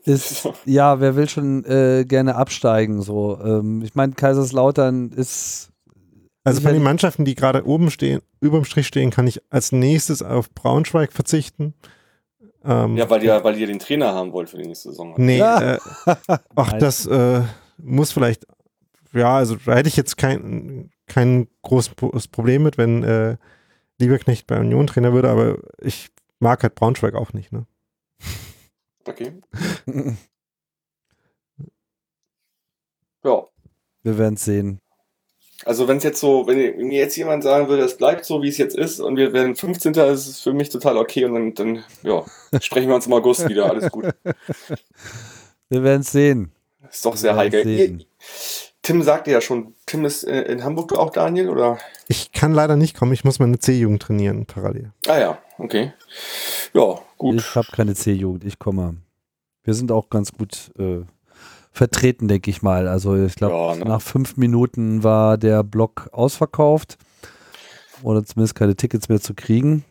Ist, 0.06 0.48
ja, 0.66 1.00
wer 1.00 1.16
will 1.16 1.30
schon 1.30 1.64
äh, 1.66 2.06
gerne 2.08 2.36
absteigen? 2.36 3.02
So, 3.02 3.40
ähm, 3.44 3.82
ich 3.84 3.96
meine, 3.96 4.14
Kaiserslautern 4.14 5.12
ist 5.12 5.70
Also 6.44 6.58
von 6.58 6.64
Sicherlich. 6.64 6.80
den 6.80 6.84
Mannschaften, 6.84 7.26
die 7.26 7.36
gerade 7.36 7.66
oben 7.66 7.90
stehen, 7.92 8.22
überm 8.42 8.66
Strich 8.66 8.88
stehen, 8.88 9.12
kann 9.12 9.28
ich 9.28 9.42
als 9.50 9.72
nächstes 9.72 10.22
auf 10.22 10.52
Braunschweig 10.52 11.14
verzichten. 11.14 11.74
Ähm, 12.66 12.96
Ja, 12.98 13.10
weil 13.10 13.24
ihr, 13.24 13.44
weil 13.44 13.58
ihr 13.58 13.68
den 13.68 13.80
Trainer 13.80 14.14
haben 14.14 14.32
wollt 14.34 14.50
für 14.50 14.58
die 14.58 14.68
nächste 14.68 14.90
Saison. 14.90 15.14
Nee, 15.18 15.38
Ja. 15.40 15.76
äh, 15.76 15.80
ach, 16.56 16.74
das 16.74 17.06
äh, 17.06 17.42
muss 17.78 18.12
vielleicht, 18.12 18.46
ja, 19.14 19.36
also 19.38 19.56
da 19.66 19.76
hätte 19.76 19.90
ich 19.90 19.96
jetzt 19.98 20.18
kein, 20.18 20.90
kein 21.08 21.48
großes 21.62 21.96
Pro- 21.96 22.12
Problem 22.32 22.64
mit, 22.64 22.78
wenn 22.78 23.04
äh, 23.04 23.38
Lieberknecht 24.00 24.48
bei 24.48 24.60
Union 24.60 24.88
Trainer 24.88 25.14
würde, 25.14 25.30
aber 25.30 25.58
ich 25.82 26.10
mag 26.40 26.64
halt 26.64 26.76
Braunschweig 26.76 27.14
auch 27.16 27.32
nicht, 27.34 27.52
ne? 27.54 27.66
Okay. 29.06 29.34
Ja. 33.26 33.48
wir 34.04 34.18
werden 34.18 34.34
es 34.34 34.44
sehen. 34.44 34.80
Also 35.66 35.88
wenn 35.88 35.98
es 35.98 36.04
jetzt 36.04 36.20
so, 36.20 36.46
wenn 36.46 36.58
mir 36.58 37.00
jetzt 37.00 37.16
jemand 37.16 37.44
sagen 37.44 37.70
würde, 37.70 37.84
es 37.84 37.96
bleibt 37.96 38.26
so, 38.26 38.42
wie 38.42 38.50
es 38.50 38.58
jetzt 38.58 38.76
ist 38.76 39.00
und 39.00 39.16
wir 39.16 39.32
werden 39.32 39.56
15. 39.56 39.94
ist 39.94 40.28
es 40.28 40.42
für 40.42 40.54
mich 40.54 40.70
total 40.70 40.98
okay 40.98 41.24
und 41.26 41.34
dann, 41.34 41.54
dann 41.54 41.84
ja, 42.04 42.26
sprechen 42.62 42.90
wir 42.90 42.96
uns 42.96 43.08
im 43.08 43.14
August 43.14 43.48
wieder, 43.48 43.70
alles 43.70 43.90
gut. 43.92 44.06
Wir 45.70 45.82
werden 45.82 46.02
es 46.02 46.12
sehen. 46.12 46.52
Ist 46.88 47.04
doch 47.04 47.16
sehr 47.16 47.36
heikel. 47.36 47.66
Ihr, 47.66 48.06
Tim 48.84 49.02
sagte 49.02 49.32
ja 49.32 49.42
schon, 49.42 49.74
Tim 49.88 50.06
ist 50.06 50.24
äh, 50.24 50.42
in 50.44 50.64
Hamburg 50.64 50.90
du 50.90 50.98
auch, 50.98 51.10
Daniel, 51.10 51.50
oder? 51.50 51.80
Ich 52.10 52.32
kann 52.32 52.54
leider 52.54 52.76
nicht 52.76 52.96
kommen, 52.96 53.14
ich 53.14 53.24
muss 53.24 53.40
meine 53.40 53.58
C-Jugend 53.58 54.04
trainieren 54.04 54.46
parallel. 54.46 54.92
Ah 55.08 55.18
ja, 55.18 55.38
okay. 55.58 55.94
Ja, 56.74 57.00
gut. 57.32 57.40
Ich 57.42 57.56
habe 57.56 57.68
keine 57.72 57.94
C-Jugend, 57.96 58.44
ich 58.44 58.60
komme. 58.60 58.98
Wir 59.64 59.74
sind 59.74 59.92
auch 59.92 60.10
ganz 60.10 60.32
gut 60.32 60.72
äh, 60.78 61.02
vertreten, 61.72 62.28
denke 62.28 62.50
ich 62.52 62.62
mal. 62.62 62.88
Also 62.88 63.16
ich 63.16 63.36
glaube, 63.36 63.56
Ja, 63.56 63.76
ne? 63.76 63.86
nach 63.86 64.02
fünf 64.02 64.38
Minuten 64.38 65.04
war 65.04 65.38
der 65.38 65.64
Block 65.64 66.10
ausverkauft 66.12 66.98
oder 68.04 68.24
zumindest 68.24 68.56
keine 68.56 68.76
Tickets 68.76 69.10
mehr 69.10 69.22
zu 69.22 69.34
kriegen. 69.34 69.84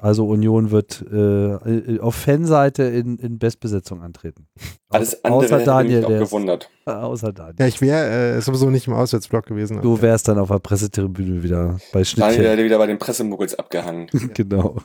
Also 0.00 0.28
Union 0.28 0.70
wird 0.70 1.04
äh, 1.12 1.98
auf 1.98 2.14
Fanseite 2.14 2.84
in, 2.84 3.18
in 3.18 3.40
Bestbesetzung 3.40 4.00
antreten. 4.00 4.46
Alles 4.90 5.24
andere 5.24 5.44
außer 5.44 5.56
hätte 5.56 5.64
Daniel, 5.64 5.96
mich 5.96 6.04
auch 6.04 6.08
der 6.10 6.20
ist, 6.22 6.28
gewundert. 6.30 6.70
äh, 6.86 6.90
außer 6.92 7.32
Daniel. 7.32 7.56
Ja, 7.58 7.66
ich 7.66 7.80
wäre 7.80 8.36
äh, 8.36 8.40
sowieso 8.40 8.70
nicht 8.70 8.86
im 8.86 8.92
Auswärtsblock 8.94 9.46
gewesen. 9.46 9.82
Du 9.82 10.00
wärst 10.00 10.28
dann 10.28 10.38
auf 10.38 10.48
der 10.50 10.60
Pressetribüne 10.60 11.42
wieder 11.42 11.78
bei 11.92 12.02
Daniel 12.02 12.04
Schnittchen. 12.04 12.44
hätte 12.44 12.64
wieder 12.64 12.78
bei 12.78 12.86
den 12.86 12.98
Pressemuggels 12.98 13.56
abgehangen. 13.56 14.06
genau. 14.34 14.76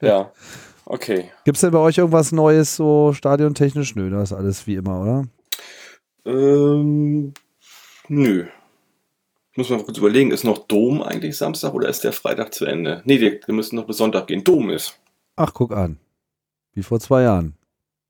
ja, 0.00 0.30
okay. 0.86 1.30
Gibt 1.44 1.56
es 1.56 1.60
denn 1.60 1.70
bei 1.70 1.78
euch 1.78 1.98
irgendwas 1.98 2.32
Neues, 2.32 2.76
so 2.76 3.12
stadiontechnisch? 3.12 3.94
Nö, 3.96 4.10
das 4.10 4.30
ist 4.30 4.36
alles 4.36 4.66
wie 4.66 4.74
immer, 4.76 5.00
oder? 5.00 5.24
Ähm, 6.26 7.34
nö. 8.08 8.46
Muss 9.56 9.70
man 9.70 9.84
kurz 9.84 9.98
überlegen, 9.98 10.32
ist 10.32 10.44
noch 10.44 10.58
Dom 10.66 11.02
eigentlich 11.02 11.36
Samstag 11.36 11.74
oder 11.74 11.88
ist 11.88 12.02
der 12.02 12.12
Freitag 12.12 12.52
zu 12.54 12.64
Ende? 12.64 13.02
Nee, 13.04 13.20
wir, 13.20 13.40
wir 13.46 13.54
müssen 13.54 13.76
noch 13.76 13.86
bis 13.86 13.98
Sonntag 13.98 14.26
gehen. 14.26 14.42
Dom 14.42 14.70
ist. 14.70 14.98
Ach, 15.36 15.52
guck 15.54 15.72
an. 15.72 15.98
Wie 16.72 16.82
vor 16.82 16.98
zwei 16.98 17.22
Jahren. 17.22 17.54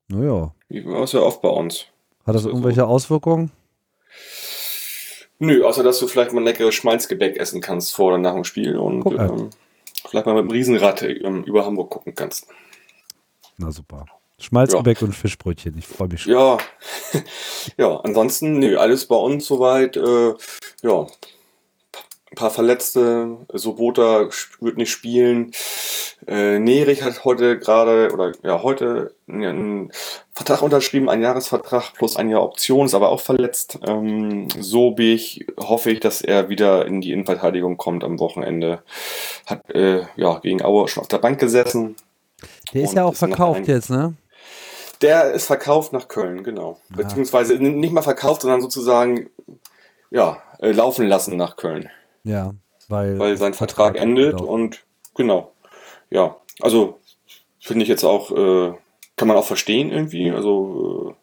Naja. 0.09 0.55
Wie 0.69 0.85
war 0.87 1.03
es 1.03 1.13
ja 1.13 1.21
oft 1.21 1.43
bei 1.43 1.49
uns. 1.49 1.87
Hat 2.27 2.35
das 2.35 2.43
So, 2.43 2.49
so. 2.49 2.55
irgendwelche 2.55 2.87
Auswirkungen? 2.87 3.51
Nö, 5.39 5.65
außer 5.65 5.83
dass 5.83 5.99
du 5.99 6.07
vielleicht 6.07 6.33
mal 6.33 6.41
ein 6.41 6.45
leckeres 6.45 6.75
Schmalzgebäck 6.75 7.37
essen 7.37 7.61
kannst 7.61 7.95
vor 7.95 8.09
oder 8.09 8.19
nach 8.19 8.35
dem 8.35 8.45
Spiel 8.45 8.77
und 8.79 9.05
ähm, 9.07 9.51
vielleicht 10.09 10.27
mal 10.27 10.35
mit 10.35 10.45
dem 10.45 10.51
Riesenrad 10.51 11.03
ähm, 11.03 11.45
über 11.45 11.67
Hamburg 11.67 11.91
gucken 11.91 12.15
kannst. 12.15 12.47
Na 13.59 13.71
super. 13.71 14.07
Schmalzgebäck 14.39 15.01
und 15.03 15.15
Fischbrötchen. 15.15 15.77
Ich 15.79 15.87
freue 15.87 16.09
mich 16.09 16.23
schon. 16.23 16.33
Ja, 16.33 16.59
ja, 17.77 17.97
ansonsten, 18.01 18.59
nö, 18.59 18.77
alles 18.77 19.07
bei 19.07 19.17
uns 19.17 19.47
soweit, 19.47 19.97
äh, 19.97 20.35
ja, 20.83 21.07
ein 22.31 22.37
paar 22.37 22.51
Verletzte, 22.51 23.37
Sobota 23.53 24.29
wird 24.61 24.77
nicht 24.77 24.91
spielen, 24.91 25.53
äh, 26.27 26.59
Nerich 26.59 27.03
hat 27.03 27.25
heute 27.25 27.59
gerade, 27.59 28.11
oder 28.13 28.33
ja, 28.43 28.63
heute 28.63 29.15
einen 29.29 29.93
Vertrag 30.33 30.63
unterschrieben, 30.63 31.09
ein 31.09 31.23
Jahresvertrag 31.23 31.93
plus 31.95 32.17
ein 32.17 32.31
Jahr 32.31 32.43
Option, 32.43 32.87
ist 32.87 32.95
aber 32.95 33.11
auch 33.11 33.21
verletzt. 33.21 33.79
Ähm, 33.87 34.49
Sobich 34.59 35.47
hoffe 35.59 35.91
ich, 35.91 36.01
dass 36.01 36.23
er 36.23 36.49
wieder 36.49 36.87
in 36.87 37.01
die 37.01 37.13
Innenverteidigung 37.13 37.77
kommt 37.77 38.05
am 38.05 38.19
Wochenende. 38.21 38.83
Hat, 39.47 39.69
äh, 39.71 40.03
ja, 40.17 40.39
gegen 40.39 40.63
Aue 40.63 40.89
schon 40.89 41.03
auf 41.03 41.09
der 41.09 41.19
Bank 41.19 41.39
gesessen. 41.39 41.97
Der 42.75 42.83
ist 42.83 42.95
ja 42.95 43.05
auch 43.05 43.13
ist 43.13 43.21
verkauft 43.21 43.67
jetzt, 43.69 43.91
ne? 43.91 44.15
Der 45.01 45.33
ist 45.33 45.47
verkauft 45.47 45.93
nach 45.93 46.09
Köln, 46.09 46.45
genau. 46.45 46.79
Ah. 46.91 46.97
Beziehungsweise 46.97 47.55
nicht 47.55 47.93
mal 47.93 48.03
verkauft, 48.03 48.43
sondern 48.43 48.61
sozusagen 48.61 49.31
ja, 50.11 50.43
äh, 50.61 50.71
laufen 50.71 51.07
lassen 51.07 51.37
nach 51.37 51.57
Köln, 51.57 51.89
Ja. 52.23 52.55
Weil, 52.89 53.19
weil 53.19 53.37
sein 53.39 53.55
Vertrag 53.55 53.97
endet 53.97 54.37
genau. 54.37 54.51
und 54.51 54.85
genau. 55.15 55.53
Ja, 56.11 56.37
also 56.61 57.01
finde 57.59 57.83
ich 57.83 57.89
jetzt 57.89 58.05
auch, 58.05 58.31
äh, 58.31 58.75
kann 59.17 59.29
man 59.29 59.39
auch 59.39 59.47
verstehen 59.47 59.91
irgendwie. 59.91 60.31
Also 60.31 61.11
äh, 61.11 61.15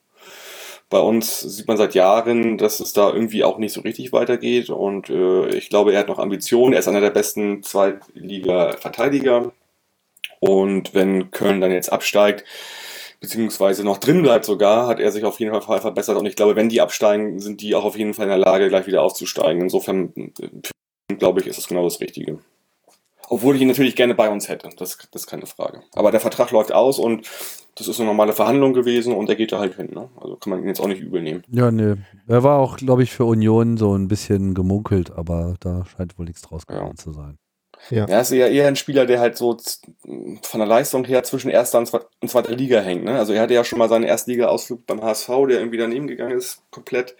bei 0.89 0.99
uns 0.99 1.39
sieht 1.39 1.67
man 1.67 1.77
seit 1.77 1.93
Jahren, 1.93 2.57
dass 2.57 2.79
es 2.79 2.93
da 2.93 3.13
irgendwie 3.13 3.43
auch 3.43 3.59
nicht 3.59 3.73
so 3.73 3.81
richtig 3.81 4.11
weitergeht 4.11 4.69
und 4.69 5.09
äh, 5.09 5.49
ich 5.49 5.69
glaube, 5.69 5.93
er 5.93 5.99
hat 5.99 6.07
noch 6.07 6.19
Ambitionen. 6.19 6.73
Er 6.73 6.79
ist 6.79 6.87
einer 6.87 6.99
der 6.99 7.11
besten 7.11 7.61
Zweitliga-Verteidiger 7.63 9.51
und 10.41 10.95
wenn 10.95 11.29
Köln 11.29 11.61
dann 11.61 11.71
jetzt 11.71 11.91
absteigt, 11.91 12.43
beziehungsweise 13.19 13.83
noch 13.83 13.99
drin 13.99 14.23
bleibt 14.23 14.43
sogar, 14.43 14.87
hat 14.87 14.99
er 14.99 15.11
sich 15.11 15.23
auf 15.23 15.39
jeden 15.39 15.61
Fall 15.61 15.79
verbessert. 15.79 16.17
Und 16.17 16.25
ich 16.25 16.35
glaube, 16.35 16.55
wenn 16.55 16.67
die 16.67 16.81
absteigen, 16.81 17.39
sind 17.39 17.61
die 17.61 17.75
auch 17.75 17.85
auf 17.85 17.95
jeden 17.95 18.15
Fall 18.15 18.25
in 18.25 18.29
der 18.29 18.39
Lage, 18.39 18.67
gleich 18.67 18.87
wieder 18.87 19.03
aufzusteigen. 19.03 19.61
Insofern 19.61 20.11
äh, 20.17 21.15
glaube 21.15 21.39
ich, 21.39 21.47
ist 21.47 21.59
das 21.59 21.67
genau 21.67 21.83
das 21.83 22.01
Richtige. 22.01 22.39
Obwohl 23.29 23.55
ich 23.55 23.61
ihn 23.61 23.67
natürlich 23.67 23.95
gerne 23.95 24.15
bei 24.15 24.29
uns 24.29 24.49
hätte, 24.49 24.69
das, 24.75 24.97
das 25.11 25.21
ist 25.21 25.27
keine 25.27 25.45
Frage. 25.45 25.83
Aber 25.93 26.09
der 26.09 26.19
Vertrag 26.19 26.49
läuft 26.49 26.73
aus 26.73 26.97
und 26.97 27.29
das 27.75 27.87
ist 27.87 27.99
eine 27.99 28.09
normale 28.09 28.33
Verhandlung 28.33 28.73
gewesen 28.73 29.13
und 29.13 29.29
er 29.29 29.35
geht 29.35 29.51
da 29.51 29.59
halt 29.59 29.75
hin. 29.75 29.91
Ne? 29.93 30.09
Also 30.19 30.35
kann 30.37 30.49
man 30.49 30.63
ihn 30.63 30.67
jetzt 30.67 30.81
auch 30.81 30.87
nicht 30.87 31.01
übel 31.01 31.21
nehmen. 31.21 31.43
Ja, 31.49 31.71
ne. 31.71 31.99
Er 32.27 32.43
war 32.43 32.57
auch, 32.57 32.77
glaube 32.77 33.03
ich, 33.03 33.11
für 33.11 33.25
Union 33.25 33.77
so 33.77 33.95
ein 33.95 34.07
bisschen 34.07 34.55
gemunkelt, 34.55 35.11
aber 35.11 35.53
da 35.59 35.85
scheint 35.85 36.17
wohl 36.17 36.25
nichts 36.25 36.41
draus 36.41 36.65
geworden 36.65 36.97
zu 36.97 37.13
sein. 37.13 37.37
Ja, 37.89 38.05
ist 38.05 38.31
eher, 38.31 38.51
eher 38.51 38.67
ein 38.67 38.75
Spieler, 38.75 39.05
der 39.05 39.19
halt 39.19 39.37
so 39.37 39.57
von 40.43 40.59
der 40.59 40.67
Leistung 40.67 41.03
her 41.05 41.23
zwischen 41.23 41.49
erster 41.49 41.79
und 41.79 41.89
zwe- 41.89 42.05
und 42.21 42.29
zweiter 42.29 42.53
Liga 42.53 42.79
hängt. 42.79 43.03
Ne? 43.03 43.17
Also 43.17 43.33
er 43.33 43.41
hatte 43.41 43.53
ja 43.53 43.63
schon 43.63 43.79
mal 43.79 43.89
seinen 43.89 44.03
Erstliga-Ausflug 44.03 44.85
beim 44.85 45.01
HSV, 45.01 45.27
der 45.49 45.59
irgendwie 45.59 45.77
daneben 45.77 46.07
gegangen 46.07 46.37
ist, 46.37 46.61
komplett. 46.71 47.15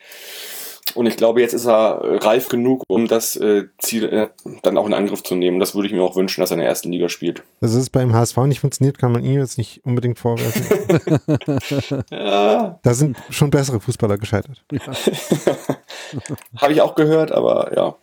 Und 0.96 1.06
ich 1.06 1.16
glaube, 1.16 1.42
jetzt 1.42 1.54
ist 1.54 1.66
er 1.66 2.02
äh, 2.02 2.18
reif 2.18 2.50
genug, 2.50 2.84
um 2.88 3.08
das 3.08 3.36
äh, 3.36 3.66
Ziel 3.78 4.06
äh, 4.06 4.28
dann 4.62 4.78
auch 4.78 4.86
in 4.86 4.94
Angriff 4.94 5.24
zu 5.24 5.36
nehmen. 5.36 5.60
Das 5.60 5.76
würde 5.76 5.88
ich 5.88 5.94
mir 5.94 6.02
auch 6.02 6.16
wünschen, 6.16 6.42
dass 6.42 6.52
er 6.52 6.56
in 6.56 6.60
der 6.60 6.70
ersten 6.70 6.92
Liga 6.92 7.10
spielt. 7.10 7.44
Dass 7.60 7.74
es 7.74 7.90
beim 7.90 8.14
HSV 8.14 8.38
nicht 8.40 8.60
funktioniert, 8.60 8.98
kann 8.98 9.12
man 9.12 9.24
ihm 9.24 9.40
jetzt 9.40 9.58
nicht 9.58 9.86
unbedingt 9.86 10.20
vorwerfen. 10.20 10.66
Ja, 12.12 12.80
da 12.84 12.94
sind 12.94 13.18
schon 13.30 13.50
bessere 13.50 13.80
Fußballer 13.80 14.18
gescheitert. 14.18 14.64
habe 16.58 16.74
ich 16.74 16.82
auch 16.82 16.96
gehört, 16.96 17.32
aber 17.32 17.72
ja, 17.76 17.96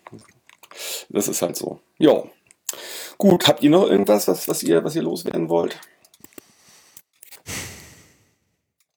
das 1.09 1.28
ist 1.28 1.42
halt 1.42 1.56
so. 1.56 1.80
Ja. 1.98 2.22
Gut, 3.16 3.49
habt 3.49 3.62
ihr 3.62 3.71
noch 3.71 3.89
irgendwas, 3.89 4.29
was, 4.29 4.49
was, 4.49 4.62
ihr, 4.62 4.85
was 4.85 4.95
ihr 4.95 5.03
loswerden 5.03 5.49
wollt? 5.49 5.79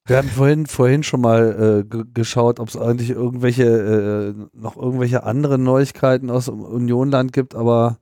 Wir 0.05 0.17
haben 0.17 0.29
vorhin, 0.29 0.65
vorhin 0.65 1.03
schon 1.03 1.21
mal 1.21 1.85
äh, 1.89 2.03
geschaut, 2.13 2.59
ob 2.59 2.67
es 2.67 2.75
eigentlich 2.75 3.11
irgendwelche, 3.11 3.63
äh, 3.63 4.33
noch 4.53 4.75
irgendwelche 4.75 5.23
anderen 5.23 5.63
Neuigkeiten 5.63 6.29
aus 6.29 6.45
dem 6.45 6.61
Unionland 6.61 7.31
gibt, 7.33 7.55
aber 7.55 7.97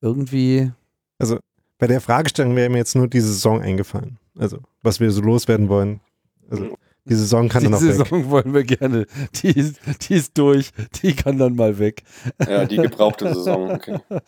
irgendwie. 0.00 0.70
Also 1.18 1.38
bei 1.78 1.88
der 1.88 2.00
Fragestellung 2.00 2.54
wäre 2.54 2.70
mir 2.70 2.78
jetzt 2.78 2.94
nur 2.94 3.08
diese 3.08 3.26
Saison 3.26 3.60
eingefallen. 3.60 4.18
Also, 4.38 4.58
was 4.82 5.00
wir 5.00 5.10
so 5.10 5.20
loswerden 5.20 5.68
wollen. 5.68 6.00
Also, 6.48 6.76
die 7.04 7.14
Saison 7.14 7.48
kann 7.48 7.62
die 7.64 7.70
dann 7.70 7.74
auch 7.74 7.82
weg. 7.82 7.94
Saison 7.94 8.30
wollen 8.30 8.54
wir 8.54 8.62
gerne. 8.64 9.06
Die 9.42 9.48
ist, 9.48 9.80
die 10.08 10.14
ist 10.14 10.38
durch, 10.38 10.70
die 11.02 11.14
kann 11.14 11.36
dann 11.38 11.56
mal 11.56 11.78
weg. 11.78 12.02
Ja, 12.48 12.64
die 12.64 12.76
gebrauchte 12.76 13.34
Saison. 13.34 13.70
Okay. 13.72 13.98
Ja. 14.10 14.20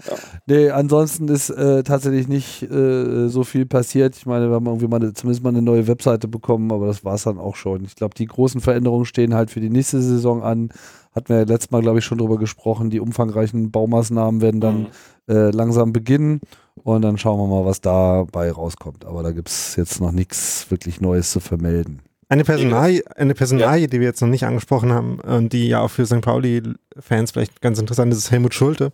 Nee, 0.46 0.70
ansonsten 0.70 1.28
ist 1.28 1.50
äh, 1.50 1.82
tatsächlich 1.84 2.26
nicht 2.28 2.62
äh, 2.62 3.28
so 3.28 3.44
viel 3.44 3.66
passiert. 3.66 4.16
Ich 4.16 4.26
meine, 4.26 4.48
wir 4.48 4.54
haben 4.56 4.66
irgendwie 4.66 4.88
mal 4.88 4.96
eine, 4.96 5.12
zumindest 5.12 5.44
mal 5.44 5.50
eine 5.50 5.62
neue 5.62 5.86
Webseite 5.86 6.26
bekommen, 6.28 6.72
aber 6.72 6.86
das 6.86 7.04
war 7.04 7.14
es 7.14 7.22
dann 7.22 7.38
auch 7.38 7.56
schon. 7.56 7.84
Ich 7.84 7.94
glaube, 7.94 8.14
die 8.14 8.26
großen 8.26 8.60
Veränderungen 8.60 9.04
stehen 9.04 9.34
halt 9.34 9.50
für 9.50 9.60
die 9.60 9.70
nächste 9.70 10.02
Saison 10.02 10.42
an. 10.42 10.70
Hatten 11.14 11.28
wir 11.28 11.36
ja 11.36 11.44
letztes 11.44 11.70
Mal, 11.70 11.80
glaube 11.80 12.00
ich, 12.00 12.04
schon 12.04 12.18
drüber 12.18 12.38
gesprochen. 12.38 12.90
Die 12.90 12.98
umfangreichen 12.98 13.70
Baumaßnahmen 13.70 14.40
werden 14.40 14.60
dann 14.60 14.80
Mhm. 14.80 14.86
äh, 15.28 15.50
langsam 15.50 15.92
beginnen 15.92 16.40
und 16.82 17.02
dann 17.02 17.18
schauen 17.18 17.38
wir 17.38 17.46
mal, 17.46 17.64
was 17.64 17.80
dabei 17.80 18.50
rauskommt. 18.50 19.04
Aber 19.04 19.22
da 19.22 19.30
gibt 19.30 19.48
es 19.48 19.76
jetzt 19.76 20.00
noch 20.00 20.10
nichts 20.10 20.70
wirklich 20.70 21.00
Neues 21.00 21.30
zu 21.30 21.38
vermelden. 21.38 22.00
Eine 22.28 22.44
Personalie, 22.44 23.02
eine 23.16 23.34
Personalie 23.34 23.86
die 23.88 24.00
wir 24.00 24.06
jetzt 24.06 24.20
noch 24.20 24.28
nicht 24.28 24.44
angesprochen 24.44 24.92
haben 24.92 25.20
und 25.20 25.52
die 25.52 25.68
ja 25.68 25.80
auch 25.80 25.90
für 25.90 26.06
St. 26.06 26.20
Pauli-Fans 26.20 27.30
vielleicht 27.32 27.60
ganz 27.60 27.78
interessant 27.78 28.12
ist, 28.12 28.18
ist 28.18 28.30
Helmut 28.30 28.54
Schulte, 28.54 28.92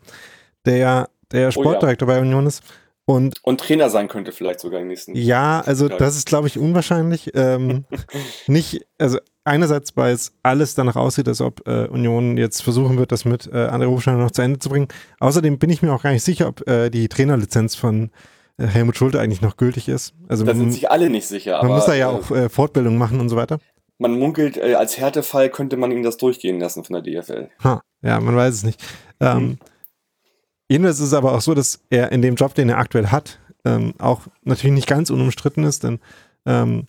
der 0.66 0.76
ja 0.76 1.09
der 1.33 1.51
Sportdirektor 1.53 2.07
bei 2.07 2.20
Union 2.20 2.47
ist. 2.47 2.62
Und 3.07 3.39
Und 3.43 3.61
Trainer 3.61 3.91
sein 3.91 4.07
könnte 4.09 4.31
vielleicht 4.31 4.61
sogar 4.61 4.81
im 4.81 4.87
nächsten. 4.89 5.16
ja, 5.16 5.61
also 5.66 5.89
Ja. 5.89 5.97
das 5.97 6.16
ist, 6.16 6.26
glaube 6.26 6.47
ich, 6.47 6.59
unwahrscheinlich. 6.59 7.31
Ähm, 7.35 7.85
nicht, 8.47 8.87
also 8.99 9.18
einerseits, 9.43 9.97
weil 9.97 10.12
es 10.14 10.33
alles 10.45 10.74
danach 10.74 10.97
aussieht, 10.97 11.26
als 11.26 11.41
ob 11.41 11.66
äh, 11.66 11.87
Union 11.87 12.37
jetzt 12.37 12.62
versuchen 12.62 12.99
wird, 12.99 13.11
das 13.11 13.24
mit 13.24 13.47
äh, 13.49 13.68
André 13.68 13.87
Hofstein 13.87 14.18
noch 14.18 14.31
zu 14.31 14.43
Ende 14.43 14.59
zu 14.61 14.68
bringen. 14.68 14.87
Außerdem 15.18 15.59
bin 15.59 15.70
ich 15.70 15.83
mir 15.83 15.93
auch 15.93 16.03
gar 16.03 16.12
nicht 16.12 16.22
sicher, 16.24 16.47
ob 16.47 16.66
äh, 16.68 16.89
die 16.91 17.09
Trainerlizenz 17.09 17.74
von 17.74 18.11
Helmut 18.66 18.96
Schulte 18.96 19.20
eigentlich 19.20 19.40
noch 19.42 19.56
gültig 19.56 19.88
ist. 19.88 20.14
Also 20.28 20.44
Da 20.44 20.52
man, 20.52 20.61
sind 20.61 20.72
sich 20.72 20.90
alle 20.90 21.11
nicht 21.11 21.26
sicher. 21.26 21.52
man 21.58 21.66
aber, 21.66 21.74
muss 21.76 21.86
da 21.86 21.94
ja 21.94 22.11
äh, 22.11 22.14
auch 22.14 22.30
äh, 22.30 22.48
Fortbildung 22.48 22.98
machen 22.98 23.20
und 23.20 23.28
so 23.28 23.36
weiter. 23.36 23.58
Man 23.98 24.18
munkelt, 24.18 24.56
äh, 24.56 24.74
als 24.74 24.98
Härtefall 24.98 25.50
könnte 25.50 25.76
man 25.76 25.92
ihm 25.92 26.02
das 26.02 26.16
durchgehen 26.16 26.58
lassen 26.61 26.84
von 26.84 26.94
der 26.94 27.22
DFL. 27.22 27.48
Ha, 27.64 27.82
ja, 28.02 28.20
man 28.20 28.36
weiß 28.36 28.54
es 28.54 28.62
nicht. 28.64 28.82
Ähm, 29.20 29.38
Hm. 29.38 29.58
Jedenfalls 30.68 31.00
ist 31.00 31.06
es 31.08 31.14
aber 31.14 31.32
auch 31.34 31.40
so, 31.40 31.52
dass 31.54 31.80
er 31.90 32.12
in 32.12 32.22
dem 32.22 32.36
Job, 32.36 32.54
den 32.54 32.68
er 32.68 32.78
aktuell 32.78 33.08
hat, 33.08 33.40
ähm, 33.64 33.92
auch 33.98 34.22
natürlich 34.44 34.74
nicht 34.74 34.86
ganz 34.86 35.11
unumstritten 35.11 35.64
ist, 35.64 35.82
denn 35.82 35.98
ähm, 36.46 36.86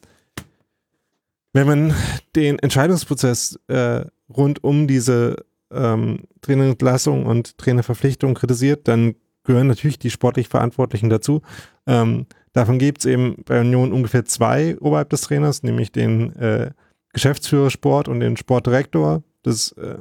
wenn 1.54 1.68
man 1.68 1.96
den 2.36 2.60
Entscheidungsprozess 2.60 3.60
äh, 3.68 4.06
rund 4.30 4.64
um 4.64 4.88
diese 4.88 5.46
ähm, 5.72 6.26
Trainerentlassung 6.42 7.26
und 7.26 7.58
Trainerverpflichtung 7.58 8.36
kritisiert, 8.36 8.88
dann 8.88 9.16
gehören 9.44 9.68
natürlich 9.68 10.00
die 10.00 10.10
sportlich 10.10 10.48
Verantwortlichen 10.48 11.10
dazu. 11.10 11.42
Ähm, 11.88 12.26
davon 12.54 12.80
gibt 12.80 13.00
es 13.00 13.06
eben 13.06 13.44
bei 13.46 13.60
Union 13.62 13.92
ungefähr 13.94 14.26
zwei 14.26 14.78
oberhalb 14.80 15.10
des 15.10 15.22
Trainers, 15.22 15.64
nämlich 15.64 15.92
den 15.92 16.36
äh, 16.36 16.72
Geschäftsführer 17.14 17.70
Sport 17.70 18.08
und 18.08 18.20
den 18.20 18.38
Sportdirektor. 18.38 19.24
Das 19.44 19.72
äh, 19.74 19.98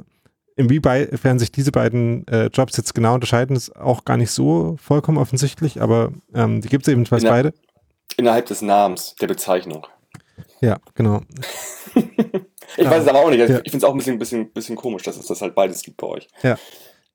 Inwiefern 0.57 1.39
sich 1.39 1.51
diese 1.51 1.71
beiden 1.71 2.27
äh, 2.27 2.47
Jobs 2.47 2.75
jetzt 2.77 2.93
genau 2.93 3.15
unterscheiden, 3.15 3.55
ist 3.55 3.75
auch 3.75 4.03
gar 4.05 4.17
nicht 4.17 4.31
so 4.31 4.75
vollkommen 4.79 5.17
offensichtlich, 5.17 5.81
aber 5.81 6.11
ähm, 6.35 6.61
die 6.61 6.67
gibt 6.67 6.85
es 6.85 6.91
ebenfalls 6.93 7.23
In 7.23 7.27
der- 7.27 7.31
beide. 7.33 7.53
Innerhalb 8.17 8.45
des 8.47 8.61
Namens, 8.61 9.15
der 9.21 9.27
Bezeichnung. 9.27 9.87
Ja, 10.59 10.77
genau. 10.93 11.21
Ich 12.77 12.89
weiß 12.89 13.03
es 13.03 13.07
aber 13.09 13.19
auch 13.19 13.29
nicht. 13.29 13.39
Ja. 13.39 13.59
Ich 13.65 13.71
finde 13.71 13.77
es 13.79 13.83
auch 13.83 13.91
ein 13.91 13.97
bisschen, 13.97 14.17
bisschen, 14.17 14.49
bisschen 14.53 14.75
komisch, 14.77 15.03
dass 15.03 15.17
es 15.17 15.25
das 15.25 15.41
halt 15.41 15.53
beides 15.55 15.81
gibt 15.81 15.97
bei 15.97 16.07
euch. 16.07 16.29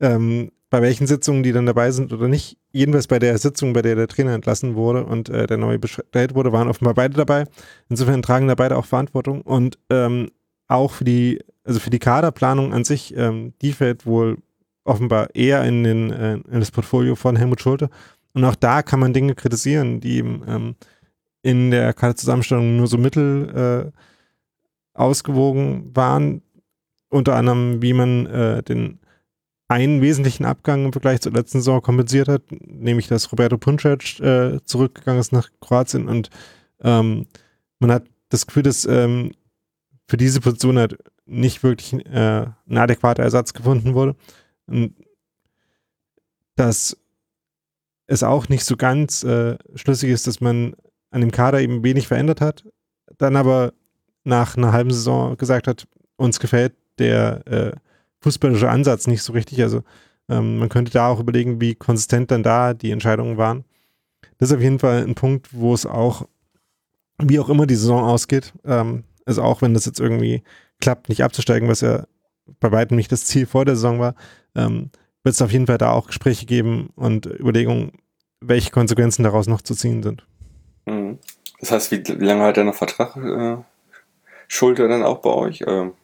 Ähm, 0.00 0.52
bei 0.70 0.82
welchen 0.82 1.06
Sitzungen 1.06 1.42
die 1.42 1.52
dann 1.52 1.66
dabei 1.66 1.90
sind 1.90 2.12
oder 2.12 2.28
nicht. 2.28 2.58
Jedenfalls 2.72 3.06
bei 3.06 3.18
der 3.18 3.38
Sitzung, 3.38 3.72
bei 3.72 3.82
der 3.82 3.94
der 3.94 4.08
Trainer 4.08 4.34
entlassen 4.34 4.74
wurde 4.74 5.04
und 5.04 5.28
äh, 5.28 5.46
der 5.46 5.56
neue 5.56 5.78
bestellt 5.78 6.34
wurde, 6.34 6.52
waren 6.52 6.68
offenbar 6.68 6.94
beide 6.94 7.14
dabei. 7.14 7.44
Insofern 7.88 8.22
tragen 8.22 8.48
da 8.48 8.54
beide 8.54 8.76
auch 8.76 8.86
Verantwortung 8.86 9.42
und 9.42 9.78
ähm, 9.90 10.30
auch 10.68 10.90
für 10.90 11.04
die, 11.04 11.40
also 11.64 11.78
für 11.78 11.90
die 11.90 12.00
Kaderplanung 12.00 12.72
an 12.72 12.84
sich, 12.84 13.16
ähm, 13.16 13.54
die 13.62 13.72
fällt 13.72 14.06
wohl 14.06 14.38
offenbar 14.84 15.34
eher 15.34 15.64
in, 15.64 15.84
den, 15.84 16.10
äh, 16.10 16.34
in 16.34 16.60
das 16.60 16.70
Portfolio 16.70 17.14
von 17.14 17.36
Helmut 17.36 17.60
Schulte. 17.60 17.88
Und 18.34 18.44
auch 18.44 18.54
da 18.54 18.82
kann 18.82 19.00
man 19.00 19.12
Dinge 19.12 19.34
kritisieren, 19.34 20.00
die 20.00 20.18
ihm 20.18 20.44
ähm, 20.46 20.74
in 21.42 21.70
der 21.70 21.92
Kaderzusammenstellung 21.92 22.76
nur 22.76 22.86
so 22.86 22.98
mittel 22.98 23.92
äh, 23.94 23.98
ausgewogen 24.94 25.90
waren. 25.94 26.42
Unter 27.08 27.36
anderem, 27.36 27.82
wie 27.82 27.92
man 27.92 28.26
äh, 28.26 28.62
den 28.62 28.98
einen 29.68 30.00
wesentlichen 30.00 30.44
Abgang 30.44 30.84
im 30.84 30.92
Vergleich 30.92 31.20
zur 31.20 31.32
letzten 31.32 31.58
Saison 31.58 31.82
kompensiert 31.82 32.28
hat, 32.28 32.42
nämlich 32.50 33.08
dass 33.08 33.30
Roberto 33.32 33.58
Puncic 33.58 34.20
äh, 34.20 34.60
zurückgegangen 34.64 35.20
ist 35.20 35.32
nach 35.32 35.48
Kroatien 35.60 36.08
und 36.08 36.30
ähm, 36.80 37.26
man 37.78 37.92
hat 37.92 38.04
das 38.28 38.46
Gefühl, 38.46 38.62
dass 38.62 38.84
ähm, 38.84 39.32
für 40.08 40.16
diese 40.16 40.40
Position 40.40 40.78
halt 40.78 40.98
nicht 41.26 41.62
wirklich 41.62 41.94
äh, 42.06 42.46
ein 42.68 42.78
adäquater 42.78 43.22
Ersatz 43.22 43.52
gefunden 43.52 43.94
wurde. 43.94 44.16
Und 44.66 44.94
dass 46.54 46.96
es 48.06 48.22
auch 48.22 48.48
nicht 48.48 48.64
so 48.64 48.76
ganz 48.76 49.24
äh, 49.24 49.58
schlüssig 49.74 50.10
ist, 50.10 50.26
dass 50.26 50.40
man 50.40 50.74
an 51.10 51.20
dem 51.20 51.32
Kader 51.32 51.60
eben 51.60 51.82
wenig 51.82 52.06
verändert 52.06 52.40
hat, 52.40 52.64
dann 53.18 53.36
aber 53.36 53.72
nach 54.24 54.56
einer 54.56 54.72
halben 54.72 54.90
Saison 54.90 55.36
gesagt 55.36 55.66
hat, 55.66 55.86
uns 56.16 56.40
gefällt 56.40 56.74
der 56.98 57.46
äh, 57.46 57.72
fußballische 58.20 58.68
Ansatz 58.68 59.06
nicht 59.06 59.22
so 59.22 59.32
richtig. 59.32 59.62
Also 59.62 59.82
ähm, 60.28 60.58
man 60.58 60.68
könnte 60.68 60.92
da 60.92 61.08
auch 61.08 61.20
überlegen, 61.20 61.60
wie 61.60 61.74
konsistent 61.74 62.30
dann 62.30 62.42
da 62.42 62.74
die 62.74 62.90
Entscheidungen 62.90 63.36
waren. 63.36 63.64
Das 64.38 64.50
ist 64.50 64.56
auf 64.56 64.62
jeden 64.62 64.78
Fall 64.78 65.02
ein 65.02 65.14
Punkt, 65.14 65.48
wo 65.52 65.72
es 65.72 65.86
auch, 65.86 66.26
wie 67.18 67.38
auch 67.38 67.48
immer 67.48 67.66
die 67.66 67.76
Saison 67.76 68.04
ausgeht, 68.04 68.52
ähm, 68.64 69.04
also 69.24 69.42
auch 69.42 69.62
wenn 69.62 69.74
das 69.74 69.86
jetzt 69.86 70.00
irgendwie 70.00 70.42
klappt, 70.80 71.08
nicht 71.08 71.22
abzusteigen, 71.22 71.68
was 71.68 71.80
ja 71.80 72.06
bei 72.60 72.70
weitem 72.70 72.96
nicht 72.96 73.10
das 73.10 73.24
Ziel 73.24 73.46
vor 73.46 73.64
der 73.64 73.74
Saison 73.74 73.98
war, 73.98 74.14
ähm, 74.54 74.90
wird 75.24 75.34
es 75.34 75.42
auf 75.42 75.52
jeden 75.52 75.66
Fall 75.66 75.78
da 75.78 75.92
auch 75.92 76.06
Gespräche 76.06 76.46
geben 76.46 76.90
und 76.94 77.26
Überlegungen, 77.26 77.92
welche 78.40 78.70
Konsequenzen 78.70 79.24
daraus 79.24 79.48
noch 79.48 79.62
zu 79.62 79.74
ziehen 79.74 80.02
sind. 80.02 80.26
Mhm. 80.86 81.18
Das 81.58 81.72
heißt, 81.72 81.90
wie 81.90 82.24
lange 82.24 82.44
hat 82.44 82.56
der 82.56 82.64
noch 82.64 82.74
Vertrag? 82.74 83.16
Äh, 83.16 83.56
Schulte 84.46 84.86
dann 84.86 85.02
auch 85.02 85.18
bei 85.18 85.30
euch? 85.30 85.64
Ähm, 85.66 85.94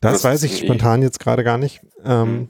Das, 0.00 0.14
Das 0.14 0.24
weiß 0.24 0.42
ich 0.44 0.58
spontan 0.58 1.02
jetzt 1.02 1.20
gerade 1.20 1.44
gar 1.44 1.58
nicht. 1.58 1.82
Ähm, 2.04 2.32
Mhm. 2.32 2.48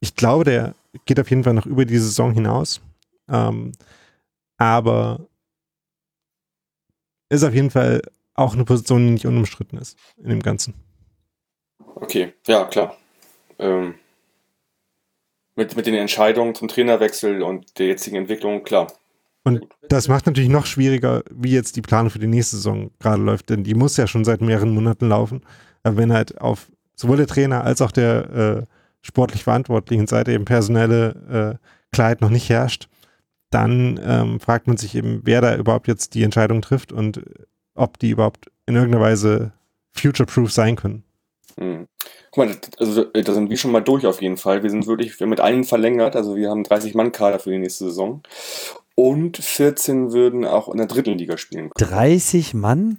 Ich 0.00 0.14
glaube, 0.14 0.44
der 0.44 0.74
geht 1.06 1.18
auf 1.18 1.30
jeden 1.30 1.42
Fall 1.42 1.54
noch 1.54 1.66
über 1.66 1.84
die 1.84 1.98
Saison 1.98 2.32
hinaus. 2.32 2.80
Ähm, 3.28 3.72
aber 4.58 5.26
ist 7.28 7.44
auf 7.44 7.54
jeden 7.54 7.70
Fall 7.70 8.02
auch 8.34 8.54
eine 8.54 8.64
Position, 8.64 9.06
die 9.06 9.12
nicht 9.12 9.26
unumstritten 9.26 9.78
ist 9.78 9.98
in 10.18 10.28
dem 10.28 10.42
Ganzen. 10.42 10.74
okay, 11.96 12.34
ja, 12.46 12.64
klar. 12.64 12.96
Ähm, 13.58 13.94
mit, 15.56 15.74
mit 15.74 15.86
den 15.86 15.94
Entscheidungen 15.94 16.54
zum 16.54 16.68
Trainerwechsel 16.68 17.42
und 17.42 17.78
der 17.78 17.86
jetzigen 17.86 18.16
Entwicklung, 18.16 18.62
klar. 18.62 18.92
Und 19.44 19.66
das 19.88 20.08
macht 20.08 20.26
natürlich 20.26 20.50
noch 20.50 20.66
schwieriger, 20.66 21.22
wie 21.30 21.52
jetzt 21.52 21.76
die 21.76 21.82
Planung 21.82 22.10
für 22.10 22.18
die 22.18 22.26
nächste 22.26 22.56
Saison 22.56 22.90
gerade 22.98 23.22
läuft, 23.22 23.48
denn 23.48 23.64
die 23.64 23.74
muss 23.74 23.96
ja 23.96 24.06
schon 24.06 24.24
seit 24.24 24.40
mehreren 24.42 24.74
Monaten 24.74 25.08
laufen. 25.08 25.40
Aber 25.86 25.98
wenn 25.98 26.12
halt 26.12 26.40
auf 26.40 26.66
sowohl 26.96 27.16
der 27.18 27.28
Trainer 27.28 27.62
als 27.62 27.80
auch 27.80 27.92
der 27.92 28.30
äh, 28.30 28.62
sportlich 29.02 29.44
verantwortlichen 29.44 30.08
Seite 30.08 30.32
eben 30.32 30.44
personelle 30.44 31.58
äh, 31.60 31.66
Klarheit 31.94 32.20
noch 32.20 32.30
nicht 32.30 32.48
herrscht, 32.48 32.88
dann 33.50 34.00
ähm, 34.02 34.40
fragt 34.40 34.66
man 34.66 34.76
sich 34.76 34.96
eben, 34.96 35.20
wer 35.22 35.40
da 35.40 35.54
überhaupt 35.54 35.86
jetzt 35.86 36.14
die 36.14 36.24
Entscheidung 36.24 36.60
trifft 36.60 36.92
und 36.92 37.22
ob 37.76 38.00
die 38.00 38.10
überhaupt 38.10 38.50
in 38.66 38.74
irgendeiner 38.74 39.04
Weise 39.04 39.52
future-proof 39.92 40.50
sein 40.50 40.74
können. 40.74 41.04
Mhm. 41.56 41.86
Guck 42.32 42.46
mal, 42.46 42.56
also 42.78 43.04
da 43.04 43.32
sind 43.32 43.48
wir 43.48 43.56
schon 43.56 43.70
mal 43.70 43.80
durch 43.80 44.06
auf 44.06 44.20
jeden 44.20 44.36
Fall. 44.36 44.64
Wir 44.64 44.70
sind 44.70 44.88
wirklich, 44.88 45.20
wir 45.20 45.24
haben 45.24 45.30
mit 45.30 45.40
allen 45.40 45.62
verlängert, 45.62 46.16
also 46.16 46.34
wir 46.34 46.50
haben 46.50 46.64
30 46.64 46.94
Mann 46.94 47.12
Kader 47.12 47.38
für 47.38 47.50
die 47.50 47.58
nächste 47.58 47.84
Saison. 47.84 48.22
Und 48.96 49.36
14 49.36 50.12
würden 50.12 50.44
auch 50.44 50.68
in 50.68 50.78
der 50.78 50.86
dritten 50.86 51.16
Liga 51.16 51.38
spielen. 51.38 51.70
30 51.76 52.54
Mann? 52.54 52.98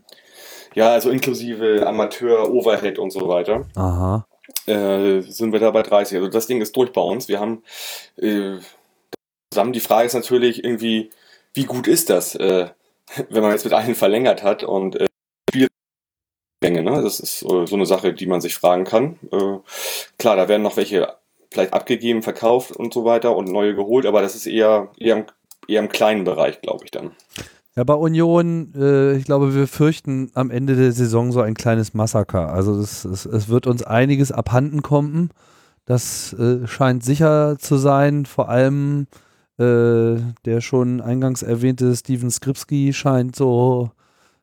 Ja, 0.77 0.91
also 0.91 1.09
inklusive 1.09 1.87
Amateur, 1.87 2.51
Overhead 2.51 2.99
und 2.99 3.09
so 3.09 3.27
weiter. 3.27 3.65
Aha. 3.73 4.27
äh, 4.67 5.21
sind 5.21 5.51
wir 5.51 5.59
da 5.59 5.71
bei 5.71 5.81
30. 5.81 6.19
Also 6.19 6.29
das 6.29 6.45
Ding 6.45 6.61
ist 6.61 6.75
durch 6.75 6.91
bei 6.91 7.01
uns. 7.01 7.27
Wir 7.27 7.39
haben 7.39 7.63
äh, 8.17 8.59
zusammen 9.51 9.73
die 9.73 9.79
Frage 9.79 10.05
ist 10.05 10.13
natürlich 10.13 10.63
irgendwie, 10.63 11.09
wie 11.55 11.65
gut 11.65 11.87
ist 11.87 12.11
das, 12.11 12.35
äh, 12.35 12.69
wenn 13.29 13.41
man 13.41 13.53
jetzt 13.53 13.63
mit 13.63 13.73
allen 13.73 13.95
verlängert 13.95 14.43
hat 14.43 14.63
und 14.63 14.97
äh, 14.97 15.07
Spiellänge, 15.49 16.83
ne? 16.83 17.01
Das 17.01 17.19
ist 17.21 17.39
so 17.39 17.65
eine 17.71 17.87
Sache, 17.87 18.13
die 18.13 18.27
man 18.27 18.41
sich 18.41 18.53
fragen 18.53 18.83
kann. 18.83 19.17
Äh, 19.31 19.57
klar, 20.19 20.35
da 20.35 20.47
werden 20.47 20.61
noch 20.61 20.77
welche 20.77 21.15
vielleicht 21.49 21.73
abgegeben, 21.73 22.21
verkauft 22.21 22.75
und 22.75 22.93
so 22.93 23.03
weiter 23.03 23.35
und 23.35 23.49
neue 23.49 23.73
geholt, 23.73 24.05
aber 24.05 24.21
das 24.21 24.35
ist 24.35 24.45
eher, 24.45 24.91
eher, 24.99 25.15
im, 25.17 25.25
eher 25.67 25.79
im 25.79 25.89
kleinen 25.89 26.23
Bereich, 26.23 26.61
glaube 26.61 26.85
ich 26.85 26.91
dann. 26.91 27.15
Ja, 27.77 27.83
bei 27.83 27.93
Union, 27.93 28.73
äh, 28.75 29.15
ich 29.17 29.25
glaube, 29.25 29.53
wir 29.53 29.67
fürchten 29.67 30.31
am 30.33 30.49
Ende 30.49 30.75
der 30.75 30.91
Saison 30.91 31.31
so 31.31 31.41
ein 31.41 31.53
kleines 31.53 31.93
Massaker. 31.93 32.51
Also 32.51 32.79
es, 32.79 33.05
es, 33.05 33.27
es 33.27 33.49
wird 33.49 33.67
uns 33.67 33.83
einiges 33.83 34.31
abhanden 34.31 34.81
kommen. 34.81 35.29
Das 35.85 36.33
äh, 36.33 36.65
scheint 36.65 37.03
sicher 37.03 37.57
zu 37.59 37.77
sein. 37.77 38.25
Vor 38.25 38.49
allem 38.49 39.05
äh, 39.59 40.15
der 40.45 40.61
schon 40.61 41.01
eingangs 41.01 41.43
erwähnte 41.43 41.95
Steven 41.95 42.31
Skripski 42.31 42.93
scheint 42.93 43.35
so 43.35 43.91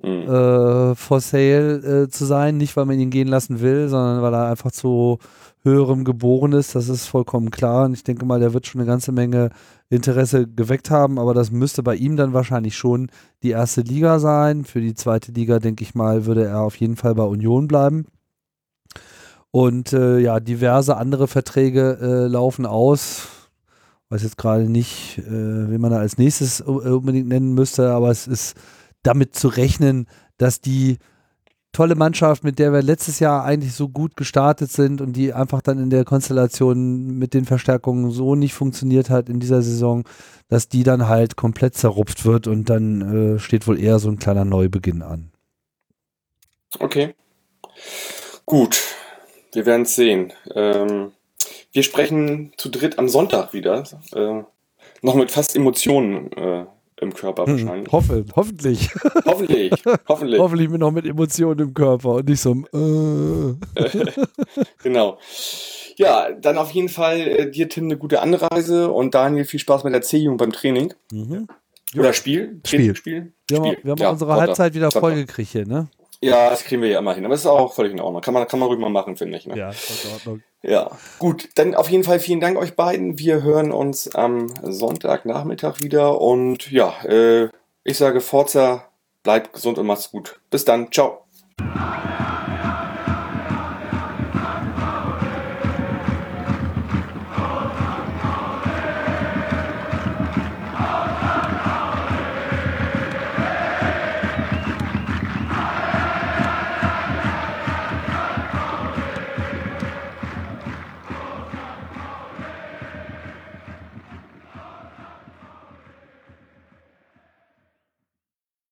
Mhm. 0.03 0.29
äh, 0.29 0.95
for 0.95 1.21
sale 1.21 2.05
äh, 2.05 2.09
zu 2.09 2.25
sein. 2.27 2.57
Nicht, 2.59 2.77
weil 2.77 2.85
man 2.85 2.99
ihn 2.99 3.11
gehen 3.11 3.29
lassen 3.29 3.61
will, 3.61 3.89
sondern 3.89 4.23
weil 4.23 4.35
er 4.35 4.49
einfach 4.51 4.71
zu 4.71 5.19
höherem 5.63 6.05
geboren 6.05 6.53
ist. 6.53 6.75
Das 6.75 6.89
ist 6.89 7.07
vollkommen 7.07 7.51
klar. 7.51 7.87
Und 7.87 7.95
ich 7.95 8.05
denke 8.05 8.27
mal, 8.27 8.39
der 8.41 8.53
wird 8.53 8.67
schon 8.67 8.81
eine 8.81 8.89
ganze 8.89 9.13
Menge 9.13 9.51
Interesse 9.95 10.47
geweckt 10.47 10.91
haben. 10.91 11.19
Aber 11.19 11.35
das 11.35 11.51
müsste 11.51 11.83
bei 11.83 11.97
ihm 11.97 12.17
dann 12.17 12.33
wahrscheinlich 12.33 12.77
schon 12.77 13.11
die 13.43 13.51
erste 13.51 13.83
Liga 13.83 14.19
sein. 14.19 14.65
Für 14.65 14.81
die 14.81 14.95
zweite 14.95 15.33
Liga, 15.33 15.59
denke 15.59 15.83
ich 15.83 15.95
mal, 15.95 16.27
würde 16.27 16.45
er 16.45 16.61
auf 16.61 16.77
jeden 16.77 16.97
Fall 16.97 17.15
bei 17.15 17.25
Union 17.25 17.69
bleiben. 17.69 18.07
Und 19.51 19.93
äh, 19.93 20.19
ja, 20.19 20.41
diverse 20.41 20.97
andere 20.97 21.29
Verträge 21.29 21.99
äh, 22.01 22.27
laufen 22.27 22.67
aus. 22.67 23.29
Weiß 24.09 24.23
jetzt 24.23 24.37
gerade 24.37 24.69
nicht, 24.69 25.19
äh, 25.19 25.71
wen 25.71 25.81
man 25.81 25.93
da 25.93 25.99
als 25.99 26.19
nächstes 26.19 26.61
äh, 26.61 26.65
unbedingt 26.65 27.29
nennen 27.29 27.55
müsste, 27.55 27.93
aber 27.93 28.11
es 28.11 28.27
ist 28.27 28.57
damit 29.03 29.37
zu 29.37 29.49
rechnen, 29.49 30.07
dass 30.39 30.61
die 30.61 30.99
tolle 31.75 31.95
Mannschaft, 31.95 32.45
mit 32.45 32.59
der 32.59 32.73
wir 32.73 32.83
letztes 32.83 33.21
Jahr 33.21 33.45
eigentlich 33.45 33.75
so 33.75 33.89
gut 33.89 34.17
gestartet 34.17 34.71
sind 34.71 35.03
und 35.03 35.13
die 35.13 35.35
einfach 35.35 35.61
dann 35.61 35.79
in 35.79 35.91
der 35.91 36.05
Konstellation 36.05 37.19
mit 37.19 37.35
den 37.35 37.45
Verstärkungen 37.45 38.11
so 38.11 38.35
nicht 38.35 38.55
funktioniert 38.55 39.11
hat 39.11 39.29
in 39.29 39.41
dieser 39.41 39.61
Saison, 39.61 40.05
dass 40.49 40.69
die 40.69 40.85
dann 40.85 41.09
halt 41.09 41.37
komplett 41.37 41.75
zerrupft 41.75 42.25
wird 42.25 42.47
und 42.47 42.71
dann 42.71 43.35
äh, 43.35 43.39
steht 43.39 43.67
wohl 43.67 43.79
eher 43.79 43.99
so 43.99 44.09
ein 44.09 44.19
kleiner 44.19 44.47
Neubeginn 44.47 45.03
an. 45.03 45.31
Okay. 46.79 47.15
Gut, 48.47 48.81
wir 49.53 49.67
werden 49.67 49.83
es 49.83 49.95
sehen. 49.95 50.33
Ähm, 50.55 51.13
wir 51.73 51.83
sprechen 51.83 52.53
zu 52.57 52.69
dritt 52.71 52.99
am 52.99 53.09
Sonntag 53.09 53.53
wieder. 53.53 53.85
Äh, 54.15 54.43
noch 55.03 55.15
mit 55.15 55.31
fast 55.31 55.57
Emotionen 55.57 56.33
äh, 56.33 56.67
im 57.05 57.15
Körper 57.15 57.47
Hm, 57.47 57.53
wahrscheinlich. 57.53 57.93
hoffe, 57.93 58.25
hoffentlich. 58.35 58.91
Hoffentlich, 59.25 59.73
hoffentlich. 60.09 60.39
hoffentlich 60.41 60.69
mit 60.69 60.81
noch 60.81 60.91
mit 60.91 61.07
Emotionen 61.07 61.61
im 61.61 61.75
Körper 61.75 62.11
und 62.17 62.29
nicht 62.29 62.41
so 62.41 62.51
ein 62.55 63.57
äh. 63.77 63.85
Genau. 64.83 65.19
Ja, 65.97 66.33
dann 66.33 66.59
auf 66.59 66.71
jeden 66.73 66.89
Fall 66.89 67.21
äh, 67.21 67.51
dir, 67.51 67.69
Tim, 67.69 67.85
eine 67.85 67.97
gute 67.97 68.21
Anreise 68.21 68.91
und 68.91 69.15
Daniel 69.15 69.45
viel 69.45 69.61
Spaß 69.61 69.85
mit 69.85 69.93
der 69.95 70.03
C-Jugend 70.03 70.39
beim 70.41 70.53
Training. 70.53 70.93
mhm. 71.13 71.47
Oder 71.97 72.13
Spiel? 72.13 72.61
Spiel. 72.67 72.97
Spiel? 72.97 73.33
Wir 73.49 73.59
haben, 73.59 73.67
Spiel. 73.67 73.79
wir 73.85 73.91
haben 73.93 73.99
Ja, 74.01 74.11
unsere. 74.11 74.35
Halbzeit 74.35 74.75
wieder 74.75 74.91
Sonntag. 74.91 75.01
vollgekriegt 75.11 75.53
hier, 75.53 75.65
ne? 75.65 75.87
Ja, 76.21 76.51
das 76.51 76.65
kriegen 76.65 76.83
wir 76.83 76.89
ja 76.89 76.99
immer 76.99 77.15
hin. 77.15 77.25
Aber 77.25 77.35
das 77.35 77.43
ist 77.43 77.47
auch 77.47 77.73
völlig 77.73 77.93
in 77.93 78.01
Ordnung. 78.01 78.21
Kann 78.21 78.35
man, 78.35 78.49
kann 78.49 78.59
man 78.59 78.69
ruhig 78.69 78.81
mal 78.81 78.89
machen, 78.91 79.15
finde 79.17 79.39
ich. 79.39 79.47
Ne? 79.47 79.57
Ja, 79.57 79.69
in 79.71 80.13
Ordnung. 80.13 80.43
Ja, 80.67 80.93
gut, 81.19 81.51
dann 81.57 81.75
auf 81.75 81.91
jeden 81.91 82.05
Fall 82.05 82.21
vielen 82.21 82.41
Dank 82.41 82.57
euch 82.57 82.75
beiden. 82.75 83.19
Wir 83.19 83.43
hören 83.43 83.71
uns 83.71 84.15
am 84.15 84.47
Sonntagnachmittag 84.63 85.81
wieder 85.81 86.23
und 86.23 86.71
ja, 86.71 86.95
äh, 87.05 87.51
ich 87.85 87.99
sage 87.99 88.23
Forza, 88.23 88.89
bleibt 89.23 89.53
gesund 89.53 89.77
und 89.77 89.87
macht's 89.87 90.11
gut. 90.11 90.41
Bis 90.49 90.65
dann, 90.65 90.91
ciao. 90.91 91.25